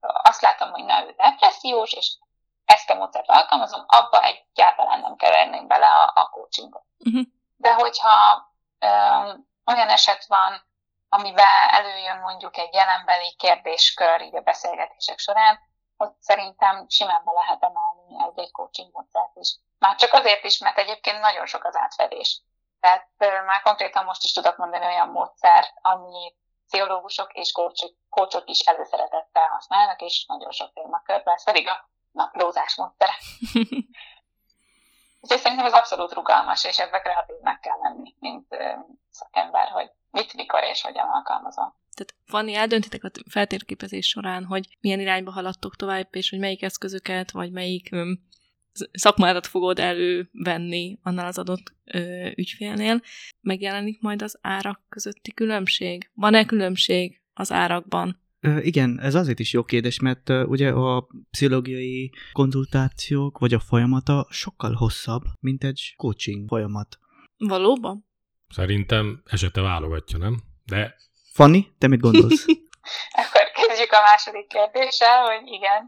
azt 0.00 0.40
látom, 0.40 0.70
hogy 0.70 0.84
na, 0.84 1.06
ő 1.06 1.14
depressziós, 1.16 1.92
és 1.92 2.16
ezt 2.64 2.90
a 2.90 2.94
módszert 2.94 3.28
alkalmazom, 3.28 3.84
abba 3.86 4.22
egyáltalán 4.22 5.00
nem 5.00 5.16
kevernénk 5.16 5.66
bele 5.66 5.86
a, 5.86 6.12
a 6.14 6.28
coachingot. 6.28 6.84
Uh-huh. 6.98 7.22
De 7.56 7.74
hogyha 7.74 8.34
um, 8.80 9.48
olyan 9.64 9.88
eset 9.88 10.26
van, 10.26 10.65
amiben 11.08 11.68
előjön 11.70 12.18
mondjuk 12.18 12.56
egy 12.56 12.74
jelenbeli 12.74 13.34
kérdéskör 13.38 14.20
így 14.20 14.36
a 14.36 14.40
beszélgetések 14.40 15.18
során, 15.18 15.58
ott 15.96 16.16
szerintem 16.20 16.86
simán 16.88 17.22
be 17.24 17.32
lehet 17.32 17.62
emelni 17.62 18.30
egy, 18.30 18.44
egy 18.44 18.50
coaching 18.50 18.88
módszert 18.92 19.36
is. 19.36 19.56
Már 19.78 19.94
csak 19.96 20.12
azért 20.12 20.44
is, 20.44 20.58
mert 20.58 20.78
egyébként 20.78 21.20
nagyon 21.20 21.46
sok 21.46 21.64
az 21.64 21.76
átfedés. 21.76 22.42
Tehát 22.80 23.08
már 23.44 23.62
konkrétan 23.62 24.04
most 24.04 24.24
is 24.24 24.32
tudok 24.32 24.56
mondani 24.56 24.84
olyan 24.84 25.08
módszert, 25.08 25.72
ami 25.82 26.34
pszichológusok 26.66 27.32
és 27.32 27.52
coachok 28.08 28.48
is 28.48 28.60
előszeretettel 28.60 29.48
használnak, 29.48 30.00
és 30.00 30.24
nagyon 30.26 30.50
sok 30.50 30.72
témakörben, 30.72 31.34
ez 31.34 31.44
pedig 31.44 31.68
a 31.68 31.88
naplózás 32.10 32.76
módszere. 32.76 33.12
Úgyhogy 35.20 35.40
szerintem 35.40 35.66
ez 35.66 35.72
abszolút 35.72 36.12
rugalmas, 36.12 36.64
és 36.64 36.78
ebben 36.78 37.00
kreatívnak 37.00 37.60
kell 37.60 37.78
lenni, 37.82 38.14
mint 38.18 38.56
szakember, 39.10 39.68
hogy 39.68 39.90
mit, 40.16 40.34
mikor 40.34 40.60
és 40.72 40.82
hogyan 40.82 41.06
alkalmazom. 41.12 41.74
Tehát 41.94 42.14
Fanni, 42.24 42.54
eldöntitek 42.54 43.04
a 43.04 43.10
feltérképezés 43.28 44.06
során, 44.06 44.44
hogy 44.44 44.76
milyen 44.80 45.00
irányba 45.00 45.30
haladtok 45.30 45.76
tovább, 45.76 46.08
és 46.10 46.30
hogy 46.30 46.38
melyik 46.38 46.62
eszközöket, 46.62 47.30
vagy 47.30 47.50
melyik 47.50 47.88
um, 47.92 48.20
szakmádat 48.92 49.46
fogod 49.46 49.78
elővenni 49.78 50.98
annál 51.02 51.26
az 51.26 51.38
adott 51.38 51.74
ö, 51.84 52.28
ügyfélnél. 52.34 53.00
Megjelenik 53.40 54.00
majd 54.00 54.22
az 54.22 54.38
árak 54.40 54.80
közötti 54.88 55.32
különbség? 55.32 56.10
Van-e 56.14 56.44
különbség 56.44 57.20
az 57.34 57.52
árakban? 57.52 58.20
Igen, 58.60 59.00
ez 59.00 59.14
azért 59.14 59.38
is 59.38 59.52
jó 59.52 59.62
kérdés, 59.64 60.00
mert 60.00 60.28
ugye 60.28 60.70
a 60.70 61.06
pszichológiai 61.30 62.12
konzultációk 62.32 63.38
vagy 63.38 63.54
a 63.54 63.58
folyamata 63.58 64.26
sokkal 64.30 64.72
hosszabb, 64.72 65.22
mint 65.40 65.64
egy 65.64 65.94
coaching 65.96 66.48
folyamat. 66.48 66.98
Valóban? 67.36 68.06
Szerintem 68.48 69.22
esete 69.26 69.60
válogatja, 69.60 70.18
nem? 70.18 70.34
De... 70.64 70.94
Fanni, 71.32 71.66
te 71.78 71.88
mit 71.88 72.00
gondolsz? 72.00 72.44
Akkor 73.22 73.50
kezdjük 73.50 73.92
a 73.92 74.00
második 74.00 74.46
kérdéssel, 74.46 75.22
hogy 75.22 75.46
igen. 75.46 75.82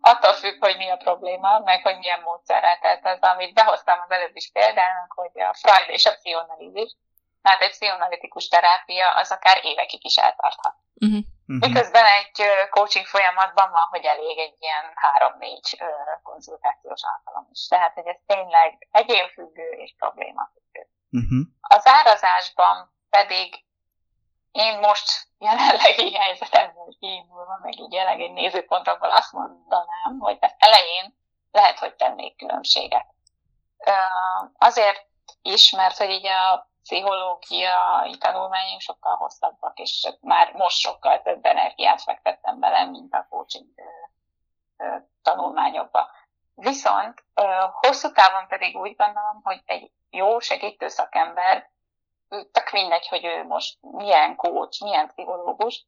attól 0.00 0.32
függ, 0.32 0.56
hogy 0.64 0.76
mi 0.76 0.88
a 0.88 0.96
probléma, 0.96 1.58
meg 1.58 1.82
hogy 1.82 1.98
milyen 1.98 2.20
módszerrel. 2.20 2.78
Tehát 2.78 3.06
az, 3.06 3.28
amit 3.30 3.54
behoztam 3.54 3.98
az 4.04 4.10
előbb 4.10 4.36
is 4.36 4.50
példának, 4.52 5.12
hogy 5.14 5.40
a 5.42 5.54
Freud 5.54 5.88
és 5.88 6.06
a 6.06 6.14
pszichonalízis, 6.14 6.96
mert 7.42 7.62
egy 7.62 7.70
pszichonalitikus 7.70 8.48
terápia 8.48 9.10
az 9.14 9.30
akár 9.30 9.58
évekig 9.62 10.04
is 10.04 10.16
eltarthat. 10.16 10.74
Uh-huh. 10.94 11.24
Miközben 11.46 12.04
egy 12.04 12.42
coaching 12.70 13.06
folyamatban 13.06 13.70
van, 13.70 13.86
hogy 13.90 14.04
elég 14.04 14.38
egy 14.38 14.54
ilyen 14.58 14.92
három-négy 14.94 15.82
konzultációs 16.22 17.00
alkalom 17.02 17.48
is. 17.52 17.66
Tehát, 17.66 17.94
hogy 17.94 18.06
ez 18.06 18.16
tényleg 18.26 18.88
egyénfüggő 18.90 19.68
és 19.70 19.94
problémafüggő. 19.98 20.88
Uh-huh. 21.10 21.46
Az 21.60 21.86
árazásban 21.86 22.94
pedig 23.10 23.64
én 24.52 24.78
most 24.78 25.28
jelenlegi 25.38 26.14
helyzetemben 26.22 26.96
kiindulva, 26.98 27.58
meg 27.62 27.78
így 27.78 27.92
jelenleg 27.92 28.20
egy 28.20 28.32
nézőpontokból 28.32 29.10
azt 29.10 29.32
mondanám, 29.32 30.18
hogy 30.18 30.38
az 30.40 30.54
elején 30.58 31.18
lehet, 31.52 31.78
hogy 31.78 31.94
tennék 31.94 32.36
különbséget. 32.36 33.06
Azért 34.58 35.06
is, 35.42 35.70
mert 35.70 35.96
hogy 35.96 36.10
így 36.10 36.26
a 36.26 36.70
pszichológiai 36.86 38.18
tanulmányok 38.18 38.80
sokkal 38.80 39.16
hosszabbak, 39.16 39.78
és 39.78 40.08
már 40.20 40.52
most 40.52 40.78
sokkal 40.78 41.22
több 41.22 41.44
energiát 41.44 42.02
fektettem 42.02 42.60
bele, 42.60 42.84
mint 42.84 43.14
a 43.14 43.26
coaching 43.30 43.66
tanulmányokba. 45.22 46.10
Viszont 46.54 47.24
hosszú 47.80 48.12
távon 48.12 48.46
pedig 48.46 48.76
úgy 48.76 48.96
gondolom, 48.96 49.40
hogy 49.42 49.62
egy 49.64 49.90
jó 50.10 50.38
segítő 50.38 50.88
szakember, 50.88 51.70
tök 52.28 52.70
mindegy, 52.72 53.08
hogy 53.08 53.24
ő 53.24 53.44
most 53.44 53.78
milyen 53.80 54.36
coach, 54.36 54.82
milyen 54.82 55.06
pszichológus, 55.06 55.86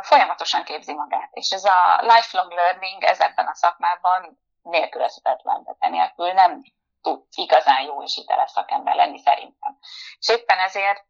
folyamatosan 0.00 0.64
képzi 0.64 0.94
magát. 0.94 1.30
És 1.32 1.50
ez 1.50 1.64
a 1.64 2.00
lifelong 2.00 2.52
learning, 2.52 3.02
ez 3.02 3.20
ebben 3.20 3.46
a 3.46 3.54
szakmában 3.54 4.38
nélkülözhetetlen, 4.62 5.76
de 5.78 5.88
nélkül 5.88 6.32
nem 6.32 6.62
tud 7.02 7.22
igazán 7.30 7.82
jó 7.82 8.02
és 8.02 8.14
hiteles 8.14 8.50
szakember 8.50 8.94
lenni 8.94 9.18
szerintem. 9.18 9.78
És 10.18 10.28
éppen 10.28 10.58
ezért 10.58 11.04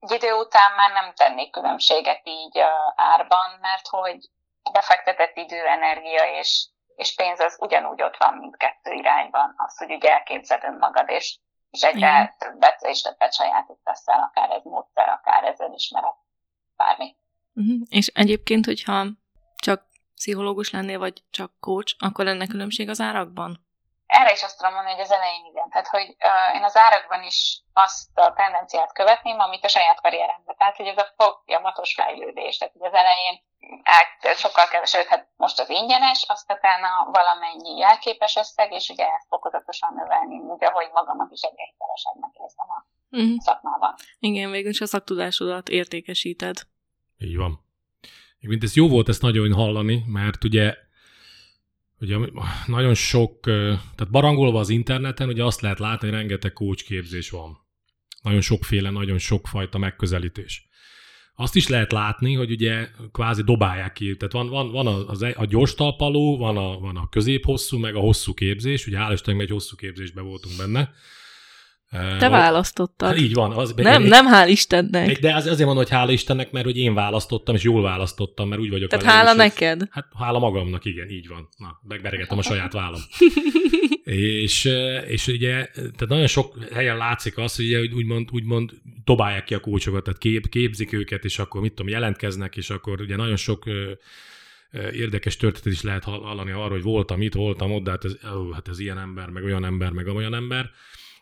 egy 0.00 0.10
idő 0.10 0.32
után 0.32 0.74
már 0.76 0.92
nem 0.92 1.14
tennék 1.14 1.50
különbséget 1.50 2.20
így 2.24 2.58
árban, 2.94 3.58
mert 3.60 3.86
hogy 3.88 4.28
befektetett 4.72 5.36
idő, 5.36 5.66
energia 5.66 6.22
és, 6.38 6.66
és 6.96 7.14
pénz 7.14 7.40
az 7.40 7.56
ugyanúgy 7.60 8.02
ott 8.02 8.16
van 8.16 8.34
mindkettő 8.34 8.92
irányban. 8.92 9.54
Az, 9.56 9.78
hogy 9.78 9.92
ugye 9.92 10.12
elképzeld 10.12 10.64
önmagad, 10.64 11.08
és, 11.08 11.38
és 11.70 11.82
egyre 11.82 11.98
Igen. 11.98 12.34
többet 12.38 12.82
és 12.82 13.00
többet 13.00 13.34
sajátítasz 13.34 14.08
el, 14.08 14.20
akár 14.22 14.50
ez 14.50 14.64
módszer, 14.64 15.08
akár 15.08 15.44
ez 15.44 15.60
önismeret, 15.60 16.16
bármi. 16.76 17.16
Uh-huh. 17.54 17.80
És 17.88 18.06
egyébként, 18.06 18.64
hogyha 18.64 19.06
csak 19.56 19.86
pszichológus 20.14 20.70
lennél, 20.70 20.98
vagy 20.98 21.22
csak 21.30 21.52
coach, 21.60 21.94
akkor 21.98 22.24
lenne 22.24 22.46
különbség 22.46 22.88
az 22.88 23.00
árakban? 23.00 23.67
Erre 24.18 24.32
is 24.32 24.42
azt 24.42 24.56
tudom 24.56 24.72
mondani, 24.74 24.94
hogy 24.94 25.06
az 25.08 25.16
elején 25.18 25.44
igen. 25.50 25.68
Tehát, 25.70 25.88
hogy 25.96 26.08
uh, 26.30 26.56
én 26.56 26.64
az 26.70 26.76
árakban 26.76 27.22
is 27.32 27.38
azt 27.72 28.18
a 28.24 28.32
tendenciát 28.40 28.92
követném, 28.92 29.38
amit 29.38 29.64
a 29.64 29.74
saját 29.76 30.00
karrieremben. 30.00 30.56
Tehát, 30.56 30.76
hogy 30.76 30.86
ez 30.86 30.98
a 31.04 31.12
folyamatos 31.16 31.94
fejlődés. 31.94 32.58
Tehát, 32.58 32.74
hogy 32.76 32.86
az 32.90 32.96
elején 33.02 33.36
el, 33.94 34.34
sokkal 34.34 34.66
kevesebb, 34.68 35.06
hát 35.06 35.28
most 35.36 35.60
az 35.60 35.68
ingyenes, 35.68 36.24
azt 36.28 36.52
utána 36.52 36.90
valamennyi 37.18 37.76
jelképes 37.78 38.36
összeg, 38.36 38.72
és 38.72 38.88
ugye 38.88 39.06
ezt 39.16 39.28
fokozatosan 39.28 39.92
növelni, 39.94 40.38
úgy, 40.38 40.64
ahogy 40.64 40.90
magamat 40.92 41.30
is 41.32 41.42
egyre 41.42 41.64
hitelesebbnek 41.70 42.34
érzem 42.44 42.68
a 42.76 42.78
uh-huh. 43.10 43.38
szakmában. 43.38 43.94
Igen, 44.18 44.50
végül 44.50 44.70
is 44.70 44.80
a 44.80 44.86
szaktudásodat 44.86 45.68
értékesíted. 45.68 46.56
Így 47.18 47.36
van. 47.36 47.66
Mint 48.40 48.62
ez 48.62 48.74
jó 48.76 48.88
volt 48.88 49.08
ezt 49.08 49.22
nagyon 49.22 49.52
hallani, 49.54 50.04
mert 50.06 50.44
ugye 50.44 50.74
Ugye 52.00 52.16
nagyon 52.66 52.94
sok, 52.94 53.40
tehát 53.40 54.10
barangolva 54.10 54.58
az 54.58 54.68
interneten, 54.68 55.28
ugye 55.28 55.44
azt 55.44 55.60
lehet 55.60 55.78
látni, 55.78 56.08
hogy 56.08 56.16
rengeteg 56.16 56.52
coach 56.52 56.84
képzés 56.84 57.30
van. 57.30 57.56
Nagyon 58.22 58.40
sokféle, 58.40 58.90
nagyon 58.90 59.18
sokfajta 59.18 59.78
megközelítés. 59.78 60.68
Azt 61.34 61.56
is 61.56 61.68
lehet 61.68 61.92
látni, 61.92 62.34
hogy 62.34 62.50
ugye 62.50 62.88
kvázi 63.12 63.42
dobálják 63.42 63.92
ki. 63.92 64.16
Tehát 64.16 64.32
van, 64.32 64.48
van, 64.48 64.70
van 64.70 64.86
az, 64.86 65.22
e, 65.22 65.34
a 65.36 65.44
gyors 65.44 65.74
talpaló, 65.74 66.36
van 66.36 66.56
a, 66.56 66.78
van 66.78 66.96
a 66.96 67.08
középhosszú, 67.08 67.78
meg 67.78 67.94
a 67.94 68.00
hosszú 68.00 68.34
képzés. 68.34 68.86
Ugye 68.86 68.98
hál' 69.00 69.40
egy 69.40 69.50
hosszú 69.50 69.76
képzésben 69.76 70.24
voltunk 70.24 70.56
benne. 70.56 70.92
Te 71.90 72.28
választottad. 72.28 73.08
Hát 73.08 73.18
így 73.18 73.34
van. 73.34 73.52
Az, 73.52 73.72
nem, 73.76 74.02
én, 74.02 74.08
nem 74.08 74.26
hál' 74.32 74.48
Istennek. 74.48 75.18
De 75.18 75.34
az, 75.34 75.46
azért 75.46 75.66
mondom, 75.66 75.76
hogy 75.76 75.92
hála 75.92 76.12
Istennek, 76.12 76.50
mert 76.50 76.64
hogy 76.64 76.76
én 76.76 76.94
választottam, 76.94 77.54
és 77.54 77.62
jól 77.62 77.82
választottam, 77.82 78.48
mert 78.48 78.60
úgy 78.60 78.70
vagyok. 78.70 78.90
Tehát 78.90 79.04
hála 79.04 79.32
neked? 79.32 79.88
Hát 79.90 80.06
hála 80.18 80.38
magamnak, 80.38 80.84
igen, 80.84 81.08
így 81.08 81.28
van. 81.28 81.48
Na, 81.56 81.80
megveregettem 81.88 82.38
a 82.38 82.42
saját 82.42 82.72
vállam. 82.72 83.00
és, 84.44 84.64
és 85.06 85.26
ugye, 85.26 85.66
tehát 85.74 86.08
nagyon 86.08 86.26
sok 86.26 86.54
helyen 86.72 86.96
látszik 86.96 87.38
az, 87.38 87.56
hogy 87.56 87.64
ugye, 87.64 87.80
úgymond, 87.94 88.28
úgymond 88.32 88.70
dobálják 89.04 89.44
ki 89.44 89.54
a 89.54 89.60
kócsokat, 89.60 90.04
tehát 90.04 90.18
kép, 90.18 90.48
képzik 90.48 90.92
őket, 90.92 91.24
és 91.24 91.38
akkor 91.38 91.60
mit 91.60 91.72
tudom, 91.72 91.92
jelentkeznek, 91.92 92.56
és 92.56 92.70
akkor 92.70 93.00
ugye 93.00 93.16
nagyon 93.16 93.36
sok 93.36 93.64
érdekes 94.92 95.36
történetet 95.36 95.72
is 95.72 95.82
lehet 95.82 96.04
hallani 96.04 96.50
arról, 96.50 96.68
hogy 96.68 96.82
voltam 96.82 97.22
itt, 97.22 97.34
voltam 97.34 97.72
ott, 97.72 97.82
de 97.82 97.90
hát 97.90 98.04
ez, 98.04 98.12
ó, 98.34 98.50
hát 98.50 98.68
ez 98.68 98.78
ilyen 98.78 98.98
ember, 98.98 99.28
meg 99.28 99.44
olyan 99.44 99.64
ember, 99.64 99.90
meg 99.90 100.06
olyan 100.06 100.34
ember 100.34 100.70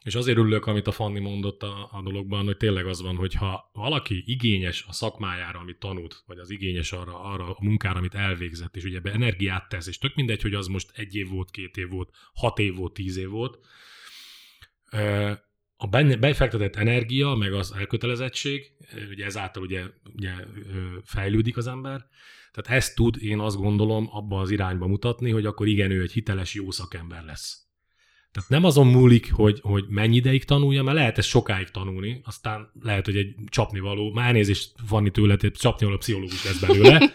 És 0.07 0.15
azért 0.15 0.39
örülök, 0.39 0.67
amit 0.67 0.87
a 0.87 0.93
Fanni 0.93 1.21
mondott 1.21 1.63
a, 1.63 1.89
a 1.93 2.03
dologban, 2.03 2.45
hogy 2.45 2.57
tényleg 2.57 2.87
az 2.87 3.03
van, 3.03 3.17
hogy 3.17 3.35
ha 3.35 3.71
valaki 3.73 4.23
igényes 4.27 4.85
a 4.89 4.93
szakmájára, 4.93 5.59
amit 5.59 5.79
tanult, 5.79 6.23
vagy 6.27 6.39
az 6.39 6.51
igényes 6.51 6.93
arra, 6.93 7.21
arra 7.21 7.51
a 7.51 7.57
munkára, 7.61 7.99
amit 7.99 8.15
elvégzett, 8.15 8.77
és 8.77 8.85
ugye 8.85 9.01
be 9.01 9.13
energiát 9.13 9.69
tesz, 9.69 9.87
és 9.87 9.99
tök 9.99 10.15
mindegy, 10.15 10.43
hogy 10.43 10.55
az 10.55 10.67
most 10.67 10.91
egy 10.95 11.15
év 11.15 11.29
volt, 11.29 11.51
két 11.51 11.77
év 11.77 11.89
volt, 11.89 12.11
hat 12.35 12.59
év 12.59 12.75
volt, 12.75 12.93
tíz 12.93 13.17
év 13.17 13.29
volt, 13.29 13.59
a 15.77 15.87
befektetett 16.19 16.77
energia, 16.77 17.35
meg 17.35 17.53
az 17.53 17.73
elkötelezettség, 17.73 18.73
ugye 19.11 19.25
ezáltal 19.25 19.63
ugye, 19.63 19.85
ugye 20.15 20.33
fejlődik 21.05 21.57
az 21.57 21.67
ember, 21.67 22.07
tehát 22.53 22.81
ezt 22.81 22.95
tud, 22.95 23.23
én 23.23 23.39
azt 23.39 23.57
gondolom, 23.57 24.09
abba 24.11 24.41
az 24.41 24.51
irányba 24.51 24.87
mutatni, 24.87 25.31
hogy 25.31 25.47
akkor 25.47 25.67
igen, 25.67 25.91
ő 25.91 26.03
egy 26.03 26.13
hiteles, 26.13 26.55
jó 26.55 26.71
szakember 26.71 27.25
lesz. 27.25 27.66
Tehát 28.37 28.51
nem 28.51 28.65
azon 28.65 28.87
múlik, 28.87 29.33
hogy, 29.33 29.61
hogy 29.63 29.85
mennyi 29.89 30.17
ideig 30.17 30.45
tanulja, 30.45 30.83
mert 30.83 30.97
lehet 30.97 31.19
ezt 31.19 31.29
sokáig 31.29 31.71
tanulni, 31.71 32.21
aztán 32.25 32.71
lehet, 32.83 33.05
hogy 33.05 33.17
egy 33.17 33.35
csapnivaló, 33.47 34.13
már 34.13 34.27
elnézést 34.27 34.73
vanni 34.89 35.11
tőle, 35.11 35.37
tehát 35.37 35.57
csapnivaló 35.57 35.97
pszichológus 35.97 36.45
lesz 36.45 36.59
belőle. 36.59 37.13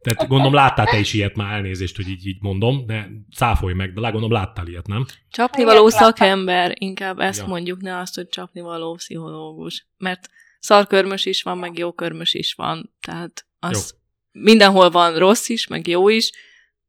Tehát 0.00 0.28
gondolom 0.28 0.54
láttál 0.54 0.86
te 0.86 0.98
is 0.98 1.12
ilyet 1.12 1.36
már 1.36 1.52
elnézést, 1.52 1.96
hogy 1.96 2.08
így, 2.08 2.26
így 2.26 2.36
mondom, 2.40 2.86
de 2.86 3.10
cáfolj 3.36 3.74
meg, 3.74 3.92
de 3.92 4.00
gondolom 4.00 4.32
láttál 4.32 4.66
ilyet, 4.66 4.86
nem? 4.86 5.06
Csapnivaló 5.30 5.88
szakember, 5.88 6.72
inkább 6.78 7.18
ezt 7.18 7.40
ja. 7.40 7.46
mondjuk, 7.46 7.80
ne 7.80 7.98
azt, 7.98 8.14
hogy 8.14 8.28
csapnivaló 8.28 8.94
pszichológus. 8.94 9.86
Mert 9.98 10.30
szarkörmös 10.58 11.26
is 11.26 11.42
van, 11.42 11.58
meg 11.58 11.78
jókörmös 11.78 12.34
is 12.34 12.54
van. 12.54 12.94
Tehát 13.00 13.46
az 13.58 13.94
jó. 14.32 14.42
mindenhol 14.42 14.90
van 14.90 15.18
rossz 15.18 15.48
is, 15.48 15.66
meg 15.66 15.86
jó 15.86 16.08
is. 16.08 16.30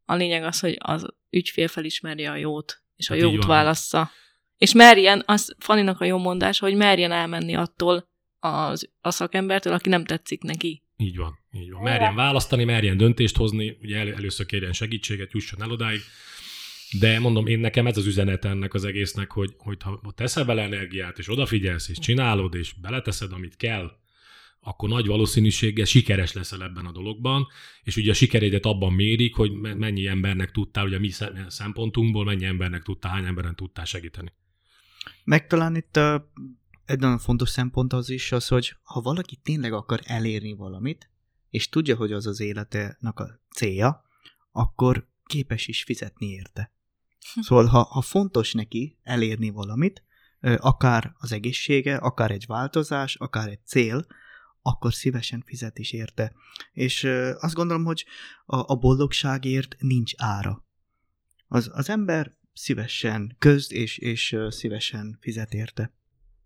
A 0.05 0.15
lényeg 0.15 0.43
az, 0.43 0.59
hogy 0.59 0.77
az 0.79 1.05
ügyfél 1.29 1.67
felismerje 1.67 2.31
a 2.31 2.35
jót 2.35 2.82
és 3.03 3.09
a 3.09 3.13
hát 3.13 3.23
jót 3.33 3.45
válassza. 3.45 4.11
És 4.57 4.73
merjen, 4.73 5.23
az 5.25 5.55
Faninak 5.59 6.01
a 6.01 6.05
jó 6.05 6.17
mondás, 6.17 6.59
hogy 6.59 6.75
merjen 6.75 7.11
elmenni 7.11 7.55
attól 7.55 8.09
az, 8.39 8.89
a 9.01 9.11
szakembertől, 9.11 9.73
aki 9.73 9.89
nem 9.89 10.05
tetszik 10.05 10.41
neki. 10.41 10.83
Így 10.97 11.17
van, 11.17 11.39
így 11.51 11.71
van. 11.71 11.81
Merjen 11.81 12.15
választani, 12.15 12.63
merjen 12.63 12.97
döntést 12.97 13.37
hozni, 13.37 13.77
ugye 13.81 13.97
el, 13.97 14.13
először 14.13 14.45
kérjen 14.45 14.73
segítséget, 14.73 15.31
jusson 15.31 15.61
el 15.61 15.71
odáig. 15.71 16.01
De 16.99 17.19
mondom, 17.19 17.47
én 17.47 17.59
nekem 17.59 17.87
ez 17.87 17.97
az 17.97 18.05
üzenet 18.05 18.45
ennek 18.45 18.73
az 18.73 18.83
egésznek, 18.83 19.31
hogy, 19.31 19.53
hogy 19.57 19.77
ha 19.81 20.01
teszel 20.15 20.45
bele 20.45 20.61
energiát, 20.61 21.17
és 21.17 21.29
odafigyelsz, 21.29 21.89
és 21.89 21.99
csinálod, 21.99 22.55
és 22.55 22.73
beleteszed, 22.73 23.31
amit 23.31 23.55
kell, 23.55 23.91
akkor 24.63 24.89
nagy 24.89 25.07
valószínűséggel 25.07 25.85
sikeres 25.85 26.33
leszel 26.33 26.63
ebben 26.63 26.85
a 26.85 26.91
dologban, 26.91 27.47
és 27.83 27.95
ugye 27.95 28.11
a 28.11 28.13
sikerédet 28.13 28.65
abban 28.65 28.93
mérik, 28.93 29.35
hogy 29.35 29.51
mennyi 29.51 30.07
embernek 30.07 30.51
tudtál, 30.51 30.85
ugye 30.85 30.95
a 30.95 30.99
mi 30.99 31.09
szempontunkból 31.47 32.25
mennyi 32.25 32.45
embernek 32.45 32.83
tudtál, 32.83 33.11
hány 33.11 33.25
emberen 33.25 33.55
tudtál 33.55 33.85
segíteni. 33.85 34.33
Meg 35.23 35.47
talán 35.47 35.75
itt 35.75 35.97
uh, 35.97 36.21
egy 36.85 36.99
nagyon 36.99 37.17
fontos 37.17 37.49
szempont 37.49 37.93
az 37.93 38.09
is 38.09 38.31
az, 38.31 38.47
hogy 38.47 38.75
ha 38.83 39.01
valaki 39.01 39.35
tényleg 39.35 39.73
akar 39.73 39.99
elérni 40.03 40.53
valamit, 40.53 41.09
és 41.49 41.69
tudja, 41.69 41.95
hogy 41.95 42.11
az 42.11 42.27
az 42.27 42.39
életének 42.39 43.19
a 43.19 43.39
célja, 43.55 44.03
akkor 44.51 45.07
képes 45.25 45.67
is 45.67 45.83
fizetni 45.83 46.27
érte. 46.27 46.71
Hm. 47.33 47.41
Szóval, 47.41 47.65
ha, 47.65 47.83
ha 47.83 48.01
fontos 48.01 48.53
neki 48.53 48.97
elérni 49.03 49.49
valamit, 49.49 50.03
akár 50.57 51.13
az 51.17 51.31
egészsége, 51.31 51.95
akár 51.95 52.31
egy 52.31 52.45
változás, 52.47 53.15
akár 53.15 53.49
egy 53.49 53.65
cél, 53.65 54.05
akkor 54.63 54.93
szívesen 54.93 55.43
fizet 55.45 55.77
is 55.77 55.91
érte. 55.91 56.33
És 56.71 57.03
azt 57.39 57.53
gondolom, 57.53 57.85
hogy 57.85 58.05
a, 58.45 58.71
a 58.73 58.75
boldogságért 58.75 59.75
nincs 59.77 60.13
ára. 60.17 60.63
Az, 61.47 61.71
az 61.73 61.89
ember 61.89 62.31
szívesen 62.53 63.35
közd, 63.39 63.71
és, 63.71 63.97
és 63.97 64.37
szívesen 64.49 65.17
fizet 65.21 65.53
érte. 65.53 65.91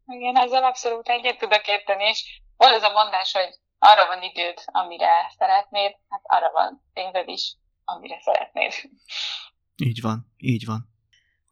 Igen, 0.06 0.36
ezzel 0.36 0.64
abszolút 0.64 1.08
egyet 1.08 1.38
tudok 1.38 1.68
érteni, 1.68 2.04
és 2.04 2.42
hol 2.56 2.74
ez 2.74 2.84
a 2.84 2.92
mondás, 2.92 3.32
hogy 3.32 3.60
arra 3.80 4.06
van 4.06 4.24
időd, 4.24 4.58
amire 4.66 5.34
szeretnéd, 5.38 5.96
hát 6.10 6.22
arra 6.24 6.52
van 6.52 6.84
pénzed 6.94 7.28
is, 7.28 7.56
amire 7.84 8.20
szeretnéd. 8.22 8.72
Így 9.76 10.02
van, 10.02 10.34
így 10.38 10.66
van. 10.66 10.90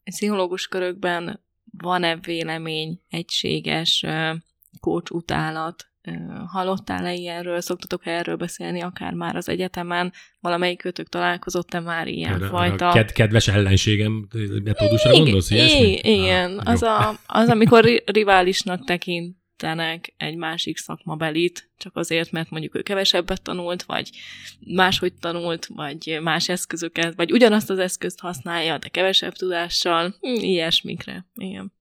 Pszichológus 0.04 0.68
körökben 0.68 1.46
van-e 1.78 2.16
vélemény, 2.16 3.02
egységes 3.10 4.06
kócs 4.80 5.10
utálat 5.10 5.90
hallottál-e 6.48 7.14
ilyenről, 7.14 7.62
szoktatok 7.62 8.06
erről 8.06 8.36
beszélni, 8.36 8.82
akár 8.82 9.14
már 9.14 9.36
az 9.36 9.50
egyetemen, 9.50 10.14
valamelyik 10.40 10.78
kötök 10.78 11.10
találkozott-e 11.10 11.80
már 11.80 12.08
ilyen 12.08 12.34
Erre, 12.34 12.48
fajta... 12.48 12.92
Ked- 12.92 13.12
kedves 13.12 13.48
ellenségem 13.48 14.28
metódusra 14.64 15.12
gondolsz, 15.12 15.52
ilyesmi? 15.52 16.00
Igen, 16.02 16.58
ah, 16.58 16.74
az, 16.74 16.82
a, 16.82 17.20
az, 17.26 17.50
amikor 17.50 18.02
riválisnak 18.06 18.86
tekintenek 18.86 20.14
egy 20.18 20.36
másik 20.36 20.78
szakmabelit, 20.78 21.70
csak 21.78 21.96
azért, 21.96 22.32
mert 22.32 22.50
mondjuk 22.50 22.76
ő 22.76 22.82
kevesebbet 22.82 23.42
tanult, 23.42 23.84
vagy 23.84 24.10
máshogy 24.60 25.14
tanult, 25.14 25.66
vagy 25.66 26.20
más 26.22 26.50
eszközöket, 26.50 27.16
vagy 27.16 27.32
ugyanazt 27.32 27.70
az 27.70 27.80
eszközt 27.80 28.20
használja, 28.20 28.78
de 28.78 28.88
kevesebb 28.88 29.34
tudással, 29.34 30.16
hm, 30.20 30.28
ilyesmikre. 30.28 31.26
Igen. 31.36 31.75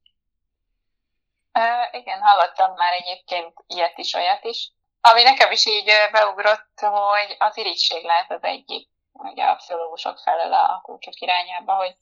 Uh, 1.58 2.00
igen, 2.00 2.20
hallottam 2.20 2.74
már 2.74 2.92
egyébként 2.92 3.52
ilyet 3.66 3.98
is, 3.98 4.14
olyat 4.14 4.44
is. 4.44 4.70
Ami 5.00 5.22
nekem 5.22 5.50
is 5.50 5.66
így 5.66 5.92
beugrott, 6.12 6.78
hogy 6.80 7.36
az 7.38 7.56
irigység 7.56 8.04
lehet 8.04 8.30
az 8.30 8.42
egyik, 8.42 8.88
ugye 9.12 9.44
a 9.44 9.54
pszichológusok 9.54 10.18
felől 10.18 10.52
a 10.52 10.80
kulcsok 10.82 11.20
irányába, 11.20 11.74
hogy 11.74 11.96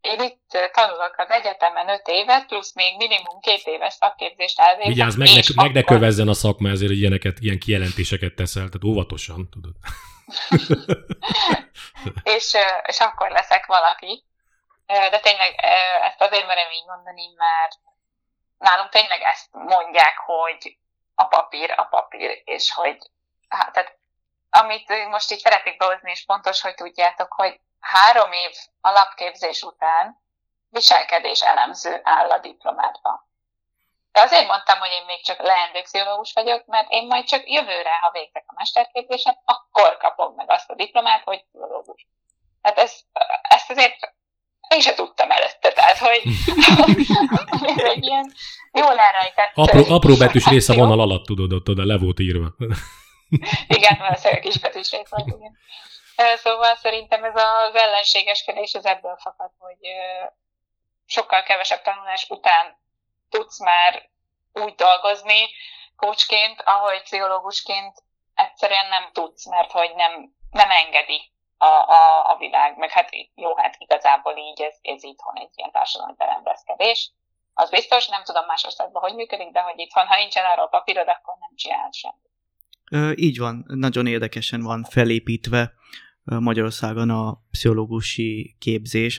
én 0.00 0.20
itt 0.20 0.70
tanulok 0.72 1.14
az 1.16 1.30
egyetemen 1.30 1.88
öt 1.88 2.06
évet, 2.08 2.46
plusz 2.46 2.74
még 2.74 2.96
minimum 2.96 3.40
két 3.40 3.64
éves 3.64 3.92
szakképzést 3.92 4.60
elvégzem. 4.60 4.92
Vigyázz, 4.92 5.16
meg, 5.16 5.28
ne, 5.28 5.62
meg 5.62 5.72
ne 5.72 5.82
kövezzen 5.82 6.28
a 6.28 6.34
szakma, 6.34 6.68
ezért 6.68 6.92
ilyeneket, 6.92 7.38
ilyen 7.40 7.58
kijelentéseket 7.58 8.34
teszel, 8.34 8.68
tehát 8.68 8.84
óvatosan, 8.84 9.48
tudod. 9.50 9.74
és, 12.36 12.56
és 12.86 12.98
akkor 12.98 13.30
leszek 13.30 13.66
valaki. 13.66 14.24
De 14.86 15.20
tényleg 15.20 15.54
ezt 16.02 16.20
azért 16.20 16.46
merem 16.46 16.70
így 16.70 16.86
mondani, 16.86 17.26
mert 17.36 17.78
nálunk 18.58 18.90
tényleg 18.90 19.20
ezt 19.22 19.48
mondják, 19.52 20.18
hogy 20.18 20.78
a 21.14 21.24
papír, 21.24 21.74
a 21.76 21.84
papír, 21.84 22.42
és 22.44 22.72
hogy 22.72 22.98
hát, 23.48 23.72
tehát 23.72 23.98
amit 24.50 25.08
most 25.08 25.30
így 25.30 25.38
szeretnék 25.38 25.76
behozni, 25.76 26.10
és 26.10 26.24
pontos, 26.24 26.60
hogy 26.60 26.74
tudjátok, 26.74 27.32
hogy 27.32 27.60
három 27.80 28.32
év 28.32 28.52
alapképzés 28.80 29.62
után 29.62 30.22
viselkedés 30.68 31.42
elemző 31.42 32.00
áll 32.02 32.30
a 32.30 32.38
diplomátban. 32.38 33.28
De 34.12 34.20
azért 34.20 34.46
mondtam, 34.46 34.78
hogy 34.78 34.90
én 34.90 35.04
még 35.04 35.24
csak 35.24 35.38
leendő 35.38 35.82
pszichológus 35.82 36.32
vagyok, 36.32 36.66
mert 36.66 36.90
én 36.90 37.06
majd 37.06 37.24
csak 37.24 37.50
jövőre, 37.50 37.98
ha 38.00 38.10
végzek 38.10 38.44
a 38.46 38.52
mesterképzésen, 38.56 39.38
akkor 39.44 39.96
kapom 39.96 40.34
meg 40.34 40.50
azt 40.50 40.70
a 40.70 40.74
diplomát, 40.74 41.22
hogy 41.24 41.44
pszichológus. 41.44 42.06
Tehát 42.62 42.78
ez, 42.78 43.00
ezt 43.42 43.70
azért 43.70 44.14
én 44.74 44.80
se 44.80 44.94
tudtam 44.94 45.30
előtte, 45.30 45.72
tehát 45.72 45.98
hogy 45.98 46.22
ez 47.76 47.84
egy 47.84 48.04
ilyen 48.04 48.32
jól 48.72 48.98
elrejtett... 48.98 49.50
Apró, 49.54 49.94
apró 49.94 50.16
betűs 50.16 50.46
rész 50.46 50.68
a 50.68 50.74
vonal 50.74 51.00
alatt, 51.00 51.24
tudod, 51.24 51.52
ott 51.52 51.68
oda 51.68 51.84
le 51.84 51.98
volt 51.98 52.20
írva. 52.20 52.48
igen, 53.76 53.96
valószínűleg 53.98 54.42
kis 54.42 54.58
betűs 54.58 54.90
rész 54.90 55.08
volt, 55.08 55.26
igen. 55.26 55.58
Szóval 56.36 56.74
szerintem 56.74 57.24
ez 57.24 57.34
az 57.34 57.74
ellenségeskedés 57.74 58.74
az 58.74 58.86
ebből 58.86 59.16
fakad, 59.22 59.50
hogy 59.58 59.78
sokkal 61.06 61.42
kevesebb 61.42 61.82
tanulás 61.82 62.26
után 62.28 62.76
tudsz 63.30 63.60
már 63.60 64.10
úgy 64.52 64.74
dolgozni 64.74 65.40
kócsként, 65.96 66.62
ahogy 66.64 67.02
pszichológusként 67.02 68.02
egyszerűen 68.34 68.88
nem 68.88 69.10
tudsz, 69.12 69.48
mert 69.48 69.70
hogy 69.70 69.92
nem, 69.94 70.34
nem 70.50 70.70
engedi 70.70 71.32
a, 71.58 71.74
a, 72.00 72.30
a 72.32 72.36
világ, 72.38 72.78
meg 72.78 72.90
hát 72.90 73.08
jó, 73.34 73.56
hát 73.56 73.74
igazából 73.78 74.36
így 74.36 74.60
ez, 74.60 74.74
ez 74.82 75.02
itthon 75.02 75.36
egy 75.36 75.50
ilyen 75.54 75.70
társadalmi 75.70 76.14
berendezkedés. 76.16 77.12
Az 77.54 77.70
biztos, 77.70 78.08
nem 78.08 78.24
tudom 78.24 78.46
más 78.46 78.64
országban, 78.64 79.02
hogy 79.02 79.14
működik, 79.14 79.50
de 79.50 79.60
hogy 79.60 79.78
itthon, 79.78 80.06
ha 80.06 80.16
nincsen 80.16 80.44
arról 80.44 80.68
papírod, 80.68 81.08
akkor 81.08 81.34
nem 81.40 81.54
csinál 81.54 81.90
semmit. 81.90 83.18
Így 83.18 83.38
van, 83.38 83.64
nagyon 83.66 84.06
érdekesen 84.06 84.62
van 84.62 84.84
felépítve 84.84 85.72
Magyarországon 86.24 87.10
a 87.10 87.42
pszichológusi 87.50 88.56
képzés. 88.58 89.16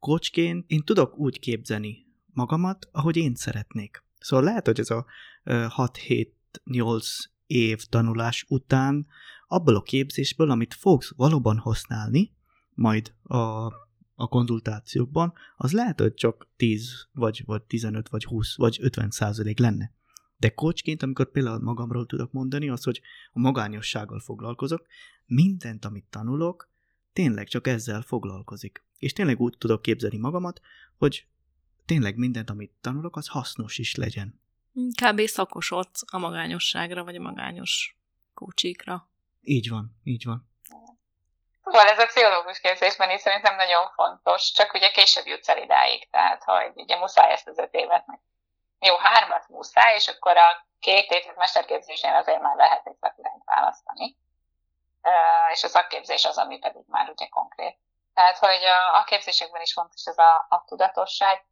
Kocsként 0.00 0.64
én 0.66 0.84
tudok 0.84 1.18
úgy 1.18 1.38
képzeni 1.38 2.06
magamat, 2.34 2.88
ahogy 2.92 3.16
én 3.16 3.34
szeretnék. 3.34 4.04
Szóval 4.18 4.44
lehet, 4.44 4.66
hogy 4.66 4.78
ez 4.78 4.90
a 4.90 5.04
6-7-8 5.44 6.26
év 7.46 7.78
tanulás 7.90 8.44
után 8.48 9.06
abból 9.52 9.76
a 9.76 9.82
képzésből, 9.82 10.50
amit 10.50 10.74
fogsz 10.74 11.12
valóban 11.16 11.58
használni, 11.58 12.32
majd 12.74 13.14
a, 13.22 13.36
a 14.14 14.28
konzultációkban, 14.28 15.32
az 15.56 15.72
lehet, 15.72 16.00
hogy 16.00 16.14
csak 16.14 16.48
10, 16.56 17.08
vagy, 17.12 17.42
vagy 17.46 17.62
15, 17.62 18.08
vagy 18.08 18.24
20, 18.24 18.56
vagy 18.56 18.78
50 18.80 19.10
százalék 19.10 19.58
lenne. 19.58 19.92
De 20.36 20.48
kocsként, 20.48 21.02
amikor 21.02 21.30
például 21.30 21.58
magamról 21.58 22.06
tudok 22.06 22.32
mondani, 22.32 22.68
az, 22.68 22.84
hogy 22.84 23.00
a 23.32 23.38
magányossággal 23.38 24.20
foglalkozok, 24.20 24.86
mindent, 25.26 25.84
amit 25.84 26.06
tanulok, 26.10 26.70
tényleg 27.12 27.48
csak 27.48 27.66
ezzel 27.66 28.02
foglalkozik. 28.02 28.84
És 28.98 29.12
tényleg 29.12 29.40
úgy 29.40 29.54
tudok 29.58 29.82
képzelni 29.82 30.18
magamat, 30.18 30.60
hogy 30.96 31.26
tényleg 31.84 32.16
mindent, 32.16 32.50
amit 32.50 32.72
tanulok, 32.80 33.16
az 33.16 33.26
hasznos 33.26 33.78
is 33.78 33.94
legyen. 33.94 34.40
Kb. 35.02 35.20
szakosodsz 35.20 36.02
a 36.06 36.18
magányosságra, 36.18 37.04
vagy 37.04 37.16
a 37.16 37.20
magányos 37.20 37.96
kócsikra. 38.34 39.10
Így 39.42 39.68
van, 39.70 40.00
így 40.04 40.24
van. 40.26 40.50
Szóval 41.64 41.88
ez 41.88 41.98
a 41.98 42.06
pszichológus 42.06 42.60
képzésben 42.60 43.10
is 43.10 43.20
szerintem 43.20 43.56
nagyon 43.56 43.90
fontos, 43.94 44.52
csak 44.52 44.74
ugye 44.74 44.90
később 44.90 45.26
jutsz 45.26 45.48
el 45.48 45.62
idáig, 45.62 46.10
tehát 46.10 46.44
hogy 46.44 46.72
ugye 46.74 46.96
muszáj 46.96 47.32
ezt 47.32 47.48
az 47.48 47.58
öt 47.58 47.74
évet 47.74 48.06
meg. 48.06 48.20
Jó, 48.80 48.96
hármat 48.96 49.48
muszáj, 49.48 49.94
és 49.94 50.08
akkor 50.08 50.36
a 50.36 50.66
két 50.80 51.10
évet 51.10 51.36
mesterképzésnél 51.36 52.14
azért 52.14 52.40
már 52.40 52.56
lehet 52.56 52.86
egy 52.86 52.96
szakirányt 53.00 53.44
választani. 53.44 54.16
És 55.52 55.64
a 55.64 55.68
szakképzés 55.68 56.24
az, 56.24 56.38
ami 56.38 56.58
pedig 56.58 56.82
már 56.86 57.08
ugye 57.08 57.28
konkrét. 57.28 57.78
Tehát, 58.14 58.38
hogy 58.38 58.64
a, 58.64 58.98
a 58.98 59.04
képzésekben 59.04 59.62
is 59.62 59.72
fontos 59.72 60.04
ez 60.04 60.18
a, 60.18 60.46
a 60.48 60.64
tudatosság. 60.66 61.44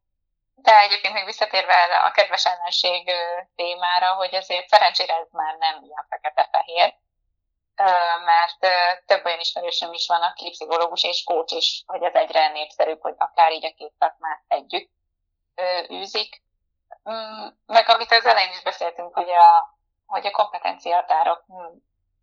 De 0.55 0.79
egyébként 0.79 1.15
még 1.15 1.25
visszatérve 1.25 1.75
erre 1.75 1.97
a 1.97 2.11
kedves 2.11 2.47
ellenség 2.47 3.11
témára, 3.57 4.15
hogy 4.15 4.35
azért 4.35 4.69
szerencsére 4.69 5.15
ez 5.17 5.29
már 5.31 5.57
nem 5.57 5.83
ilyen 5.83 6.07
fekete-fehér, 6.09 6.95
mert 8.25 8.59
több 9.07 9.25
olyan 9.25 9.41
ismerősöm 9.41 9.93
is 9.93 10.07
van, 10.07 10.23
aki 10.23 10.51
pszichológus 10.51 11.03
és 11.03 11.23
kócs 11.25 11.53
is, 11.53 11.83
hogy 11.87 12.03
ez 12.03 12.15
egyre 12.15 12.49
népszerűbb, 12.49 13.01
hogy 13.01 13.15
akár 13.19 13.53
így 13.53 13.65
a 13.65 13.75
két 13.77 13.93
szakmát 13.99 14.43
együtt 14.49 14.91
űzik. 15.91 16.43
Mm, 17.11 17.47
meg 17.67 17.89
amit 17.89 18.13
az 18.13 18.27
elején 18.27 18.51
is 18.51 18.63
beszéltünk, 18.63 19.15
hogy 19.15 19.31
a, 19.31 19.77
hogy 20.07 20.27
a 20.27 20.31
kompetenciatárok, 20.31 21.45
mm, 21.53 21.77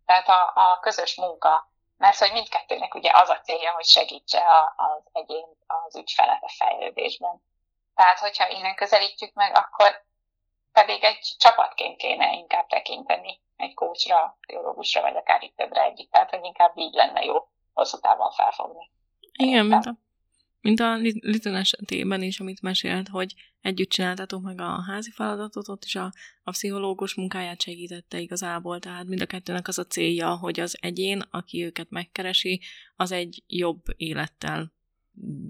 tehát 0.06 0.28
a, 0.28 0.52
a 0.54 0.78
közös 0.80 1.16
munka, 1.16 1.70
mert 1.96 2.18
hogy 2.18 2.32
mindkettőnek 2.32 2.94
ugye 2.94 3.10
az 3.14 3.28
a 3.28 3.40
célja, 3.40 3.72
hogy 3.72 3.84
segítse 3.84 4.42
az 4.76 5.02
egyén 5.12 5.46
az 5.66 5.96
ügyfelet 5.96 6.42
a 6.42 6.52
fejlődésben. 6.58 7.42
Tehát, 7.94 8.18
hogyha 8.18 8.48
innen 8.48 8.74
közelítjük 8.74 9.34
meg, 9.34 9.56
akkor 9.56 10.04
pedig 10.72 11.04
egy 11.04 11.34
csapatként 11.38 11.96
kéne 11.96 12.32
inkább 12.32 12.66
tekinteni 12.66 13.40
egy 13.56 13.74
kócsra, 13.74 14.38
pszichológusra, 14.40 15.00
vagy 15.00 15.16
akár 15.16 15.42
itt 15.42 15.56
többre 15.56 15.82
együtt. 15.82 16.10
Tehát, 16.10 16.30
hogy 16.30 16.44
inkább 16.44 16.72
így 16.74 16.94
lenne 16.94 17.24
jó 17.24 17.34
hosszú 17.72 17.98
távon 17.98 18.30
felfogni. 18.30 18.90
Igen, 19.32 19.66
mint 19.66 19.86
a, 19.86 19.98
mint 20.60 20.80
a 20.80 20.94
Liton 21.20 21.54
esetében 21.54 22.22
is, 22.22 22.40
amit 22.40 22.62
mesélt, 22.62 23.08
hogy 23.08 23.34
együtt 23.60 23.88
csináltatok 23.88 24.42
meg 24.42 24.60
a 24.60 24.82
házi 24.86 25.10
feladatot, 25.10 25.68
ott 25.68 25.84
is 25.84 25.94
a, 25.94 26.12
a 26.42 26.50
pszichológus 26.50 27.14
munkáját 27.14 27.60
segítette 27.60 28.18
igazából, 28.18 28.78
tehát 28.78 29.04
mind 29.04 29.20
a 29.20 29.26
kettőnek 29.26 29.68
az 29.68 29.78
a 29.78 29.86
célja, 29.86 30.36
hogy 30.36 30.60
az 30.60 30.78
egyén, 30.80 31.22
aki 31.30 31.64
őket 31.64 31.90
megkeresi, 31.90 32.60
az 32.96 33.12
egy 33.12 33.42
jobb 33.46 33.82
élettel 33.96 34.72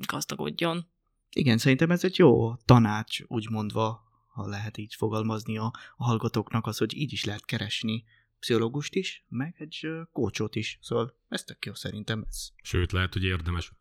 gazdagodjon. 0.07 0.87
Igen, 1.31 1.59
szerintem 1.59 1.91
ez 1.91 2.05
egy 2.05 2.19
jó 2.19 2.55
tanács, 2.57 3.21
úgy 3.27 3.51
mondva, 3.51 4.08
ha 4.39 4.49
lehet 4.49 4.77
így 4.77 4.95
fogalmazni 4.95 5.59
a, 5.59 5.73
a 5.97 6.05
hallgatóknak, 6.05 6.67
az, 6.67 6.79
hogy 6.79 6.97
így 6.97 7.13
is 7.13 7.25
lehet 7.25 7.45
keresni 7.45 8.05
pszichológust 8.41 8.95
is, 8.95 9.25
meg 9.29 9.55
egy 9.59 9.89
kócsot 10.13 10.57
is. 10.57 10.79
Szóval 10.81 11.15
ez 11.29 11.45
tök 11.45 11.65
jó 11.65 11.75
szerintem. 11.75 12.25
Ez. 12.29 12.49
Sőt, 12.63 12.93
lehet, 12.93 13.13
hogy 13.13 13.25
érdemes. 13.25 13.73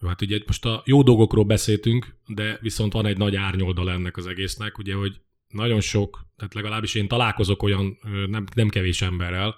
Jó, 0.00 0.08
hát 0.08 0.22
ugye 0.22 0.40
most 0.46 0.64
a 0.64 0.82
jó 0.84 1.02
dolgokról 1.02 1.44
beszéltünk, 1.44 2.16
de 2.26 2.58
viszont 2.60 2.92
van 2.92 3.06
egy 3.06 3.16
nagy 3.16 3.36
árnyoldal 3.36 3.90
ennek 3.90 4.16
az 4.16 4.26
egésznek, 4.26 4.78
ugye, 4.78 4.94
hogy 4.94 5.20
nagyon 5.48 5.80
sok, 5.80 6.26
tehát 6.36 6.54
legalábbis 6.54 6.94
én 6.94 7.08
találkozok 7.08 7.62
olyan 7.62 7.98
nem, 8.26 8.44
nem 8.54 8.68
kevés 8.68 9.02
emberrel, 9.02 9.56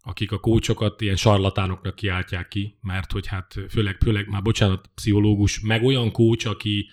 akik 0.00 0.32
a 0.32 0.38
kócsokat 0.38 1.00
ilyen 1.00 1.16
sarlatánoknak 1.16 1.94
kiáltják 1.94 2.48
ki, 2.48 2.78
mert 2.80 3.12
hogy 3.12 3.26
hát 3.26 3.54
főleg, 3.68 3.96
főleg 4.02 4.28
már 4.28 4.42
bocsánat, 4.42 4.90
pszichológus, 4.94 5.60
meg 5.60 5.82
olyan 5.82 6.12
kócs, 6.12 6.44
aki, 6.44 6.90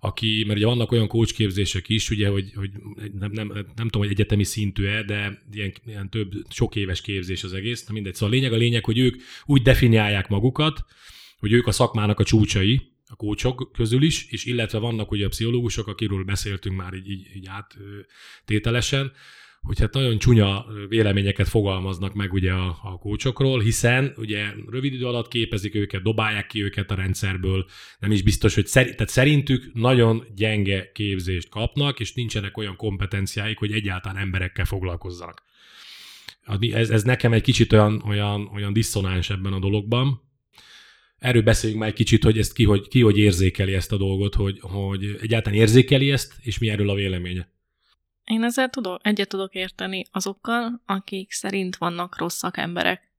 aki, 0.00 0.44
mert 0.46 0.58
ugye 0.58 0.66
vannak 0.66 0.92
olyan 0.92 1.08
kócsképzések 1.08 1.88
is, 1.88 2.10
ugye, 2.10 2.28
hogy, 2.28 2.52
hogy 2.54 2.70
nem, 3.18 3.30
nem, 3.32 3.46
nem, 3.52 3.88
tudom, 3.88 4.02
hogy 4.02 4.10
egyetemi 4.10 4.44
szintű-e, 4.44 5.02
de 5.02 5.42
ilyen, 5.52 5.72
ilyen 5.86 6.10
több, 6.10 6.32
sok 6.48 6.76
éves 6.76 7.00
képzés 7.00 7.44
az 7.44 7.52
egész, 7.52 7.86
de 7.86 7.92
mindegy. 7.92 8.14
Szóval 8.14 8.28
a 8.28 8.38
lényeg 8.38 8.52
a 8.52 8.56
lényeg, 8.56 8.84
hogy 8.84 8.98
ők 8.98 9.22
úgy 9.44 9.62
definiálják 9.62 10.28
magukat, 10.28 10.84
hogy 11.38 11.52
ők 11.52 11.66
a 11.66 11.72
szakmának 11.72 12.20
a 12.20 12.24
csúcsai, 12.24 12.94
a 13.08 13.16
kócsok 13.16 13.70
közül 13.72 14.02
is, 14.02 14.26
és 14.30 14.44
illetve 14.44 14.78
vannak 14.78 15.10
ugye 15.10 15.26
a 15.26 15.28
pszichológusok, 15.28 15.86
akiről 15.86 16.24
beszéltünk 16.24 16.76
már 16.76 16.94
így, 16.94 17.10
így, 17.10 17.26
így 17.34 17.46
áttételesen, 17.46 19.12
hogy 19.66 19.78
hát 19.78 19.94
nagyon 19.94 20.18
csúnya 20.18 20.66
véleményeket 20.88 21.48
fogalmaznak 21.48 22.14
meg 22.14 22.32
ugye 22.32 22.52
a, 22.52 22.78
a 22.82 22.98
kócsokról, 22.98 23.60
hiszen 23.60 24.12
ugye 24.16 24.44
rövid 24.70 24.92
idő 24.92 25.06
alatt 25.06 25.28
képezik 25.28 25.74
őket, 25.74 26.02
dobálják 26.02 26.46
ki 26.46 26.62
őket 26.62 26.90
a 26.90 26.94
rendszerből, 26.94 27.66
nem 27.98 28.10
is 28.10 28.22
biztos, 28.22 28.54
hogy 28.54 28.66
szerint, 28.66 28.96
tehát 28.96 29.12
szerintük 29.12 29.70
nagyon 29.72 30.24
gyenge 30.34 30.92
képzést 30.92 31.48
kapnak, 31.48 32.00
és 32.00 32.12
nincsenek 32.12 32.56
olyan 32.56 32.76
kompetenciáik, 32.76 33.58
hogy 33.58 33.72
egyáltalán 33.72 34.22
emberekkel 34.22 34.64
foglalkozzanak. 34.64 35.42
Ez, 36.72 36.90
ez 36.90 37.02
nekem 37.02 37.32
egy 37.32 37.42
kicsit 37.42 37.72
olyan, 37.72 38.02
olyan, 38.06 38.50
olyan 38.54 38.72
diszonáns 38.72 39.30
ebben 39.30 39.52
a 39.52 39.58
dologban. 39.58 40.20
Erről 41.18 41.42
beszéljünk 41.42 41.80
már 41.80 41.90
egy 41.90 41.96
kicsit, 41.96 42.24
hogy 42.24 42.38
ezt 42.38 42.52
ki 42.52 42.64
hogy, 42.64 42.88
ki 42.88 43.00
hogy 43.00 43.18
érzékeli 43.18 43.74
ezt 43.74 43.92
a 43.92 43.96
dolgot, 43.96 44.34
hogy, 44.34 44.58
hogy 44.60 45.18
egyáltalán 45.20 45.58
érzékeli 45.58 46.10
ezt, 46.10 46.34
és 46.40 46.58
mi 46.58 46.68
erről 46.68 46.90
a 46.90 46.94
véleménye. 46.94 47.54
Én 48.26 48.44
ezzel 48.44 48.68
tudok, 48.70 49.06
egyet 49.06 49.28
tudok 49.28 49.54
érteni 49.54 50.04
azokkal, 50.12 50.82
akik 50.86 51.32
szerint 51.32 51.76
vannak 51.76 52.18
rossz 52.18 52.36
szakemberek. 52.36 53.10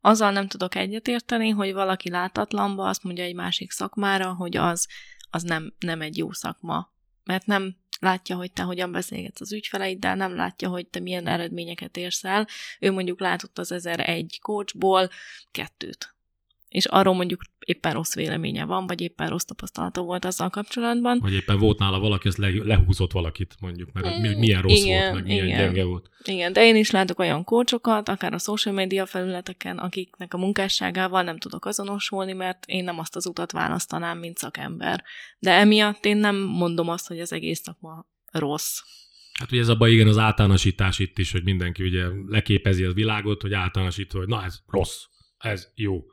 Azzal 0.00 0.32
nem 0.32 0.48
tudok 0.48 0.74
egyet 0.74 1.08
érteni, 1.08 1.48
hogy 1.48 1.72
valaki 1.72 2.10
látatlanba 2.10 2.88
azt 2.88 3.02
mondja 3.02 3.24
egy 3.24 3.34
másik 3.34 3.70
szakmára, 3.70 4.34
hogy 4.34 4.56
az, 4.56 4.88
az 5.30 5.42
nem, 5.42 5.74
nem 5.78 6.00
egy 6.00 6.16
jó 6.16 6.32
szakma. 6.32 6.92
Mert 7.24 7.46
nem 7.46 7.76
látja, 8.00 8.36
hogy 8.36 8.52
te 8.52 8.62
hogyan 8.62 8.92
beszélgetsz 8.92 9.40
az 9.40 9.52
ügyfeleiddel, 9.52 10.16
nem 10.16 10.34
látja, 10.34 10.68
hogy 10.68 10.86
te 10.86 11.00
milyen 11.00 11.26
eredményeket 11.26 11.96
érsz 11.96 12.24
el. 12.24 12.46
Ő 12.80 12.92
mondjuk 12.92 13.20
látott 13.20 13.58
az 13.58 13.72
1001 13.72 14.38
coachból 14.40 15.10
kettőt 15.50 16.15
és 16.68 16.84
arról 16.84 17.14
mondjuk 17.14 17.40
éppen 17.66 17.92
rossz 17.92 18.14
véleménye 18.14 18.64
van, 18.64 18.86
vagy 18.86 19.00
éppen 19.00 19.28
rossz 19.28 19.44
tapasztalata 19.44 20.02
volt 20.02 20.24
azzal 20.24 20.50
kapcsolatban. 20.50 21.18
Vagy 21.18 21.32
éppen 21.32 21.58
volt 21.58 21.78
nála 21.78 21.98
valaki, 21.98 22.28
az 22.28 22.36
le, 22.36 22.50
lehúzott 22.64 23.12
valakit 23.12 23.54
mondjuk, 23.60 23.92
mert 23.92 24.18
mm, 24.18 24.38
milyen 24.38 24.62
rossz 24.62 24.82
igen, 24.82 25.00
volt, 25.00 25.14
meg 25.14 25.24
milyen 25.24 25.46
igen. 25.46 25.58
gyenge 25.58 25.84
volt. 25.84 26.10
Igen, 26.24 26.52
de 26.52 26.64
én 26.64 26.76
is 26.76 26.90
látok 26.90 27.18
olyan 27.18 27.44
kócsokat, 27.44 28.08
akár 28.08 28.32
a 28.32 28.38
social 28.38 28.74
media 28.74 29.06
felületeken, 29.06 29.78
akiknek 29.78 30.34
a 30.34 30.38
munkásságával 30.38 31.22
nem 31.22 31.38
tudok 31.38 31.64
azonosulni, 31.64 32.32
mert 32.32 32.64
én 32.66 32.84
nem 32.84 32.98
azt 32.98 33.16
az 33.16 33.26
utat 33.26 33.52
választanám, 33.52 34.18
mint 34.18 34.38
szakember. 34.38 35.04
De 35.38 35.50
emiatt 35.50 36.04
én 36.04 36.16
nem 36.16 36.36
mondom 36.36 36.88
azt, 36.88 37.08
hogy 37.08 37.20
az 37.20 37.32
egész 37.32 37.60
szakma 37.60 38.06
rossz. 38.30 38.80
Hát 39.38 39.52
ugye 39.52 39.60
ez 39.60 39.68
abban 39.68 39.88
igen 39.88 40.08
az 40.08 40.18
általánosítás 40.18 40.98
itt 40.98 41.18
is, 41.18 41.32
hogy 41.32 41.44
mindenki 41.44 41.82
ugye 41.82 42.04
leképezi 42.26 42.84
a 42.84 42.92
világot, 42.92 43.42
hogy 43.42 43.52
általánosítva, 43.52 44.18
hogy 44.18 44.28
na 44.28 44.44
ez 44.44 44.58
rossz, 44.66 45.04
ez 45.38 45.68
jó. 45.74 46.04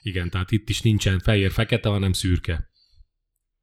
Igen, 0.00 0.30
tehát 0.30 0.50
itt 0.50 0.68
is 0.68 0.82
nincsen 0.82 1.20
fehér-fekete, 1.20 1.88
hanem 1.88 2.12
szürke. 2.12 2.58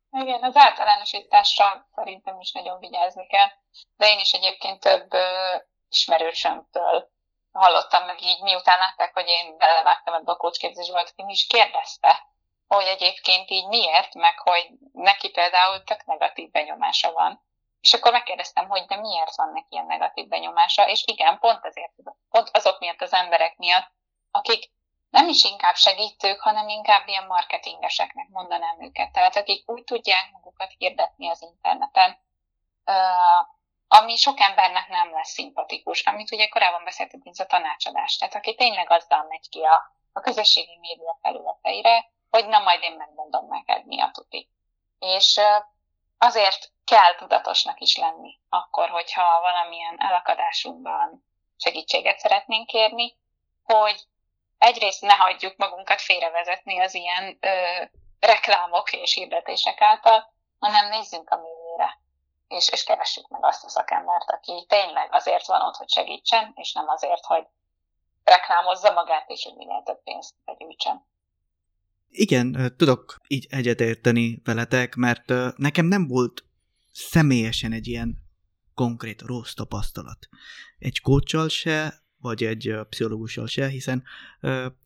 Igen, 0.10 0.44
az 0.44 0.56
általánosításra 0.56 1.88
szerintem 1.96 2.40
is 2.40 2.52
nagyon 2.52 2.80
vigyázni 2.80 3.28
kell. 3.28 3.50
De 3.98 4.08
én 4.08 4.20
is 4.20 4.32
egyébként 4.32 4.80
több 4.80 5.14
ö, 5.14 5.56
ismerősömtől 5.90 7.14
hallottam 7.52 8.06
meg 8.06 8.22
így, 8.22 8.42
miután 8.42 8.78
látták, 8.78 9.14
hogy 9.14 9.28
én 9.28 9.58
belevágtam 9.58 10.14
ebbe 10.14 10.32
a 10.32 10.36
kócsképzésbe, 10.36 11.00
aki 11.00 11.24
is 11.28 11.48
kérdezte, 11.48 12.26
hogy 12.68 12.86
egyébként 12.86 13.50
így 13.50 13.68
miért, 13.68 14.14
meg 14.14 14.40
hogy 14.40 14.70
neki 14.92 15.30
például 15.30 15.84
tök 15.84 16.06
negatív 16.06 16.52
benyomása 16.52 17.12
van. 17.12 17.44
És 17.82 17.94
akkor 17.94 18.12
megkérdeztem, 18.12 18.68
hogy 18.68 18.86
de 18.86 18.96
miért 18.96 19.36
van 19.36 19.52
neki 19.52 19.68
ilyen 19.70 19.86
negatív 19.86 20.28
benyomása, 20.28 20.90
és 20.90 21.04
igen, 21.06 21.40
pont 21.40 21.66
azért, 21.66 21.92
pont 22.30 22.50
azok 22.54 22.80
miatt 22.80 23.02
az 23.02 23.14
emberek 23.14 23.58
miatt, 23.58 23.92
akik 24.32 24.72
nem 25.16 25.28
is 25.28 25.44
inkább 25.44 25.76
segítők, 25.76 26.42
hanem 26.42 26.68
inkább 26.68 27.08
ilyen 27.08 27.26
marketingeseknek 27.26 28.28
mondanám 28.30 28.82
őket. 28.82 29.12
Tehát 29.12 29.36
akik 29.36 29.70
úgy 29.70 29.84
tudják 29.84 30.32
magukat 30.32 30.74
hirdetni 30.78 31.30
az 31.30 31.42
interneten, 31.42 32.18
ami 33.88 34.16
sok 34.16 34.40
embernek 34.40 34.88
nem 34.88 35.12
lesz 35.12 35.30
szimpatikus, 35.30 36.04
amit 36.04 36.32
ugye 36.32 36.48
korábban 36.48 36.84
beszéltünk, 36.84 37.24
mint 37.24 37.40
a 37.40 37.46
tanácsadás. 37.46 38.18
Tehát 38.18 38.36
aki 38.36 38.56
tényleg 38.56 38.92
azzal 38.92 39.26
megy 39.30 39.50
ki 39.50 39.62
a, 39.62 39.92
a 40.14 40.20
közösségi 40.20 40.78
média 40.80 41.18
felületeire, 41.22 42.10
hogy 42.30 42.48
na 42.48 42.60
majd 42.60 42.84
én 42.84 42.96
megmondom 42.96 43.48
neked, 43.48 43.86
mi 43.86 44.02
a 44.02 44.12
tuti. 44.14 44.50
És 45.00 45.40
azért 46.18 46.72
kell 46.86 47.16
tudatosnak 47.16 47.80
is 47.80 47.98
lenni 47.98 48.40
akkor, 48.50 48.90
hogyha 48.90 49.42
valamilyen 49.42 49.96
elakadásunkban 50.00 51.26
segítséget 51.58 52.20
szeretnénk 52.20 52.68
kérni, 52.68 53.16
hogy 53.64 54.04
egyrészt 54.66 55.02
ne 55.02 55.14
hagyjuk 55.14 55.58
magunkat 55.58 56.02
félrevezetni 56.02 56.80
az 56.80 56.94
ilyen 56.94 57.38
ö, 57.40 57.84
reklámok 58.20 58.94
és 58.94 59.14
hirdetések 59.14 59.82
által, 59.82 60.34
hanem 60.60 60.90
nézzünk 60.90 61.30
a 61.30 61.36
mélyére, 61.36 62.00
és, 62.48 62.70
és 62.70 62.84
keressük 62.84 63.28
meg 63.28 63.46
azt 63.46 63.64
a 63.64 63.70
szakembert, 63.70 64.30
aki 64.30 64.66
tényleg 64.68 65.08
azért 65.12 65.46
van 65.46 65.62
ott, 65.62 65.76
hogy 65.76 65.90
segítsen, 65.90 66.52
és 66.56 66.74
nem 66.74 66.88
azért, 66.88 67.26
hogy 67.26 67.46
reklámozza 68.24 68.92
magát, 68.92 69.30
és 69.30 69.44
hogy 69.44 69.56
minél 69.56 69.82
több 69.86 70.04
pénzt 70.04 70.34
begyűjtsen. 70.46 71.06
Igen, 72.10 72.74
tudok 72.78 73.22
így 73.28 73.48
egyetérteni 73.50 74.42
veletek, 74.44 74.96
mert 74.96 75.26
nekem 75.56 75.86
nem 75.86 76.08
volt 76.08 76.44
személyesen 76.92 77.72
egy 77.72 77.88
ilyen 77.88 78.16
konkrét 78.76 79.22
rossz 79.22 79.54
tapasztalat. 79.54 80.20
Egy 80.80 81.02
kócsal 81.02 81.50
se, 81.50 82.05
vagy 82.26 82.44
egy 82.44 82.76
pszichológussal 82.90 83.48
se, 83.48 83.68
hiszen 83.68 84.04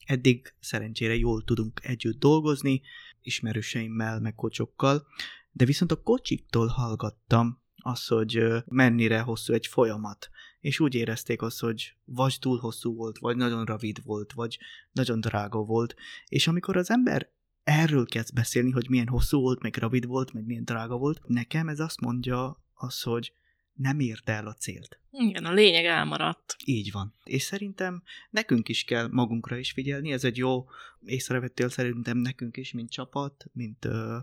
eddig 0.05 0.53
szerencsére 0.59 1.15
jól 1.15 1.43
tudunk 1.43 1.79
együtt 1.83 2.19
dolgozni, 2.19 2.81
ismerőseimmel, 3.21 4.19
meg 4.19 4.35
kocsokkal, 4.35 5.07
de 5.51 5.65
viszont 5.65 5.91
a 5.91 6.01
kocsiktól 6.01 6.67
hallgattam 6.67 7.61
az, 7.75 8.07
hogy 8.07 8.43
mennyire 8.65 9.19
hosszú 9.19 9.53
egy 9.53 9.67
folyamat, 9.67 10.29
és 10.59 10.79
úgy 10.79 10.95
érezték 10.95 11.41
azt, 11.41 11.59
hogy 11.59 11.95
vagy 12.05 12.37
túl 12.39 12.57
hosszú 12.57 12.95
volt, 12.95 13.17
vagy 13.17 13.37
nagyon 13.37 13.65
rövid 13.65 14.03
volt, 14.03 14.33
vagy 14.33 14.57
nagyon 14.91 15.19
drága 15.21 15.59
volt, 15.59 15.95
és 16.27 16.47
amikor 16.47 16.77
az 16.77 16.89
ember 16.89 17.29
erről 17.63 18.05
kezd 18.05 18.33
beszélni, 18.33 18.71
hogy 18.71 18.89
milyen 18.89 19.07
hosszú 19.07 19.39
volt, 19.39 19.61
meg 19.61 19.75
rövid 19.77 20.05
volt, 20.05 20.33
meg 20.33 20.45
milyen 20.45 20.65
drága 20.65 20.97
volt, 20.97 21.21
nekem 21.27 21.67
ez 21.67 21.79
azt 21.79 21.99
mondja 21.99 22.63
az, 22.73 23.01
hogy 23.01 23.33
nem 23.79 23.99
érte 23.99 24.31
el 24.31 24.47
a 24.47 24.53
célt. 24.53 24.99
Igen, 25.11 25.45
a 25.45 25.51
lényeg 25.51 25.85
elmaradt. 25.85 26.55
Így 26.65 26.91
van. 26.91 27.15
És 27.23 27.43
szerintem 27.43 28.03
nekünk 28.29 28.69
is 28.69 28.83
kell 28.83 29.07
magunkra 29.11 29.57
is 29.57 29.71
figyelni, 29.71 30.11
ez 30.11 30.23
egy 30.23 30.37
jó 30.37 30.65
észrevettél 31.05 31.69
szerintem 31.69 32.17
nekünk 32.17 32.57
is, 32.57 32.73
mint 32.73 32.91
csapat, 32.91 33.45
mint 33.53 33.85
ö, 33.85 34.17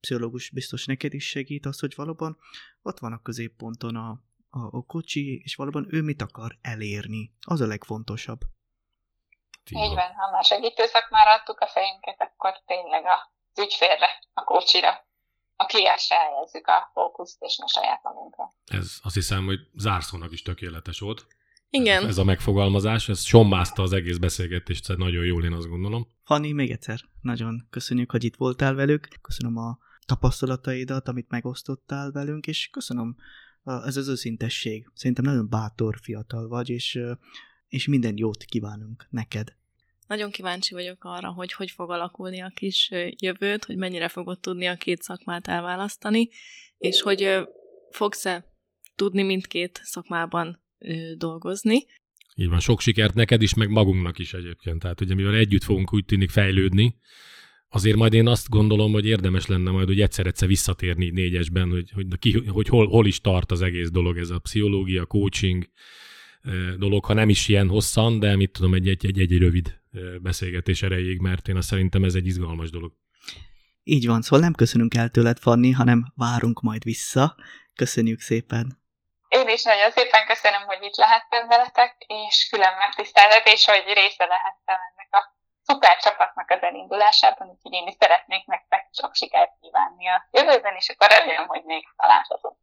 pszichológus 0.00 0.50
biztos 0.50 0.86
neked 0.86 1.14
is 1.14 1.28
segít 1.28 1.66
az, 1.66 1.78
hogy 1.78 1.94
valóban 1.94 2.38
ott 2.82 2.98
van 2.98 3.12
a 3.12 3.22
középponton 3.22 3.96
a, 3.96 4.10
a, 4.50 4.76
a 4.76 4.84
kocsi, 4.86 5.40
és 5.44 5.54
valóban 5.54 5.86
ő 5.90 6.02
mit 6.02 6.22
akar 6.22 6.58
elérni. 6.60 7.32
Az 7.40 7.60
a 7.60 7.66
legfontosabb. 7.66 8.40
Így 9.70 9.94
van, 9.94 10.12
ha 10.14 10.30
már 10.30 10.44
segítő 10.44 10.86
szakmára 10.86 11.30
adtuk 11.30 11.60
a 11.60 11.66
fejünket, 11.66 12.20
akkor 12.20 12.62
tényleg 12.66 13.04
az 13.04 13.64
ügyfélre, 13.64 14.08
a 14.32 14.44
kocsira 14.44 15.10
a 15.62 15.66
kliensre 15.66 16.16
helyezzük 16.16 16.66
a 16.66 16.90
fókuszt, 16.92 17.36
és 17.40 17.56
ne 17.56 17.66
saját 17.66 18.02
magunkra. 18.02 18.44
Ez 18.66 18.98
azt 19.02 19.14
hiszem, 19.14 19.44
hogy 19.44 19.58
zárszónak 19.74 20.32
is 20.32 20.42
tökéletes 20.42 20.98
volt. 20.98 21.26
Igen. 21.70 22.06
Ez 22.06 22.18
a 22.18 22.24
megfogalmazás, 22.24 23.08
ez 23.08 23.22
sommázta 23.22 23.82
az 23.82 23.92
egész 23.92 24.16
beszélgetést, 24.16 24.90
ez 24.90 24.96
nagyon 24.96 25.24
jól, 25.24 25.44
én 25.44 25.52
azt 25.52 25.68
gondolom. 25.68 26.06
Fanni, 26.24 26.52
még 26.52 26.70
egyszer 26.70 27.00
nagyon 27.20 27.66
köszönjük, 27.70 28.10
hogy 28.10 28.24
itt 28.24 28.36
voltál 28.36 28.74
velük. 28.74 29.08
Köszönöm 29.22 29.56
a 29.56 29.78
tapasztalataidat, 30.06 31.08
amit 31.08 31.30
megosztottál 31.30 32.10
velünk, 32.10 32.46
és 32.46 32.68
köszönöm 32.68 33.16
ez 33.64 33.96
az 33.96 34.08
őszintesség. 34.08 34.90
Szerintem 34.94 35.24
nagyon 35.24 35.48
bátor 35.48 35.98
fiatal 36.02 36.48
vagy, 36.48 36.68
és, 36.68 36.98
és 37.68 37.86
minden 37.86 38.14
jót 38.16 38.44
kívánunk 38.44 39.06
neked. 39.10 39.56
Nagyon 40.06 40.30
kíváncsi 40.30 40.74
vagyok 40.74 41.04
arra, 41.04 41.32
hogy 41.32 41.52
hogy 41.52 41.70
fog 41.70 41.90
alakulni 41.90 42.40
a 42.40 42.52
kis 42.54 42.90
jövőt, 43.16 43.64
hogy 43.64 43.76
mennyire 43.76 44.08
fogod 44.08 44.40
tudni 44.40 44.66
a 44.66 44.76
két 44.76 45.02
szakmát 45.02 45.48
elválasztani, 45.48 46.28
és 46.78 47.00
hogy 47.00 47.38
fogsz-e 47.90 48.44
tudni 48.96 49.22
mindkét 49.22 49.80
szakmában 49.82 50.62
dolgozni. 51.16 51.86
Így 52.34 52.48
van, 52.48 52.60
sok 52.60 52.80
sikert 52.80 53.14
neked 53.14 53.42
is, 53.42 53.54
meg 53.54 53.68
magunknak 53.68 54.18
is 54.18 54.34
egyébként. 54.34 54.80
Tehát 54.80 55.00
ugye 55.00 55.14
mivel 55.14 55.34
együtt 55.34 55.62
fogunk 55.62 55.92
úgy 55.92 56.04
tűnik 56.04 56.30
fejlődni, 56.30 56.96
azért 57.68 57.96
majd 57.96 58.12
én 58.12 58.26
azt 58.26 58.48
gondolom, 58.48 58.92
hogy 58.92 59.06
érdemes 59.06 59.46
lenne 59.46 59.70
majd, 59.70 59.86
hogy 59.86 60.00
egyszer-egyszer 60.00 60.48
visszatérni 60.48 61.10
négyesben, 61.10 61.70
hogy, 61.70 61.90
hogy, 61.90 62.06
hogy, 62.20 62.44
hogy 62.48 62.68
hol, 62.68 62.86
hol 62.86 63.06
is 63.06 63.20
tart 63.20 63.50
az 63.50 63.62
egész 63.62 63.90
dolog, 63.90 64.18
ez 64.18 64.30
a 64.30 64.38
pszichológia, 64.38 65.06
coaching 65.06 65.68
dolog, 66.78 67.04
ha 67.04 67.12
nem 67.12 67.28
is 67.28 67.48
ilyen 67.48 67.68
hosszan, 67.68 68.18
de 68.18 68.36
mit 68.36 68.50
tudom, 68.50 68.74
egy, 68.74 68.88
egy, 68.88 69.06
egy, 69.06 69.18
egy 69.18 69.38
rövid 69.38 69.81
beszélgetés 70.22 70.82
erejéig, 70.82 71.20
mert 71.20 71.48
én 71.48 71.56
azt 71.56 71.68
szerintem 71.68 72.04
ez 72.04 72.14
egy 72.14 72.26
izgalmas 72.26 72.70
dolog. 72.70 72.92
Így 73.82 74.06
van, 74.06 74.22
szóval 74.22 74.40
nem 74.40 74.54
köszönünk 74.54 74.94
el 74.94 75.08
tőled, 75.08 75.38
Fanni, 75.38 75.70
hanem 75.70 76.12
várunk 76.14 76.60
majd 76.60 76.84
vissza. 76.84 77.36
Köszönjük 77.74 78.20
szépen! 78.20 78.80
Én 79.28 79.48
is 79.48 79.62
nagyon 79.62 79.90
szépen 79.90 80.26
köszönöm, 80.26 80.62
hogy 80.70 80.82
itt 80.82 80.96
lehettem 80.96 81.48
veletek, 81.48 81.92
és 82.06 82.48
külön 82.50 82.74
megtiszteltetés, 82.78 83.64
hogy 83.64 83.84
része 83.86 84.24
lehettem 84.34 84.78
ennek 84.88 85.08
a 85.10 85.22
szuper 85.62 85.96
csapatnak 85.96 86.50
az 86.50 86.62
elindulásában, 86.62 87.48
úgyhogy 87.48 87.72
én 87.72 87.86
is 87.86 87.94
szeretnék 87.98 88.46
nektek 88.46 88.88
sok 88.92 89.14
sikert 89.14 89.52
kívánni 89.60 90.06
a 90.08 90.28
jövőben, 90.30 90.74
és 90.76 90.88
akkor 90.88 91.08
remélem, 91.08 91.46
hogy 91.46 91.64
még 91.64 91.84
találkozunk. 91.96 92.56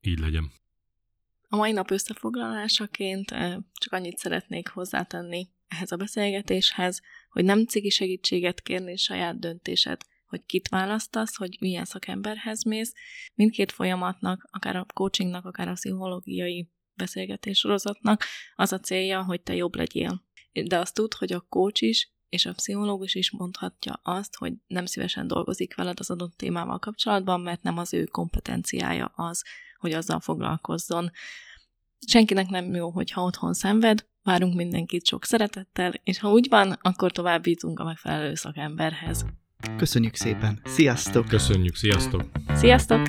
Így 0.00 0.18
legyen. 0.18 0.52
A 1.48 1.56
mai 1.56 1.72
nap 1.72 1.90
összefoglalásaként 1.90 3.28
csak 3.82 3.92
annyit 3.92 4.18
szeretnék 4.18 4.68
hozzátenni 4.68 5.48
ehhez 5.74 5.92
a 5.92 5.96
beszélgetéshez, 5.96 7.00
hogy 7.30 7.44
nem 7.44 7.66
cigi 7.66 7.90
segítséget 7.90 8.60
kérni 8.60 8.96
saját 8.96 9.38
döntésed, 9.38 10.00
hogy 10.26 10.44
kit 10.46 10.68
választasz, 10.68 11.36
hogy 11.36 11.56
milyen 11.60 11.84
szakemberhez 11.84 12.64
mész. 12.64 12.92
Mindkét 13.34 13.72
folyamatnak, 13.72 14.48
akár 14.50 14.76
a 14.76 14.86
coachingnak, 14.94 15.44
akár 15.44 15.68
a 15.68 15.72
pszichológiai 15.72 16.68
beszélgetés 16.94 17.58
sorozatnak 17.58 18.24
az 18.54 18.72
a 18.72 18.80
célja, 18.80 19.22
hogy 19.22 19.40
te 19.42 19.54
jobb 19.54 19.74
legyél. 19.74 20.24
De 20.64 20.78
azt 20.78 20.94
tud, 20.94 21.14
hogy 21.14 21.32
a 21.32 21.46
coach 21.48 21.82
is 21.82 22.12
és 22.28 22.46
a 22.46 22.52
pszichológus 22.52 23.14
is 23.14 23.30
mondhatja 23.30 24.00
azt, 24.02 24.36
hogy 24.36 24.52
nem 24.66 24.86
szívesen 24.86 25.26
dolgozik 25.26 25.74
veled 25.74 26.00
az 26.00 26.10
adott 26.10 26.36
témával 26.36 26.78
kapcsolatban, 26.78 27.40
mert 27.40 27.62
nem 27.62 27.78
az 27.78 27.92
ő 27.92 28.04
kompetenciája 28.04 29.12
az, 29.14 29.44
hogy 29.78 29.92
azzal 29.92 30.20
foglalkozzon. 30.20 31.10
Senkinek 32.06 32.48
nem 32.48 32.74
jó, 32.74 32.90
hogyha 32.90 33.22
otthon 33.22 33.54
szenved, 33.54 34.06
várunk 34.24 34.54
mindenkit 34.54 35.06
sok 35.06 35.24
szeretettel, 35.24 35.92
és 36.04 36.18
ha 36.18 36.30
úgy 36.30 36.46
van, 36.50 36.78
akkor 36.82 37.12
továbbítunk 37.12 37.80
a 37.80 37.84
megfelelő 37.84 38.34
szakemberhez. 38.34 39.26
Köszönjük 39.76 40.14
szépen! 40.14 40.60
Sziasztok! 40.64 41.28
Köszönjük, 41.28 41.74
sziasztok! 41.74 42.22
Sziasztok! 42.54 43.06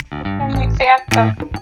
Sziasztok! 0.78 1.54